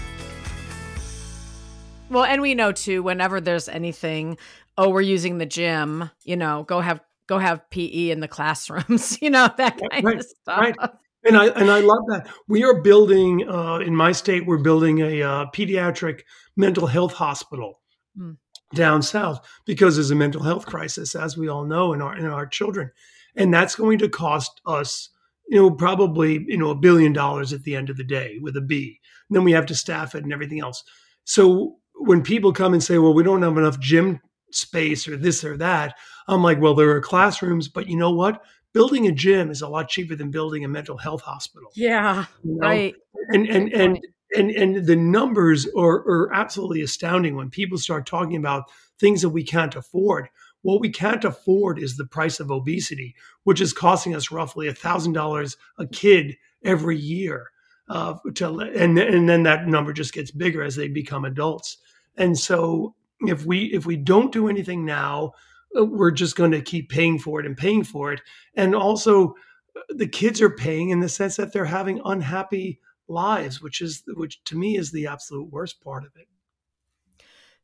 Well, 2.12 2.24
and 2.24 2.42
we 2.42 2.54
know 2.54 2.72
too, 2.72 3.02
whenever 3.02 3.40
there's 3.40 3.68
anything, 3.68 4.36
oh, 4.76 4.90
we're 4.90 5.00
using 5.00 5.38
the 5.38 5.46
gym, 5.46 6.10
you 6.24 6.36
know, 6.36 6.64
go 6.64 6.80
have 6.80 7.00
go 7.26 7.38
have 7.38 7.68
PE 7.70 8.10
in 8.10 8.20
the 8.20 8.28
classrooms, 8.36 9.20
you 9.22 9.30
know, 9.30 9.48
that 9.56 9.80
kind 9.90 10.04
right, 10.04 10.18
of 10.18 10.26
stuff. 10.26 10.58
Right. 10.58 10.76
And 11.24 11.36
I 11.36 11.46
and 11.46 11.70
I 11.70 11.80
love 11.80 12.04
that. 12.08 12.28
We 12.48 12.64
are 12.64 12.82
building 12.82 13.48
uh, 13.48 13.78
in 13.78 13.96
my 13.96 14.12
state. 14.12 14.44
We're 14.44 14.58
building 14.58 14.98
a 15.00 15.22
uh, 15.22 15.46
pediatric 15.54 16.22
mental 16.56 16.86
health 16.86 17.14
hospital 17.14 17.80
mm. 18.18 18.36
down 18.74 19.02
south 19.02 19.40
because 19.64 19.94
there's 19.96 20.10
a 20.10 20.16
mental 20.16 20.42
health 20.42 20.66
crisis, 20.66 21.14
as 21.14 21.38
we 21.38 21.48
all 21.48 21.64
know, 21.64 21.92
in 21.92 22.02
our 22.02 22.16
in 22.16 22.26
our 22.26 22.46
children, 22.46 22.90
and 23.36 23.54
that's 23.54 23.76
going 23.76 23.98
to 23.98 24.08
cost 24.08 24.60
us, 24.66 25.10
you 25.48 25.58
know, 25.58 25.70
probably 25.70 26.44
you 26.48 26.58
know 26.58 26.70
a 26.70 26.74
billion 26.74 27.12
dollars 27.12 27.52
at 27.52 27.62
the 27.62 27.76
end 27.76 27.88
of 27.88 27.96
the 27.96 28.04
day 28.04 28.38
with 28.42 28.56
a 28.56 28.60
B. 28.60 28.98
And 29.28 29.36
then 29.36 29.44
we 29.44 29.52
have 29.52 29.66
to 29.66 29.74
staff 29.76 30.14
it 30.16 30.24
and 30.24 30.32
everything 30.32 30.60
else. 30.60 30.82
So 31.24 31.76
when 32.06 32.22
people 32.22 32.52
come 32.52 32.72
and 32.72 32.82
say, 32.82 32.98
"Well, 32.98 33.14
we 33.14 33.22
don't 33.22 33.42
have 33.42 33.56
enough 33.56 33.78
gym 33.78 34.20
space 34.50 35.08
or 35.08 35.16
this 35.16 35.44
or 35.44 35.56
that," 35.58 35.94
I'm 36.28 36.42
like, 36.42 36.60
"Well, 36.60 36.74
there 36.74 36.90
are 36.90 37.00
classrooms, 37.00 37.68
but 37.68 37.88
you 37.88 37.96
know 37.96 38.10
what? 38.12 38.42
building 38.72 39.06
a 39.06 39.12
gym 39.12 39.50
is 39.50 39.62
a 39.62 39.68
lot 39.68 39.88
cheaper 39.88 40.14
than 40.14 40.30
building 40.30 40.64
a 40.64 40.68
mental 40.68 40.96
health 40.96 41.22
hospital. 41.22 41.70
Yeah, 41.74 42.26
you 42.42 42.56
know? 42.56 42.66
right. 42.66 42.94
And 43.28 43.46
and 43.46 43.72
and 43.72 43.98
and 44.34 44.50
and 44.50 44.86
the 44.86 44.96
numbers 44.96 45.66
are, 45.76 45.98
are 46.08 46.32
absolutely 46.32 46.82
astounding 46.82 47.36
when 47.36 47.50
people 47.50 47.78
start 47.78 48.06
talking 48.06 48.36
about 48.36 48.70
things 48.98 49.22
that 49.22 49.30
we 49.30 49.44
can't 49.44 49.76
afford. 49.76 50.28
What 50.62 50.80
we 50.80 50.90
can't 50.90 51.24
afford 51.24 51.78
is 51.78 51.96
the 51.96 52.06
price 52.06 52.38
of 52.40 52.50
obesity, 52.50 53.14
which 53.44 53.60
is 53.60 53.72
costing 53.72 54.14
us 54.14 54.30
roughly 54.30 54.68
a 54.68 54.74
thousand 54.74 55.12
dollars 55.12 55.56
a 55.78 55.86
kid 55.86 56.36
every 56.64 56.96
year. 56.96 57.48
Uh, 57.88 58.14
to, 58.34 58.60
and 58.60 58.98
and 58.98 59.28
then 59.28 59.42
that 59.42 59.66
number 59.66 59.92
just 59.92 60.14
gets 60.14 60.30
bigger 60.30 60.62
as 60.62 60.76
they 60.76 60.88
become 60.88 61.24
adults. 61.24 61.78
And 62.16 62.38
so 62.38 62.94
if 63.20 63.44
we 63.46 63.64
if 63.66 63.86
we 63.86 63.96
don't 63.96 64.32
do 64.32 64.48
anything 64.48 64.84
now, 64.84 65.32
uh, 65.78 65.84
we're 65.84 66.10
just 66.10 66.36
going 66.36 66.50
to 66.50 66.62
keep 66.62 66.90
paying 66.90 67.18
for 67.18 67.40
it 67.40 67.46
and 67.46 67.56
paying 67.56 67.84
for 67.84 68.12
it. 68.12 68.20
And 68.54 68.74
also, 68.74 69.34
uh, 69.76 69.80
the 69.90 70.08
kids 70.08 70.40
are 70.40 70.50
paying 70.50 70.90
in 70.90 71.00
the 71.00 71.08
sense 71.08 71.36
that 71.36 71.52
they're 71.52 71.64
having 71.64 72.00
unhappy 72.04 72.80
lives, 73.08 73.62
which 73.62 73.80
is 73.80 74.02
which 74.14 74.42
to 74.44 74.56
me 74.56 74.76
is 74.76 74.90
the 74.90 75.06
absolute 75.06 75.50
worst 75.50 75.82
part 75.82 76.04
of 76.04 76.10
it. 76.16 76.28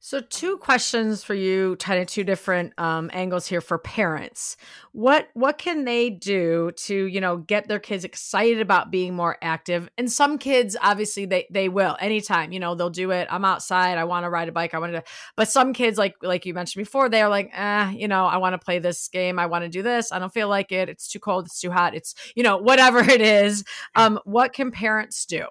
So, 0.01 0.21
two 0.21 0.59
questions 0.59 1.25
for 1.25 1.35
you, 1.35 1.75
kind 1.81 2.01
of 2.01 2.07
two 2.07 2.23
different 2.23 2.73
um, 2.79 3.11
angles 3.13 3.49
here 3.49 3.61
for 3.61 3.79
parents. 3.79 4.57
What 4.93 5.29
what 5.35 5.59
can 5.59 5.85
they 5.85 6.09
do 6.09 6.71
to 6.77 6.95
you 7.07 7.21
know 7.21 7.39
get 7.39 7.67
their 7.67 7.81
kids 7.81 8.05
excited 8.05 8.61
about 8.61 8.93
being 8.93 9.15
more 9.15 9.37
active? 9.43 9.91
And 9.99 10.11
some 10.11 10.39
kids, 10.39 10.77
obviously, 10.81 11.27
they 11.27 11.49
they 11.51 11.69
will 11.69 11.97
anytime. 12.01 12.53
You 12.53 12.61
know, 12.61 12.77
they'll 12.77 12.91
do 12.91 13.11
it. 13.11 13.27
I'm 13.29 13.45
outside. 13.45 13.99
I 13.99 14.05
want 14.05 14.23
to 14.25 14.31
ride 14.31 14.49
a 14.49 14.53
bike. 14.53 14.73
I 14.73 14.79
want 14.79 14.93
to. 14.93 15.03
But 15.37 15.49
some 15.49 15.73
kids, 15.73 15.99
like 15.99 16.15
like 16.23 16.47
you 16.47 16.55
mentioned 16.55 16.81
before, 16.85 17.09
they 17.09 17.21
are 17.21 17.29
like, 17.29 17.51
eh, 17.53 17.91
you 17.91 18.07
know, 18.07 18.25
I 18.25 18.37
want 18.37 18.53
to 18.53 18.65
play 18.65 18.79
this 18.79 19.09
game. 19.09 19.41
I 19.41 19.47
want 19.47 19.65
to 19.65 19.69
do 19.69 19.83
this. 19.83 20.13
I 20.13 20.21
don't 20.21 20.33
feel 20.33 20.49
like 20.49 20.71
it. 20.71 20.89
It's 20.89 21.09
too 21.09 21.19
cold. 21.19 21.47
It's 21.47 21.61
too 21.61 21.73
hot. 21.73 21.97
It's 21.97 22.15
you 22.37 22.45
know 22.45 22.57
whatever 22.57 23.01
it 23.11 23.21
is. 23.21 23.65
Um, 23.97 24.21
what 24.25 24.53
can 24.53 24.71
parents 24.71 25.27
do? 25.27 25.47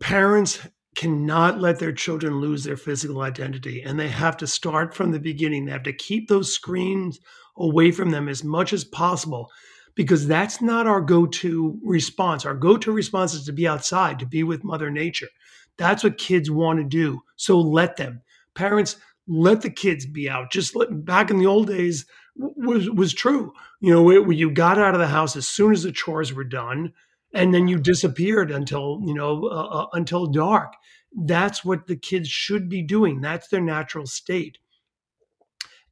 Parents 0.00 0.58
cannot 0.94 1.60
let 1.60 1.78
their 1.78 1.92
children 1.92 2.40
lose 2.40 2.64
their 2.64 2.76
physical 2.76 3.20
identity 3.22 3.82
and 3.82 3.98
they 3.98 4.08
have 4.08 4.36
to 4.38 4.46
start 4.46 4.94
from 4.94 5.10
the 5.10 5.18
beginning. 5.18 5.64
They 5.64 5.72
have 5.72 5.82
to 5.84 5.92
keep 5.92 6.28
those 6.28 6.52
screens 6.52 7.20
away 7.56 7.90
from 7.90 8.10
them 8.10 8.28
as 8.28 8.44
much 8.44 8.72
as 8.72 8.84
possible 8.84 9.50
because 9.94 10.26
that's 10.26 10.60
not 10.60 10.86
our 10.86 11.00
go-to 11.00 11.78
response. 11.84 12.44
Our 12.44 12.54
go-to 12.54 12.92
response 12.92 13.34
is 13.34 13.44
to 13.46 13.52
be 13.52 13.68
outside 13.68 14.18
to 14.18 14.26
be 14.26 14.42
with 14.42 14.64
mother 14.64 14.90
nature. 14.90 15.28
That's 15.76 16.04
what 16.04 16.18
kids 16.18 16.50
want 16.50 16.78
to 16.78 16.84
do 16.84 17.20
so 17.36 17.60
let 17.60 17.96
them. 17.96 18.22
Parents 18.54 18.96
let 19.26 19.62
the 19.62 19.70
kids 19.70 20.06
be 20.06 20.28
out. 20.28 20.52
Just 20.52 20.76
let, 20.76 21.04
back 21.04 21.30
in 21.30 21.38
the 21.38 21.46
old 21.46 21.66
days 21.68 22.06
was 22.36 22.90
was 22.90 23.14
true. 23.14 23.52
You 23.80 23.92
know 23.92 24.02
where 24.02 24.32
you 24.32 24.50
got 24.50 24.78
out 24.78 24.94
of 24.94 25.00
the 25.00 25.06
house 25.06 25.36
as 25.36 25.48
soon 25.48 25.72
as 25.72 25.82
the 25.82 25.92
chores 25.92 26.32
were 26.32 26.44
done 26.44 26.92
and 27.34 27.52
then 27.52 27.68
you 27.68 27.78
disappeared 27.78 28.50
until 28.50 29.00
you 29.04 29.12
know 29.12 29.44
uh, 29.46 29.66
uh, 29.66 29.86
until 29.92 30.26
dark. 30.26 30.74
That's 31.12 31.64
what 31.64 31.86
the 31.86 31.96
kids 31.96 32.28
should 32.28 32.68
be 32.68 32.82
doing. 32.82 33.20
That's 33.20 33.48
their 33.48 33.60
natural 33.60 34.06
state. 34.06 34.58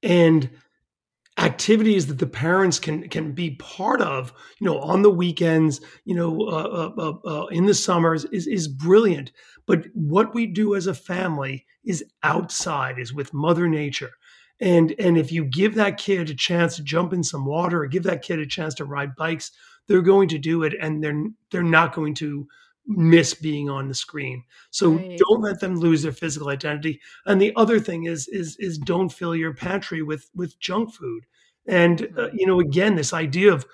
And 0.03 0.51
activities 1.39 2.07
that 2.07 2.19
the 2.19 2.27
parents 2.27 2.79
can 2.79 3.09
can 3.09 3.33
be 3.33 3.53
part 3.57 4.01
of 4.01 4.33
you 4.61 4.67
know 4.67 4.79
on 4.81 5.03
the 5.03 5.11
weekends 5.11 5.81
you 6.05 6.15
know 6.15 6.43
uh, 6.43 6.93
uh, 6.99 7.03
uh, 7.03 7.29
uh 7.29 7.47
in 7.47 7.67
the 7.67 7.75
summers 7.75 8.25
is 8.27 8.47
is 8.47 8.69
brilliant. 8.69 9.33
But 9.67 9.87
what 9.95 10.35
we 10.35 10.47
do 10.47 10.75
as 10.75 10.87
a 10.87 10.95
family 10.95 11.67
is 11.85 12.05
outside 12.23 12.99
is 12.99 13.13
with 13.13 13.35
mother 13.35 13.69
nature. 13.69 14.13
And 14.61 14.95
and 14.99 15.19
if 15.19 15.33
you 15.33 15.45
give 15.45 15.75
that 15.75 15.99
kid 15.99 16.31
a 16.31 16.35
chance 16.35 16.77
to 16.77 16.85
jump 16.85 17.13
in 17.13 17.25
some 17.25 17.47
water 17.47 17.83
or 17.83 17.87
give 17.89 18.05
that 18.05 18.23
kid 18.23 18.39
a 18.39 18.47
chance 18.47 18.75
to 18.75 18.85
ride 18.85 19.17
bikes 19.17 19.51
they're 19.89 20.03
going 20.03 20.29
to 20.29 20.39
do 20.39 20.63
it 20.63 20.75
and 20.81 21.03
they're 21.03 21.25
they're 21.51 21.63
not 21.63 21.95
going 21.95 22.15
to 22.15 22.47
miss 22.87 23.35
being 23.35 23.71
on 23.71 23.89
the 23.89 23.95
screen. 23.95 24.43
So 24.71 24.93
right. 24.93 25.19
don't 25.19 25.43
let 25.43 25.61
them 25.61 25.77
lose 25.77 26.03
their 26.03 26.13
physical 26.13 26.49
identity. 26.49 27.01
And 27.27 27.41
the 27.41 27.53
other 27.57 27.79
thing 27.79 28.05
is 28.05 28.29
is 28.29 28.57
is 28.59 28.79
don't 28.79 29.09
fill 29.09 29.35
your 29.35 29.55
pantry 29.55 30.03
with 30.03 30.31
with 30.35 30.59
junk 30.61 30.93
food. 30.93 31.25
And 31.67 32.09
uh, 32.19 32.29
you 32.33 32.47
know 32.47 32.61
again 32.61 32.97
this 32.97 33.13
idea 33.13 33.53
of 33.53 33.65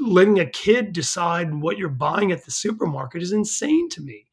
letting 0.00 0.40
a 0.40 0.46
kid 0.46 0.92
decide 0.92 1.54
what 1.54 1.78
you're 1.78 1.88
buying 1.88 2.32
at 2.32 2.44
the 2.44 2.50
supermarket 2.50 3.22
is 3.22 3.32
insane 3.32 3.88
to 3.90 4.00
me. 4.00 4.26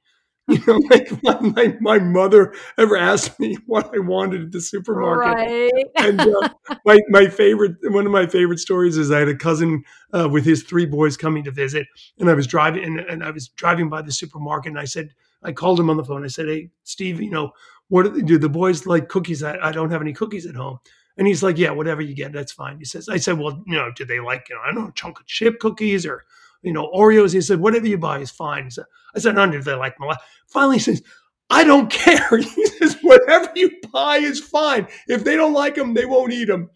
You 0.49 0.59
know, 0.67 0.79
like 0.89 1.23
my, 1.23 1.39
my, 1.39 1.77
my, 1.79 1.99
mother 1.99 2.53
ever 2.77 2.97
asked 2.97 3.39
me 3.39 3.57
what 3.65 3.89
I 3.95 3.99
wanted 3.99 4.41
at 4.41 4.51
the 4.51 4.59
supermarket. 4.59 5.33
Right. 5.33 5.71
and 5.95 6.19
uh, 6.19 6.49
my, 6.85 6.99
my 7.07 7.27
favorite, 7.27 7.77
one 7.83 8.05
of 8.05 8.11
my 8.11 8.27
favorite 8.27 8.59
stories 8.59 8.97
is 8.97 9.09
I 9.09 9.19
had 9.19 9.29
a 9.29 9.35
cousin 9.35 9.85
uh, 10.11 10.27
with 10.29 10.43
his 10.43 10.63
three 10.63 10.85
boys 10.85 11.15
coming 11.15 11.45
to 11.45 11.51
visit, 11.51 11.87
and 12.19 12.29
I 12.29 12.33
was 12.33 12.45
driving, 12.45 12.83
and, 12.83 12.99
and 12.99 13.23
I 13.23 13.31
was 13.31 13.47
driving 13.47 13.87
by 13.87 14.01
the 14.01 14.11
supermarket, 14.11 14.71
and 14.71 14.79
I 14.79 14.83
said, 14.83 15.13
I 15.43 15.53
called 15.53 15.79
him 15.79 15.89
on 15.89 15.95
the 15.95 16.03
phone. 16.03 16.25
I 16.25 16.27
said, 16.27 16.47
"Hey, 16.47 16.69
Steve, 16.83 17.21
you 17.21 17.31
know, 17.31 17.51
what 17.87 18.03
do, 18.03 18.09
they, 18.09 18.21
do 18.21 18.37
the 18.37 18.49
boys 18.49 18.85
like 18.85 19.07
cookies? 19.07 19.43
I, 19.43 19.57
I 19.61 19.71
don't 19.71 19.91
have 19.91 20.01
any 20.01 20.13
cookies 20.13 20.45
at 20.45 20.55
home." 20.55 20.79
And 21.17 21.27
he's 21.27 21.43
like, 21.43 21.57
"Yeah, 21.57 21.71
whatever 21.71 22.01
you 22.01 22.15
get, 22.15 22.33
that's 22.33 22.51
fine." 22.51 22.79
He 22.79 22.85
says, 22.85 23.07
"I 23.07 23.17
said, 23.17 23.37
well, 23.37 23.63
you 23.65 23.75
know, 23.75 23.91
do 23.95 24.05
they 24.05 24.19
like, 24.19 24.49
you 24.49 24.55
know, 24.55 24.61
I 24.61 24.73
don't 24.73 24.85
know, 24.85 24.91
chocolate 24.91 25.27
chip 25.27 25.59
cookies 25.59 26.05
or 26.05 26.23
you 26.63 26.73
know, 26.73 26.89
Oreos. 26.91 27.33
He 27.33 27.41
said, 27.41 27.59
whatever 27.59 27.87
you 27.87 27.97
buy 27.97 28.19
is 28.19 28.31
fine. 28.31 28.71
Said, 28.71 28.85
I 29.15 29.19
said, 29.19 29.37
under 29.37 29.61
they 29.61 29.73
like 29.73 29.99
my 29.99 30.15
Finally, 30.47 30.77
he 30.77 30.81
says, 30.81 31.03
I 31.49 31.63
don't 31.63 31.91
care. 31.91 32.37
He 32.37 32.65
says, 32.65 32.97
whatever 33.01 33.51
you 33.55 33.71
buy 33.91 34.17
is 34.17 34.39
fine. 34.39 34.87
If 35.07 35.23
they 35.23 35.35
don't 35.35 35.53
like 35.53 35.75
them, 35.75 35.93
they 35.93 36.05
won't 36.05 36.33
eat 36.33 36.45
them. 36.45 36.71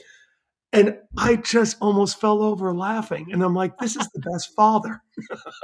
And 0.73 0.97
I 1.17 1.37
just 1.37 1.77
almost 1.81 2.19
fell 2.19 2.43
over 2.43 2.73
laughing. 2.73 3.29
And 3.31 3.41
I'm 3.41 3.55
like, 3.55 3.77
this 3.77 3.95
is 3.95 4.07
the 4.09 4.19
best 4.19 4.53
father. 4.55 5.01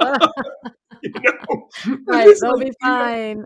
you 1.02 1.12
know? 1.12 1.68
Right. 2.06 2.34
They'll 2.40 2.56
like, 2.56 2.66
be 2.66 2.72
fine. 2.80 3.44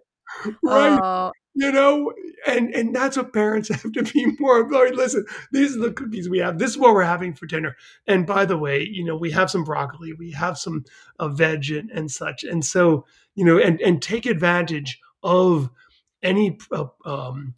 Right. 0.62 0.98
Oh 1.02 1.32
you 1.54 1.72
know 1.72 2.12
and 2.46 2.74
and 2.74 2.94
that's 2.94 3.16
what 3.16 3.32
parents 3.32 3.68
have 3.82 3.92
to 3.92 4.02
be 4.02 4.26
more 4.38 4.61
of. 4.61 4.70
Like 4.70 4.94
listen 4.94 5.24
these 5.52 5.76
are 5.76 5.80
the 5.80 5.92
cookies 5.92 6.28
we 6.28 6.38
have. 6.38 6.58
This 6.58 6.70
is 6.70 6.78
what 6.78 6.94
we're 6.94 7.02
having 7.02 7.34
for 7.34 7.46
dinner. 7.46 7.76
And 8.06 8.26
by 8.26 8.44
the 8.44 8.58
way 8.58 8.87
you 8.90 9.04
know 9.04 9.16
we 9.16 9.30
have 9.32 9.50
some 9.50 9.64
broccoli 9.64 10.12
we 10.12 10.32
have 10.32 10.58
some 10.58 10.84
uh, 11.18 11.28
veg 11.28 11.70
and, 11.70 11.90
and 11.90 12.11
such. 12.11 12.44
And 12.44 12.64
so 12.64 13.04
you 13.34 13.44
know 13.44 13.58
and 13.58 13.80
and 13.80 14.00
take 14.00 14.26
advantage 14.26 15.00
of 15.22 15.70
any 16.22 16.58
uh, 16.72 16.87
um, 17.04 17.54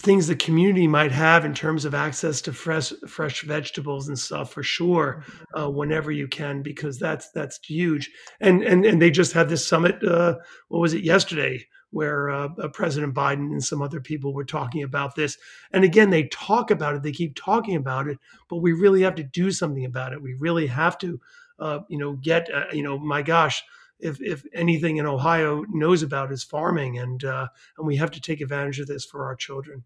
things 0.00 0.26
the 0.26 0.36
community 0.36 0.86
might 0.86 1.12
have 1.12 1.44
in 1.44 1.54
terms 1.54 1.84
of 1.84 1.94
access 1.94 2.40
to 2.42 2.52
fresh 2.52 2.92
fresh 3.08 3.42
vegetables 3.42 4.08
and 4.08 4.18
stuff 4.18 4.52
for 4.52 4.62
sure 4.62 5.24
mm-hmm. 5.26 5.58
uh, 5.58 5.68
whenever 5.68 6.12
you 6.12 6.28
can 6.28 6.62
because 6.62 6.98
that's 6.98 7.30
that's 7.32 7.58
huge. 7.66 8.10
And 8.40 8.62
and 8.62 8.84
and 8.84 9.00
they 9.00 9.10
just 9.10 9.32
had 9.32 9.48
this 9.48 9.66
summit 9.66 10.02
uh, 10.04 10.36
what 10.68 10.80
was 10.80 10.94
it 10.94 11.02
yesterday 11.02 11.66
where 11.90 12.30
uh, 12.30 12.48
uh, 12.62 12.68
President 12.68 13.14
Biden 13.14 13.52
and 13.52 13.64
some 13.64 13.80
other 13.80 14.00
people 14.00 14.34
were 14.34 14.44
talking 14.44 14.82
about 14.82 15.14
this. 15.14 15.38
And 15.72 15.84
again, 15.84 16.10
they 16.10 16.24
talk 16.24 16.70
about 16.70 16.94
it, 16.94 17.02
they 17.02 17.12
keep 17.12 17.34
talking 17.36 17.76
about 17.76 18.08
it, 18.08 18.18
but 18.48 18.56
we 18.56 18.72
really 18.72 19.02
have 19.02 19.14
to 19.16 19.22
do 19.22 19.50
something 19.50 19.84
about 19.84 20.12
it. 20.12 20.20
We 20.20 20.34
really 20.34 20.66
have 20.66 20.98
to, 20.98 21.20
uh, 21.58 21.80
you 21.88 21.98
know, 21.98 22.14
get, 22.14 22.52
uh, 22.52 22.64
you 22.72 22.82
know, 22.82 22.98
my 22.98 23.22
gosh, 23.22 23.62
if 23.98 24.20
if 24.20 24.44
anything 24.52 24.98
in 24.98 25.06
Ohio 25.06 25.64
knows 25.70 26.02
about 26.02 26.32
is 26.32 26.44
farming, 26.44 26.98
and 26.98 27.24
uh, 27.24 27.48
and 27.78 27.86
we 27.86 27.96
have 27.96 28.10
to 28.12 28.20
take 28.20 28.40
advantage 28.40 28.78
of 28.78 28.86
this 28.86 29.04
for 29.04 29.24
our 29.24 29.34
children. 29.34 29.84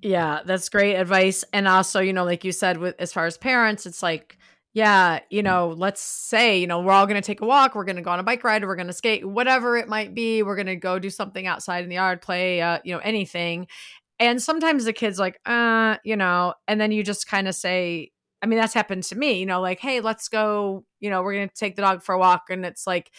Yeah, 0.00 0.42
that's 0.44 0.68
great 0.68 0.94
advice. 0.94 1.44
And 1.52 1.66
also, 1.66 2.00
you 2.00 2.12
know, 2.12 2.24
like 2.24 2.44
you 2.44 2.52
said, 2.52 2.78
with 2.78 2.94
as 3.00 3.12
far 3.12 3.26
as 3.26 3.36
parents, 3.36 3.86
it's 3.86 4.02
like 4.02 4.38
yeah, 4.78 5.18
you 5.28 5.42
know, 5.42 5.74
let's 5.76 6.00
say, 6.00 6.60
you 6.60 6.68
know, 6.68 6.78
we're 6.78 6.92
all 6.92 7.08
going 7.08 7.20
to 7.20 7.26
take 7.26 7.40
a 7.40 7.44
walk, 7.44 7.74
we're 7.74 7.82
going 7.82 7.96
to 7.96 8.02
go 8.02 8.12
on 8.12 8.20
a 8.20 8.22
bike 8.22 8.44
ride, 8.44 8.64
we're 8.64 8.76
going 8.76 8.86
to 8.86 8.92
skate, 8.92 9.28
whatever 9.28 9.76
it 9.76 9.88
might 9.88 10.14
be. 10.14 10.44
We're 10.44 10.54
going 10.54 10.68
to 10.68 10.76
go 10.76 11.00
do 11.00 11.10
something 11.10 11.48
outside 11.48 11.82
in 11.82 11.88
the 11.88 11.96
yard, 11.96 12.22
play, 12.22 12.62
uh, 12.62 12.78
you 12.84 12.94
know, 12.94 13.00
anything. 13.00 13.66
And 14.20 14.40
sometimes 14.40 14.84
the 14.84 14.92
kid's 14.92 15.18
like, 15.18 15.40
uh, 15.44 15.96
you 16.04 16.14
know, 16.14 16.54
and 16.68 16.80
then 16.80 16.92
you 16.92 17.02
just 17.02 17.26
kind 17.26 17.48
of 17.48 17.56
say, 17.56 18.12
I 18.40 18.46
mean, 18.46 18.60
that's 18.60 18.72
happened 18.72 19.02
to 19.04 19.16
me, 19.16 19.40
you 19.40 19.46
know, 19.46 19.60
like, 19.60 19.80
hey, 19.80 20.00
let's 20.00 20.28
go, 20.28 20.84
you 21.00 21.10
know, 21.10 21.24
we're 21.24 21.34
going 21.34 21.48
to 21.48 21.54
take 21.56 21.74
the 21.74 21.82
dog 21.82 22.04
for 22.04 22.14
a 22.14 22.18
walk. 22.20 22.42
And 22.48 22.64
it's 22.64 22.86
like, 22.86 23.10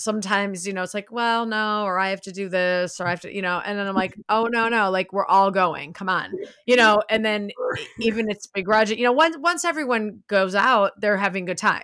sometimes 0.00 0.66
you 0.66 0.72
know 0.72 0.82
it's 0.82 0.94
like 0.94 1.12
well 1.12 1.46
no 1.46 1.84
or 1.84 1.98
i 1.98 2.08
have 2.08 2.20
to 2.20 2.32
do 2.32 2.48
this 2.48 3.00
or 3.00 3.06
i 3.06 3.10
have 3.10 3.20
to 3.20 3.34
you 3.34 3.42
know 3.42 3.60
and 3.64 3.78
then 3.78 3.86
i'm 3.86 3.94
like 3.94 4.16
oh 4.28 4.46
no 4.46 4.68
no 4.68 4.90
like 4.90 5.12
we're 5.12 5.26
all 5.26 5.50
going 5.50 5.92
come 5.92 6.08
on 6.08 6.32
you 6.66 6.76
know 6.76 7.02
and 7.10 7.24
then 7.24 7.50
even 8.00 8.30
it's 8.30 8.46
begrudging 8.46 8.98
you 8.98 9.04
know 9.04 9.12
once 9.12 9.36
once 9.38 9.64
everyone 9.64 10.22
goes 10.26 10.54
out 10.54 10.92
they're 11.00 11.16
having 11.16 11.44
a 11.44 11.46
good 11.48 11.58
time 11.58 11.82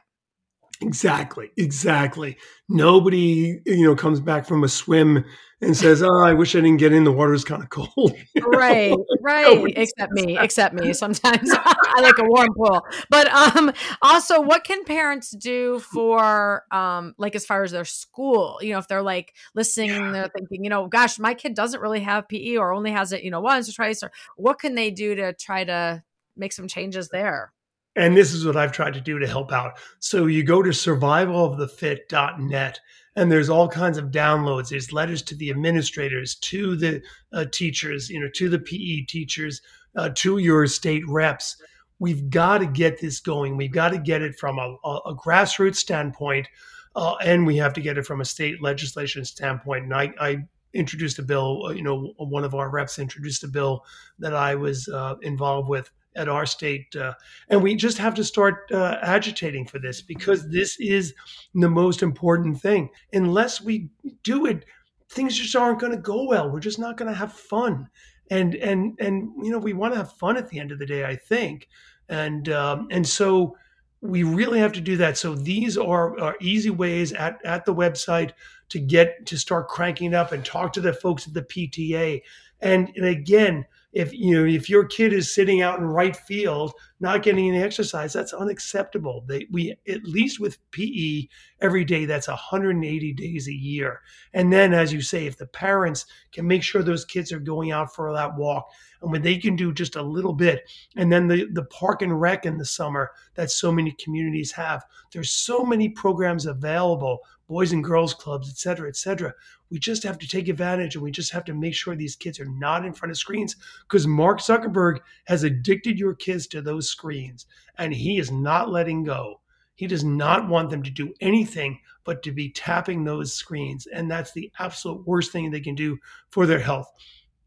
exactly 0.81 1.51
exactly 1.57 2.37
nobody 2.69 3.61
you 3.65 3.87
know 3.87 3.95
comes 3.95 4.21
back 4.21 4.47
from 4.47 4.65
a 4.65 4.69
swim 4.69 5.25
and 5.61 5.77
says, 5.77 6.03
"Oh, 6.03 6.23
I 6.23 6.35
wish 6.35 6.55
I 6.55 6.61
didn't 6.61 6.77
get 6.77 6.93
in. 6.93 7.05
The 7.05 7.13
water's 7.13 7.45
kind 7.45 7.63
of 7.63 7.71
cold." 7.71 8.15
right, 8.47 8.95
right. 9.23 9.65
except 9.77 10.13
me, 10.13 10.39
except 10.39 10.75
me. 10.75 10.93
Sometimes 10.93 11.51
I 11.55 12.01
like 12.01 12.19
a 12.19 12.25
warm 12.25 12.49
pool. 12.55 12.83
But 13.09 13.29
um, 13.29 13.73
also, 14.03 14.41
what 14.41 14.65
can 14.65 14.85
parents 14.85 15.31
do 15.31 15.79
for 15.81 16.65
um, 16.71 17.15
like 17.19 17.35
as 17.35 17.47
far 17.47 17.63
as 17.63 17.73
their 17.73 17.85
school? 17.85 18.59
You 18.61 18.73
know, 18.73 18.79
if 18.79 18.89
they're 18.89 19.03
like 19.03 19.35
listening, 19.55 19.91
yeah. 19.91 20.13
they're 20.13 20.31
thinking, 20.37 20.65
you 20.65 20.71
know, 20.71 20.89
gosh, 20.89 21.19
my 21.19 21.35
kid 21.35 21.55
doesn't 21.55 21.81
really 21.81 22.01
have 22.01 22.29
PE 22.29 22.57
or 22.57 22.73
only 22.73 22.91
has 22.93 23.13
it, 23.13 23.23
you 23.23 23.31
know, 23.31 23.41
once 23.41 23.69
or 23.69 23.73
twice. 23.73 24.03
Or 24.03 24.13
what 24.37 24.59
can 24.59 24.75
they 24.75 24.91
do 24.91 25.15
to 25.15 25.33
try 25.33 25.65
to 25.65 26.03
make 26.37 26.53
some 26.53 26.69
changes 26.69 27.09
there? 27.09 27.53
And 27.97 28.17
this 28.17 28.33
is 28.35 28.47
what 28.47 28.57
I've 28.57 28.73
tried 28.73 28.95
to 28.95 29.01
do 29.01 29.19
to 29.19 29.27
help 29.27 29.53
out. 29.53 29.79
So 29.99 30.27
you 30.27 30.45
go 30.45 30.63
to 30.63 30.71
survivalofthefit.net 30.71 32.81
and 33.17 33.33
there's 33.33 33.49
all 33.49 33.67
kinds 33.67 33.97
of 33.97 34.11
downloads 34.11 34.69
there's 34.69 34.93
letters 34.93 35.23
to 35.23 35.35
the 35.35 35.49
administrators 35.51 36.35
to 36.35 36.77
the 36.77 37.01
uh, 37.33 37.47
teachers 37.51 38.11
you 38.11 38.21
know 38.21 38.29
to 38.35 38.51
the 38.51 38.59
pe 38.59 39.01
teachers 39.07 39.63
uh, 39.97 40.11
to 40.15 40.37
your 40.37 40.67
state 40.67 41.03
reps 41.09 41.57
we've 41.99 42.29
got 42.29 42.59
to 42.59 42.67
get 42.67 43.01
this 43.01 43.19
going 43.19 43.57
we've 43.57 43.73
got 43.73 43.89
to 43.89 43.99
get 43.99 44.21
it 44.21 44.39
from 44.39 44.59
a, 44.59 44.77
a, 45.07 45.15
grassroots 45.15 45.77
standpoint 45.77 46.47
uh, 46.95 47.15
and 47.25 47.47
we 47.47 47.57
have 47.57 47.73
to 47.73 47.81
get 47.81 47.97
it 47.97 48.05
from 48.05 48.21
a 48.21 48.25
state 48.25 48.63
legislation 48.63 49.25
standpoint 49.25 49.85
and 49.85 49.95
I, 49.95 50.13
I 50.21 50.45
introduced 50.77 51.19
a 51.19 51.23
bill. 51.23 51.73
You 51.75 51.83
know, 51.83 52.13
one 52.19 52.45
of 52.45 52.55
our 52.55 52.71
reps 52.71 52.99
introduced 52.99 53.43
a 53.45 53.49
bill 53.49 53.85
that 54.19 54.35
I 54.35 54.55
was 54.55 54.89
uh, 54.89 55.15
involved 55.23 55.69
with 55.69 55.91
at 56.17 56.29
our 56.29 56.47
state, 56.47 56.95
uh, 56.97 57.15
and 57.49 57.63
we 57.63 57.75
just 57.77 57.99
have 57.99 58.15
to 58.15 58.25
start 58.25 58.71
uh, 58.73 58.99
agitating 59.03 59.67
for 59.67 59.79
this 59.79 60.01
because 60.01 60.49
this 60.51 60.77
is 60.81 61.15
the 61.55 61.71
most 61.71 62.03
important 62.03 62.61
thing. 62.61 62.89
Unless 63.13 63.61
we 63.61 63.91
do 64.23 64.47
it, 64.47 64.65
things 65.11 65.37
just 65.37 65.55
aren't 65.55 65.81
going 65.81 65.93
to 65.93 65.99
go 65.99 66.25
well. 66.25 66.51
We're 66.51 66.61
just 66.61 66.79
not 66.79 66.97
going 66.97 67.11
to 67.11 67.19
have 67.19 67.33
fun, 67.33 67.89
and 68.31 68.55
and 68.57 68.99
and 69.01 69.31
you 69.43 69.51
know, 69.51 69.59
we 69.59 69.73
want 69.73 69.95
to 69.95 69.99
have 69.99 70.13
fun 70.13 70.37
at 70.37 70.49
the 70.49 70.59
end 70.59 70.73
of 70.73 70.79
the 70.79 70.87
day. 70.87 71.05
I 71.05 71.17
think, 71.17 71.69
and 72.09 72.49
um, 72.49 72.89
and 72.91 73.07
so 73.07 73.57
we 74.01 74.23
really 74.23 74.59
have 74.59 74.73
to 74.73 74.81
do 74.81 74.97
that. 74.99 75.19
So 75.19 75.35
these 75.35 75.77
are, 75.77 76.19
are 76.21 76.37
easy 76.41 76.71
ways 76.71 77.13
at, 77.13 77.45
at 77.45 77.65
the 77.65 77.75
website 77.75 78.33
to 78.69 78.79
get 78.79 79.27
to 79.27 79.39
start 79.39 79.69
cranking 79.69 80.15
up 80.15 80.33
and 80.33 80.45
talk 80.45 80.73
to 80.75 80.81
the 80.81 80.93
folks 80.93 81.27
at 81.27 81.35
the 81.35 81.43
PTA. 81.43 82.23
And, 82.61 82.93
and 82.95 83.07
again, 83.07 83.65
if 83.97 84.13
you 84.13 84.35
know 84.35 84.45
if 84.45 84.69
your 84.69 84.85
kid 84.85 85.15
is 85.15 85.35
sitting 85.35 85.63
out 85.63 85.79
in 85.79 85.87
right 85.87 86.15
field 86.15 86.75
not 87.01 87.23
getting 87.23 87.49
any 87.49 87.63
exercise 87.63 88.13
that's 88.13 88.35
unacceptable. 88.35 89.25
They 89.27 89.47
we 89.51 89.75
at 89.89 90.05
least 90.05 90.39
with 90.39 90.59
pe 90.71 91.29
every 91.63 91.83
day 91.83 92.05
that's 92.05 92.29
180 92.29 93.13
days 93.15 93.49
a 93.49 93.55
year. 93.55 94.03
And 94.35 94.53
then 94.53 94.75
as 94.75 94.93
you 94.93 95.01
say 95.01 95.25
if 95.25 95.39
the 95.39 95.47
parents 95.47 96.05
can 96.31 96.47
make 96.47 96.63
sure 96.63 96.83
those 96.83 97.07
kids 97.07 97.33
are 97.33 97.41
going 97.41 97.73
out 97.73 97.95
for 97.95 98.13
that 98.13 98.37
walk 98.37 98.69
and 99.01 99.11
when 99.11 99.23
they 99.23 99.39
can 99.39 99.57
do 99.57 99.73
just 99.73 99.97
a 99.97 100.03
little 100.03 100.35
bit 100.35 100.71
and 100.97 101.11
then 101.11 101.27
the 101.27 101.47
the 101.53 101.65
park 101.65 102.03
and 102.03 102.21
rec 102.21 102.45
in 102.45 102.59
the 102.59 102.67
summer 102.67 103.13
that 103.35 103.51
so 103.51 103.73
many 103.73 103.93
communities 103.93 104.53
have 104.53 104.85
there's 105.11 105.31
so 105.31 105.65
many 105.65 105.89
programs 105.89 106.45
available 106.45 107.21
boys 107.49 107.73
and 107.73 107.85
girls 107.85 108.15
clubs 108.15 108.49
et 108.51 108.57
cetera 108.57 108.89
et 108.89 108.97
cetera 108.97 109.33
we 109.71 109.79
just 109.79 110.03
have 110.03 110.19
to 110.19 110.29
take 110.29 110.49
advantage 110.49 110.95
and 110.95 111.03
we 111.03 111.11
just 111.11 111.33
have 111.33 111.45
to 111.45 111.55
make 111.55 111.75
sure 111.75 111.97
these 111.97 112.17
kids 112.17 112.39
are 112.39 112.47
not 112.47 112.85
in 112.85 112.93
front 112.93 113.11
of 113.11 113.19
screens 113.19 113.57
because 113.83 114.07
Mark 114.07 114.41
Zuckerberg 114.41 114.99
has 115.25 115.43
addicted 115.43 115.99
your 115.99 116.15
kids 116.15 116.47
to 116.49 116.63
those 116.63 116.89
screens 116.89 117.47
and 117.79 117.93
he 117.93 118.19
is 118.19 118.31
not 118.31 118.71
letting 118.71 119.03
go. 119.03 119.41
He 119.75 119.87
does 119.87 120.05
not 120.05 120.49
want 120.49 120.71
them 120.71 120.83
to 120.83 120.91
do 120.91 121.13
anything 121.21 121.81
but 122.05 122.23
to 122.23 122.33
be 122.33 122.51
tapping 122.51 123.05
those 123.05 123.33
screens. 123.33 123.87
And 123.87 124.11
that's 124.11 124.33
the 124.33 124.51
absolute 124.59 125.07
worst 125.07 125.33
thing 125.33 125.51
they 125.51 125.61
can 125.61 125.75
do 125.75 125.99
for 126.31 126.47
their 126.47 126.61
health. 126.61 126.91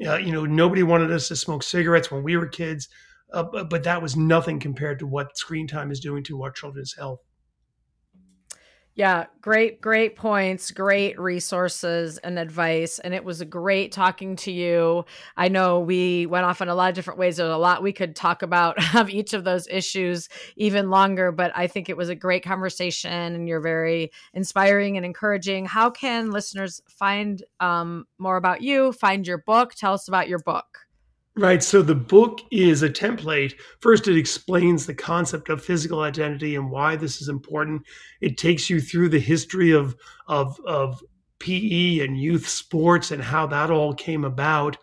Uh, 0.05 0.17
you 0.17 0.31
know, 0.31 0.45
nobody 0.45 0.83
wanted 0.83 1.11
us 1.11 1.29
to 1.29 1.35
smoke 1.35 1.63
cigarettes 1.63 2.11
when 2.11 2.23
we 2.23 2.37
were 2.37 2.47
kids, 2.47 2.89
uh, 3.33 3.43
but, 3.43 3.69
but 3.69 3.83
that 3.83 4.01
was 4.01 4.15
nothing 4.15 4.59
compared 4.59 4.99
to 4.99 5.07
what 5.07 5.37
screen 5.37 5.67
time 5.67 5.91
is 5.91 5.99
doing 5.99 6.23
to 6.23 6.43
our 6.43 6.51
children's 6.51 6.95
health. 6.95 7.19
Yeah, 8.95 9.27
great, 9.41 9.79
great 9.79 10.17
points, 10.17 10.71
great 10.71 11.17
resources 11.17 12.17
and 12.17 12.37
advice. 12.37 12.99
And 12.99 13.13
it 13.13 13.23
was 13.23 13.41
great 13.43 13.93
talking 13.93 14.35
to 14.37 14.51
you. 14.51 15.05
I 15.37 15.47
know 15.47 15.79
we 15.79 16.25
went 16.25 16.45
off 16.45 16.61
in 16.61 16.67
a 16.67 16.75
lot 16.75 16.89
of 16.89 16.95
different 16.95 17.17
ways. 17.17 17.37
There's 17.37 17.49
a 17.49 17.55
lot 17.55 17.81
we 17.81 17.93
could 17.93 18.13
talk 18.13 18.41
about 18.41 18.75
of 18.95 19.09
each 19.09 19.33
of 19.33 19.45
those 19.45 19.67
issues 19.69 20.27
even 20.57 20.89
longer, 20.89 21.31
but 21.31 21.53
I 21.55 21.67
think 21.67 21.87
it 21.87 21.95
was 21.95 22.09
a 22.09 22.15
great 22.15 22.43
conversation 22.43 23.09
and 23.35 23.47
you're 23.47 23.61
very 23.61 24.11
inspiring 24.33 24.97
and 24.97 25.05
encouraging. 25.05 25.65
How 25.65 25.89
can 25.89 26.31
listeners 26.31 26.81
find 26.89 27.41
um, 27.61 28.05
more 28.17 28.35
about 28.35 28.61
you, 28.61 28.91
find 28.91 29.25
your 29.25 29.37
book? 29.37 29.75
Tell 29.75 29.93
us 29.93 30.09
about 30.09 30.27
your 30.27 30.39
book. 30.39 30.88
Right. 31.37 31.63
So 31.63 31.81
the 31.81 31.95
book 31.95 32.41
is 32.51 32.83
a 32.83 32.89
template. 32.89 33.53
First, 33.79 34.07
it 34.07 34.17
explains 34.17 34.85
the 34.85 34.93
concept 34.93 35.47
of 35.49 35.63
physical 35.63 36.01
identity 36.01 36.55
and 36.55 36.69
why 36.69 36.95
this 36.97 37.21
is 37.21 37.29
important. 37.29 37.83
It 38.19 38.37
takes 38.37 38.69
you 38.69 38.81
through 38.81 39.09
the 39.09 39.19
history 39.19 39.71
of 39.71 39.95
of 40.27 40.59
of 40.65 41.01
PE 41.39 41.99
and 41.99 42.19
youth 42.19 42.47
sports 42.47 43.11
and 43.11 43.23
how 43.23 43.47
that 43.47 43.71
all 43.71 43.93
came 43.93 44.25
about. 44.25 44.77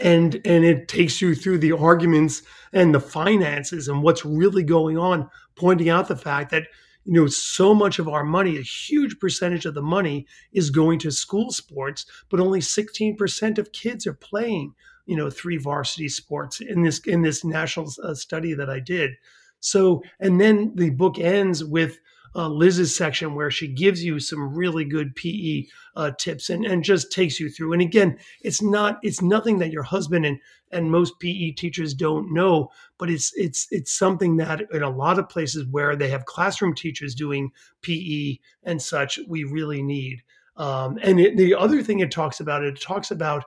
And 0.00 0.40
and 0.44 0.64
it 0.64 0.86
takes 0.88 1.20
you 1.20 1.34
through 1.34 1.58
the 1.58 1.72
arguments 1.72 2.42
and 2.72 2.94
the 2.94 3.00
finances 3.00 3.88
and 3.88 4.02
what's 4.02 4.24
really 4.24 4.62
going 4.62 4.96
on, 4.98 5.28
pointing 5.56 5.88
out 5.88 6.08
the 6.08 6.16
fact 6.16 6.50
that 6.52 6.64
you 7.04 7.14
know 7.14 7.26
so 7.26 7.74
much 7.74 7.98
of 7.98 8.06
our 8.08 8.22
money 8.22 8.58
a 8.58 8.62
huge 8.62 9.18
percentage 9.18 9.64
of 9.66 9.74
the 9.74 9.82
money 9.82 10.26
is 10.52 10.68
going 10.70 10.98
to 10.98 11.10
school 11.10 11.50
sports 11.50 12.04
but 12.28 12.38
only 12.38 12.60
16% 12.60 13.56
of 13.56 13.72
kids 13.72 14.06
are 14.06 14.12
playing 14.12 14.74
you 15.08 15.16
know 15.16 15.30
three 15.30 15.56
varsity 15.56 16.08
sports 16.08 16.60
in 16.60 16.82
this 16.82 17.00
in 17.00 17.22
this 17.22 17.44
national 17.44 17.90
uh, 18.04 18.14
study 18.14 18.54
that 18.54 18.70
I 18.70 18.78
did. 18.78 19.12
So 19.60 20.02
and 20.20 20.40
then 20.40 20.72
the 20.76 20.90
book 20.90 21.18
ends 21.18 21.64
with 21.64 21.98
uh, 22.36 22.48
Liz's 22.48 22.94
section 22.96 23.34
where 23.34 23.50
she 23.50 23.66
gives 23.66 24.04
you 24.04 24.20
some 24.20 24.54
really 24.54 24.84
good 24.84 25.16
PE 25.16 25.64
uh, 25.96 26.10
tips 26.18 26.50
and, 26.50 26.64
and 26.64 26.84
just 26.84 27.10
takes 27.10 27.40
you 27.40 27.48
through. 27.48 27.72
And 27.72 27.82
again, 27.82 28.18
it's 28.42 28.62
not 28.62 28.98
it's 29.02 29.22
nothing 29.22 29.58
that 29.58 29.72
your 29.72 29.82
husband 29.82 30.26
and 30.26 30.38
and 30.70 30.90
most 30.90 31.18
PE 31.20 31.52
teachers 31.52 31.94
don't 31.94 32.32
know, 32.32 32.70
but 32.98 33.08
it's 33.08 33.32
it's 33.34 33.66
it's 33.70 33.96
something 33.96 34.36
that 34.36 34.62
in 34.72 34.82
a 34.82 34.90
lot 34.90 35.18
of 35.18 35.28
places 35.28 35.64
where 35.70 35.96
they 35.96 36.10
have 36.10 36.26
classroom 36.26 36.74
teachers 36.74 37.14
doing 37.14 37.50
PE 37.82 38.36
and 38.62 38.80
such, 38.80 39.18
we 39.26 39.44
really 39.44 39.82
need. 39.82 40.22
Um, 40.58 40.98
and 41.02 41.18
it, 41.18 41.36
the 41.36 41.54
other 41.54 41.82
thing 41.82 42.00
it 42.00 42.10
talks 42.10 42.40
about, 42.40 42.64
it 42.64 42.80
talks 42.80 43.10
about 43.10 43.44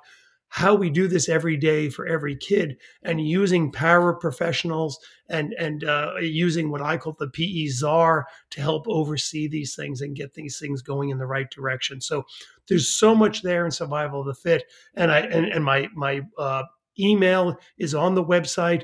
how 0.54 0.76
we 0.76 0.90
do 0.90 1.08
this 1.08 1.30
every 1.30 1.56
day 1.56 1.90
for 1.90 2.06
every 2.06 2.36
kid 2.36 2.78
and 3.04 3.26
using 3.26 3.72
paraprofessionals 3.72 4.96
and 5.30 5.54
and 5.54 5.86
uh, 5.86 6.12
using 6.20 6.70
what 6.70 6.82
I 6.82 6.98
call 6.98 7.16
the 7.18 7.30
PE 7.30 7.68
czar 7.68 8.28
to 8.50 8.62
help 8.62 8.86
oversee 8.90 9.48
these 9.48 9.76
things 9.76 10.02
and 10.02 10.14
get 10.14 10.34
these 10.34 10.60
things 10.60 10.82
going 10.82 11.08
in 11.08 11.18
the 11.18 11.26
right 11.26 11.50
direction. 11.50 12.02
So 12.02 12.26
there's 12.68 12.90
so 12.90 13.16
much 13.16 13.44
there 13.44 13.64
in 13.64 13.72
survival 13.72 14.20
of 14.20 14.26
the 14.28 14.34
fit, 14.34 14.66
and 14.94 15.10
I 15.10 15.20
and, 15.22 15.46
and 15.46 15.64
my 15.64 15.88
my 15.96 16.22
uh, 16.38 16.64
email 17.00 17.58
is 17.78 17.96
on 17.96 18.14
the 18.16 18.24
website. 18.24 18.84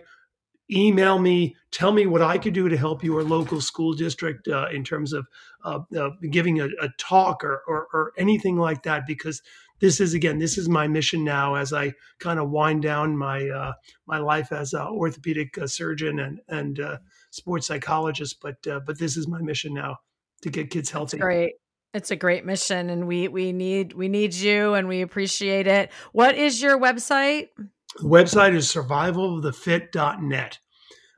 Email 0.69 1.17
me, 1.17 1.55
tell 1.71 1.93
me 1.93 2.05
what 2.07 2.21
I 2.21 2.37
could 2.37 2.53
do 2.53 2.67
to 2.67 2.75
help 2.75 3.03
your 3.03 3.23
local 3.23 3.61
school 3.61 3.93
district 3.93 4.49
uh, 4.49 4.67
in 4.71 4.83
terms 4.83 5.13
of 5.13 5.25
uh, 5.63 5.79
uh, 5.97 6.09
giving 6.29 6.59
a, 6.59 6.65
a 6.81 6.89
talk 6.97 7.43
or, 7.43 7.63
or, 7.67 7.87
or 7.93 8.11
anything 8.17 8.57
like 8.57 8.83
that, 8.83 9.07
because 9.07 9.41
this 9.79 9.99
is 9.99 10.13
again 10.13 10.39
this 10.39 10.57
is 10.57 10.67
my 10.67 10.87
mission 10.87 11.23
now 11.23 11.55
as 11.55 11.71
I 11.71 11.93
kind 12.19 12.39
of 12.39 12.49
wind 12.49 12.81
down 12.81 13.15
my 13.15 13.47
uh, 13.47 13.73
my 14.07 14.17
life 14.17 14.51
as 14.51 14.73
an 14.73 14.81
orthopedic 14.81 15.57
uh, 15.57 15.67
surgeon 15.67 16.19
and 16.19 16.41
and 16.47 16.79
uh, 16.79 16.97
sports 17.29 17.67
psychologist. 17.67 18.37
But 18.41 18.65
uh, 18.67 18.81
but 18.85 18.99
this 18.99 19.17
is 19.17 19.27
my 19.27 19.41
mission 19.41 19.73
now 19.73 19.97
to 20.41 20.49
get 20.49 20.69
kids 20.69 20.89
healthy. 20.89 21.17
That's 21.17 21.25
great. 21.25 21.53
It's 21.93 22.11
a 22.11 22.15
great 22.15 22.45
mission, 22.45 22.89
and 22.89 23.07
we 23.07 23.27
we 23.27 23.53
need 23.53 23.93
we 23.93 24.09
need 24.09 24.33
you, 24.33 24.73
and 24.73 24.87
we 24.87 25.01
appreciate 25.01 25.67
it. 25.67 25.91
What 26.11 26.35
is 26.35 26.61
your 26.61 26.79
website? 26.79 27.49
The 27.95 28.07
website 28.07 28.55
is 28.55 28.67
survivalofthefit.net. 28.71 30.59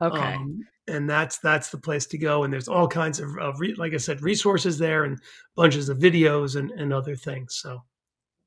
Okay. 0.02 0.34
Um, 0.34 0.60
and 0.88 1.08
that's 1.08 1.38
that's 1.38 1.70
the 1.70 1.78
place 1.78 2.06
to 2.06 2.18
go. 2.18 2.44
And 2.44 2.52
there's 2.52 2.68
all 2.68 2.88
kinds 2.88 3.20
of, 3.20 3.36
of 3.38 3.60
re, 3.60 3.74
like 3.76 3.94
I 3.94 3.98
said, 3.98 4.22
resources 4.22 4.78
there 4.78 5.04
and 5.04 5.18
bunches 5.56 5.88
of 5.88 5.98
videos 5.98 6.56
and, 6.56 6.70
and 6.72 6.92
other 6.92 7.16
things. 7.16 7.58
So 7.60 7.82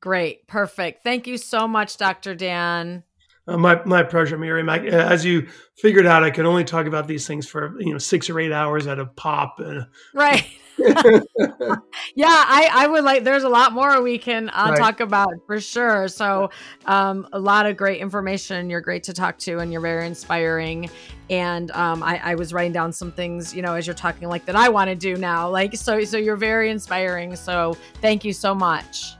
Great. 0.03 0.45
Perfect. 0.47 1.01
Thank 1.01 1.27
you 1.27 1.37
so 1.37 1.65
much, 1.65 1.95
Dr. 1.95 2.35
Dan. 2.35 3.03
Uh, 3.45 3.57
my 3.57 3.83
my 3.83 4.03
pleasure, 4.03 4.37
Miriam. 4.37 4.69
I, 4.69 4.79
as 4.79 5.25
you 5.25 5.47
figured 5.75 6.05
out, 6.05 6.23
I 6.23 6.31
can 6.31 6.45
only 6.45 6.63
talk 6.63 6.85
about 6.85 7.07
these 7.07 7.27
things 7.27 7.47
for 7.47 7.79
you 7.79 7.91
know 7.91 7.97
six 7.97 8.29
or 8.29 8.39
eight 8.39 8.53
hours 8.53 8.87
at 8.87 8.99
a 8.99 9.05
pop. 9.05 9.59
Uh, 9.59 9.81
right. 10.13 10.45
yeah, 10.77 12.25
I 12.25 12.69
I 12.71 12.87
would 12.87 13.03
like. 13.03 13.25
There's 13.25 13.43
a 13.43 13.49
lot 13.49 13.73
more 13.73 14.01
we 14.01 14.17
can 14.17 14.49
uh, 14.49 14.69
right. 14.69 14.77
talk 14.77 15.01
about 15.01 15.33
for 15.45 15.59
sure. 15.59 16.07
So, 16.07 16.49
um, 16.85 17.27
a 17.33 17.39
lot 17.39 17.65
of 17.65 17.75
great 17.75 17.99
information. 17.99 18.69
You're 18.69 18.81
great 18.81 19.03
to 19.03 19.13
talk 19.13 19.37
to, 19.39 19.59
and 19.59 19.73
you're 19.73 19.81
very 19.81 20.07
inspiring. 20.07 20.89
And 21.29 21.69
um, 21.71 22.01
I, 22.01 22.19
I 22.23 22.35
was 22.35 22.53
writing 22.53 22.71
down 22.71 22.91
some 22.91 23.11
things, 23.11 23.53
you 23.53 23.61
know, 23.61 23.75
as 23.75 23.85
you're 23.85 23.93
talking, 23.93 24.29
like 24.29 24.45
that 24.45 24.55
I 24.55 24.69
want 24.69 24.89
to 24.89 24.95
do 24.95 25.15
now. 25.15 25.49
Like 25.49 25.75
so, 25.75 26.03
so 26.05 26.17
you're 26.17 26.37
very 26.37 26.69
inspiring. 26.69 27.35
So, 27.35 27.77
thank 28.01 28.23
you 28.23 28.31
so 28.31 28.55
much. 28.55 29.15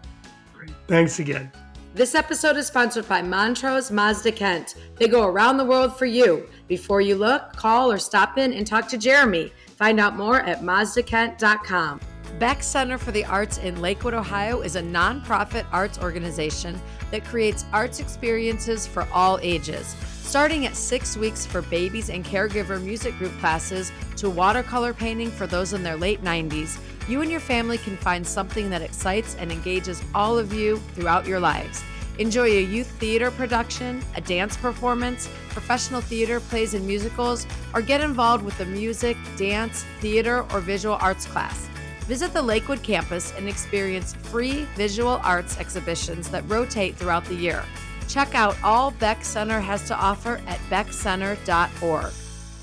Thanks 0.88 1.20
again. 1.20 1.52
This 1.96 2.16
episode 2.16 2.58
is 2.58 2.66
sponsored 2.66 3.08
by 3.08 3.22
Montrose 3.22 3.92
Mazda 3.92 4.32
Kent. 4.32 4.74
They 4.96 5.08
go 5.08 5.28
around 5.28 5.58
the 5.58 5.64
world 5.64 5.96
for 5.96 6.08
you. 6.08 6.50
Before 6.68 7.02
you 7.02 7.14
look, 7.14 7.54
call 7.56 7.92
or 7.92 8.00
stop 8.00 8.40
in 8.40 8.52
and 8.52 8.66
talk 8.66 8.88
to 8.88 8.98
Jeremy. 8.98 9.54
Find 9.76 10.00
out 10.00 10.18
more 10.18 10.40
at 10.40 10.62
mazdakent.com. 10.62 12.02
Beck 12.40 12.64
Center 12.64 12.98
for 12.98 13.12
the 13.12 13.24
Arts 13.26 13.60
in 13.60 13.80
Lakewood, 13.80 14.16
Ohio 14.16 14.62
is 14.62 14.76
a 14.76 14.82
nonprofit 14.82 15.68
arts 15.72 16.00
organization 16.00 16.82
that 17.12 17.26
creates 17.26 17.64
arts 17.72 18.00
experiences 18.00 18.88
for 18.88 19.08
all 19.14 19.38
ages. 19.44 19.96
Starting 20.24 20.66
at 20.66 20.76
six 20.76 21.16
weeks 21.16 21.46
for 21.46 21.62
babies 21.62 22.10
and 22.10 22.26
caregiver 22.26 22.82
music 22.82 23.16
group 23.20 23.38
classes 23.40 23.92
to 24.18 24.32
watercolor 24.32 24.96
painting 24.96 25.30
for 25.30 25.46
those 25.46 25.74
in 25.74 25.84
their 25.84 25.96
late 25.96 26.24
90s, 26.24 26.80
you 27.08 27.22
and 27.22 27.30
your 27.30 27.40
family 27.40 27.78
can 27.78 27.98
find 27.98 28.26
something 28.26 28.70
that 28.70 28.82
excites 28.82 29.36
and 29.36 29.52
engages 29.52 30.02
all 30.16 30.38
of 30.38 30.54
you 30.54 30.78
throughout 30.96 31.26
your 31.26 31.40
lives. 31.40 31.84
Enjoy 32.20 32.46
a 32.46 32.64
youth 32.64 32.88
theater 33.00 33.32
production, 33.32 34.04
a 34.16 34.22
dance 34.22 34.56
performance, 34.56 35.28
professional 35.50 36.00
theater, 36.00 36.40
plays, 36.40 36.76
and 36.76 36.86
musicals, 36.86 37.48
or 37.74 37.82
get 37.82 38.02
involved 38.02 38.46
with 38.46 38.60
a 38.60 38.66
music, 38.66 39.18
dance, 39.36 39.84
theater, 40.00 40.46
or 40.54 40.60
visual 40.60 40.98
arts 41.02 41.26
class. 41.26 41.68
Visit 42.02 42.34
the 42.34 42.42
Lakewood 42.42 42.84
campus 42.84 43.34
and 43.38 43.48
experience 43.48 44.14
free 44.14 44.66
visual 44.76 45.20
arts 45.24 45.58
exhibitions 45.58 46.30
that 46.30 46.48
rotate 46.48 46.96
throughout 46.96 47.26
the 47.26 47.36
year. 47.36 47.64
Check 48.08 48.36
out 48.36 48.56
all 48.64 48.92
Beck 48.92 49.24
Center 49.24 49.60
has 49.60 49.88
to 49.88 49.96
offer 49.96 50.40
at 50.46 50.60
beckcenter.org. 50.70 52.14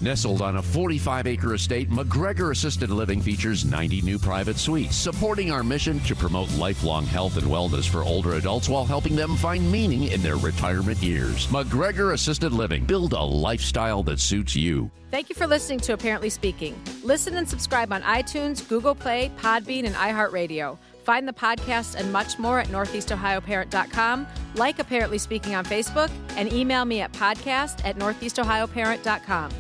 Nestled 0.02 0.40
on 0.40 0.56
a 0.56 0.62
45 0.62 1.26
acre 1.26 1.54
estate, 1.54 1.90
McGregor 1.90 2.52
Assisted 2.52 2.88
Living 2.88 3.20
features 3.20 3.66
90 3.66 4.00
new 4.00 4.18
private 4.18 4.56
suites, 4.56 4.96
supporting 4.96 5.50
our 5.50 5.62
mission 5.62 6.00
to 6.00 6.16
promote 6.16 6.50
lifelong 6.54 7.04
health 7.04 7.36
and 7.36 7.46
wellness 7.46 7.86
for 7.86 8.02
older 8.02 8.34
adults 8.34 8.66
while 8.66 8.86
helping 8.86 9.14
them 9.14 9.36
find 9.36 9.70
meaning 9.70 10.04
in 10.04 10.22
their 10.22 10.36
retirement 10.36 11.02
years. 11.02 11.48
McGregor 11.48 12.14
Assisted 12.14 12.52
Living. 12.52 12.84
Build 12.84 13.12
a 13.12 13.20
lifestyle 13.20 14.02
that 14.04 14.20
suits 14.20 14.56
you. 14.56 14.90
Thank 15.10 15.28
you 15.28 15.34
for 15.34 15.46
listening 15.46 15.80
to 15.80 15.96
Parently 15.98 16.32
Speaking. 16.32 16.80
Listen 17.02 17.36
and 17.36 17.46
subscribe 17.46 17.92
on 17.92 18.00
iTunes, 18.02 18.66
Google 18.66 18.94
Play, 18.94 19.30
Podbean, 19.38 19.84
and 19.84 19.94
iHeartRadio. 19.94 20.78
Find 21.04 21.28
the 21.28 21.32
podcast 21.32 21.96
and 21.96 22.10
much 22.10 22.38
more 22.38 22.58
at 22.58 22.68
northeastohioparent.com, 22.68 24.26
like 24.54 24.78
Parently 24.78 25.20
Speaking 25.20 25.54
on 25.54 25.64
Facebook, 25.66 26.10
and 26.36 26.50
email 26.52 26.86
me 26.86 27.02
at 27.02 27.12
podcast 27.12 27.84
at 27.84 27.98
northeastohioparent.com. 27.98 29.50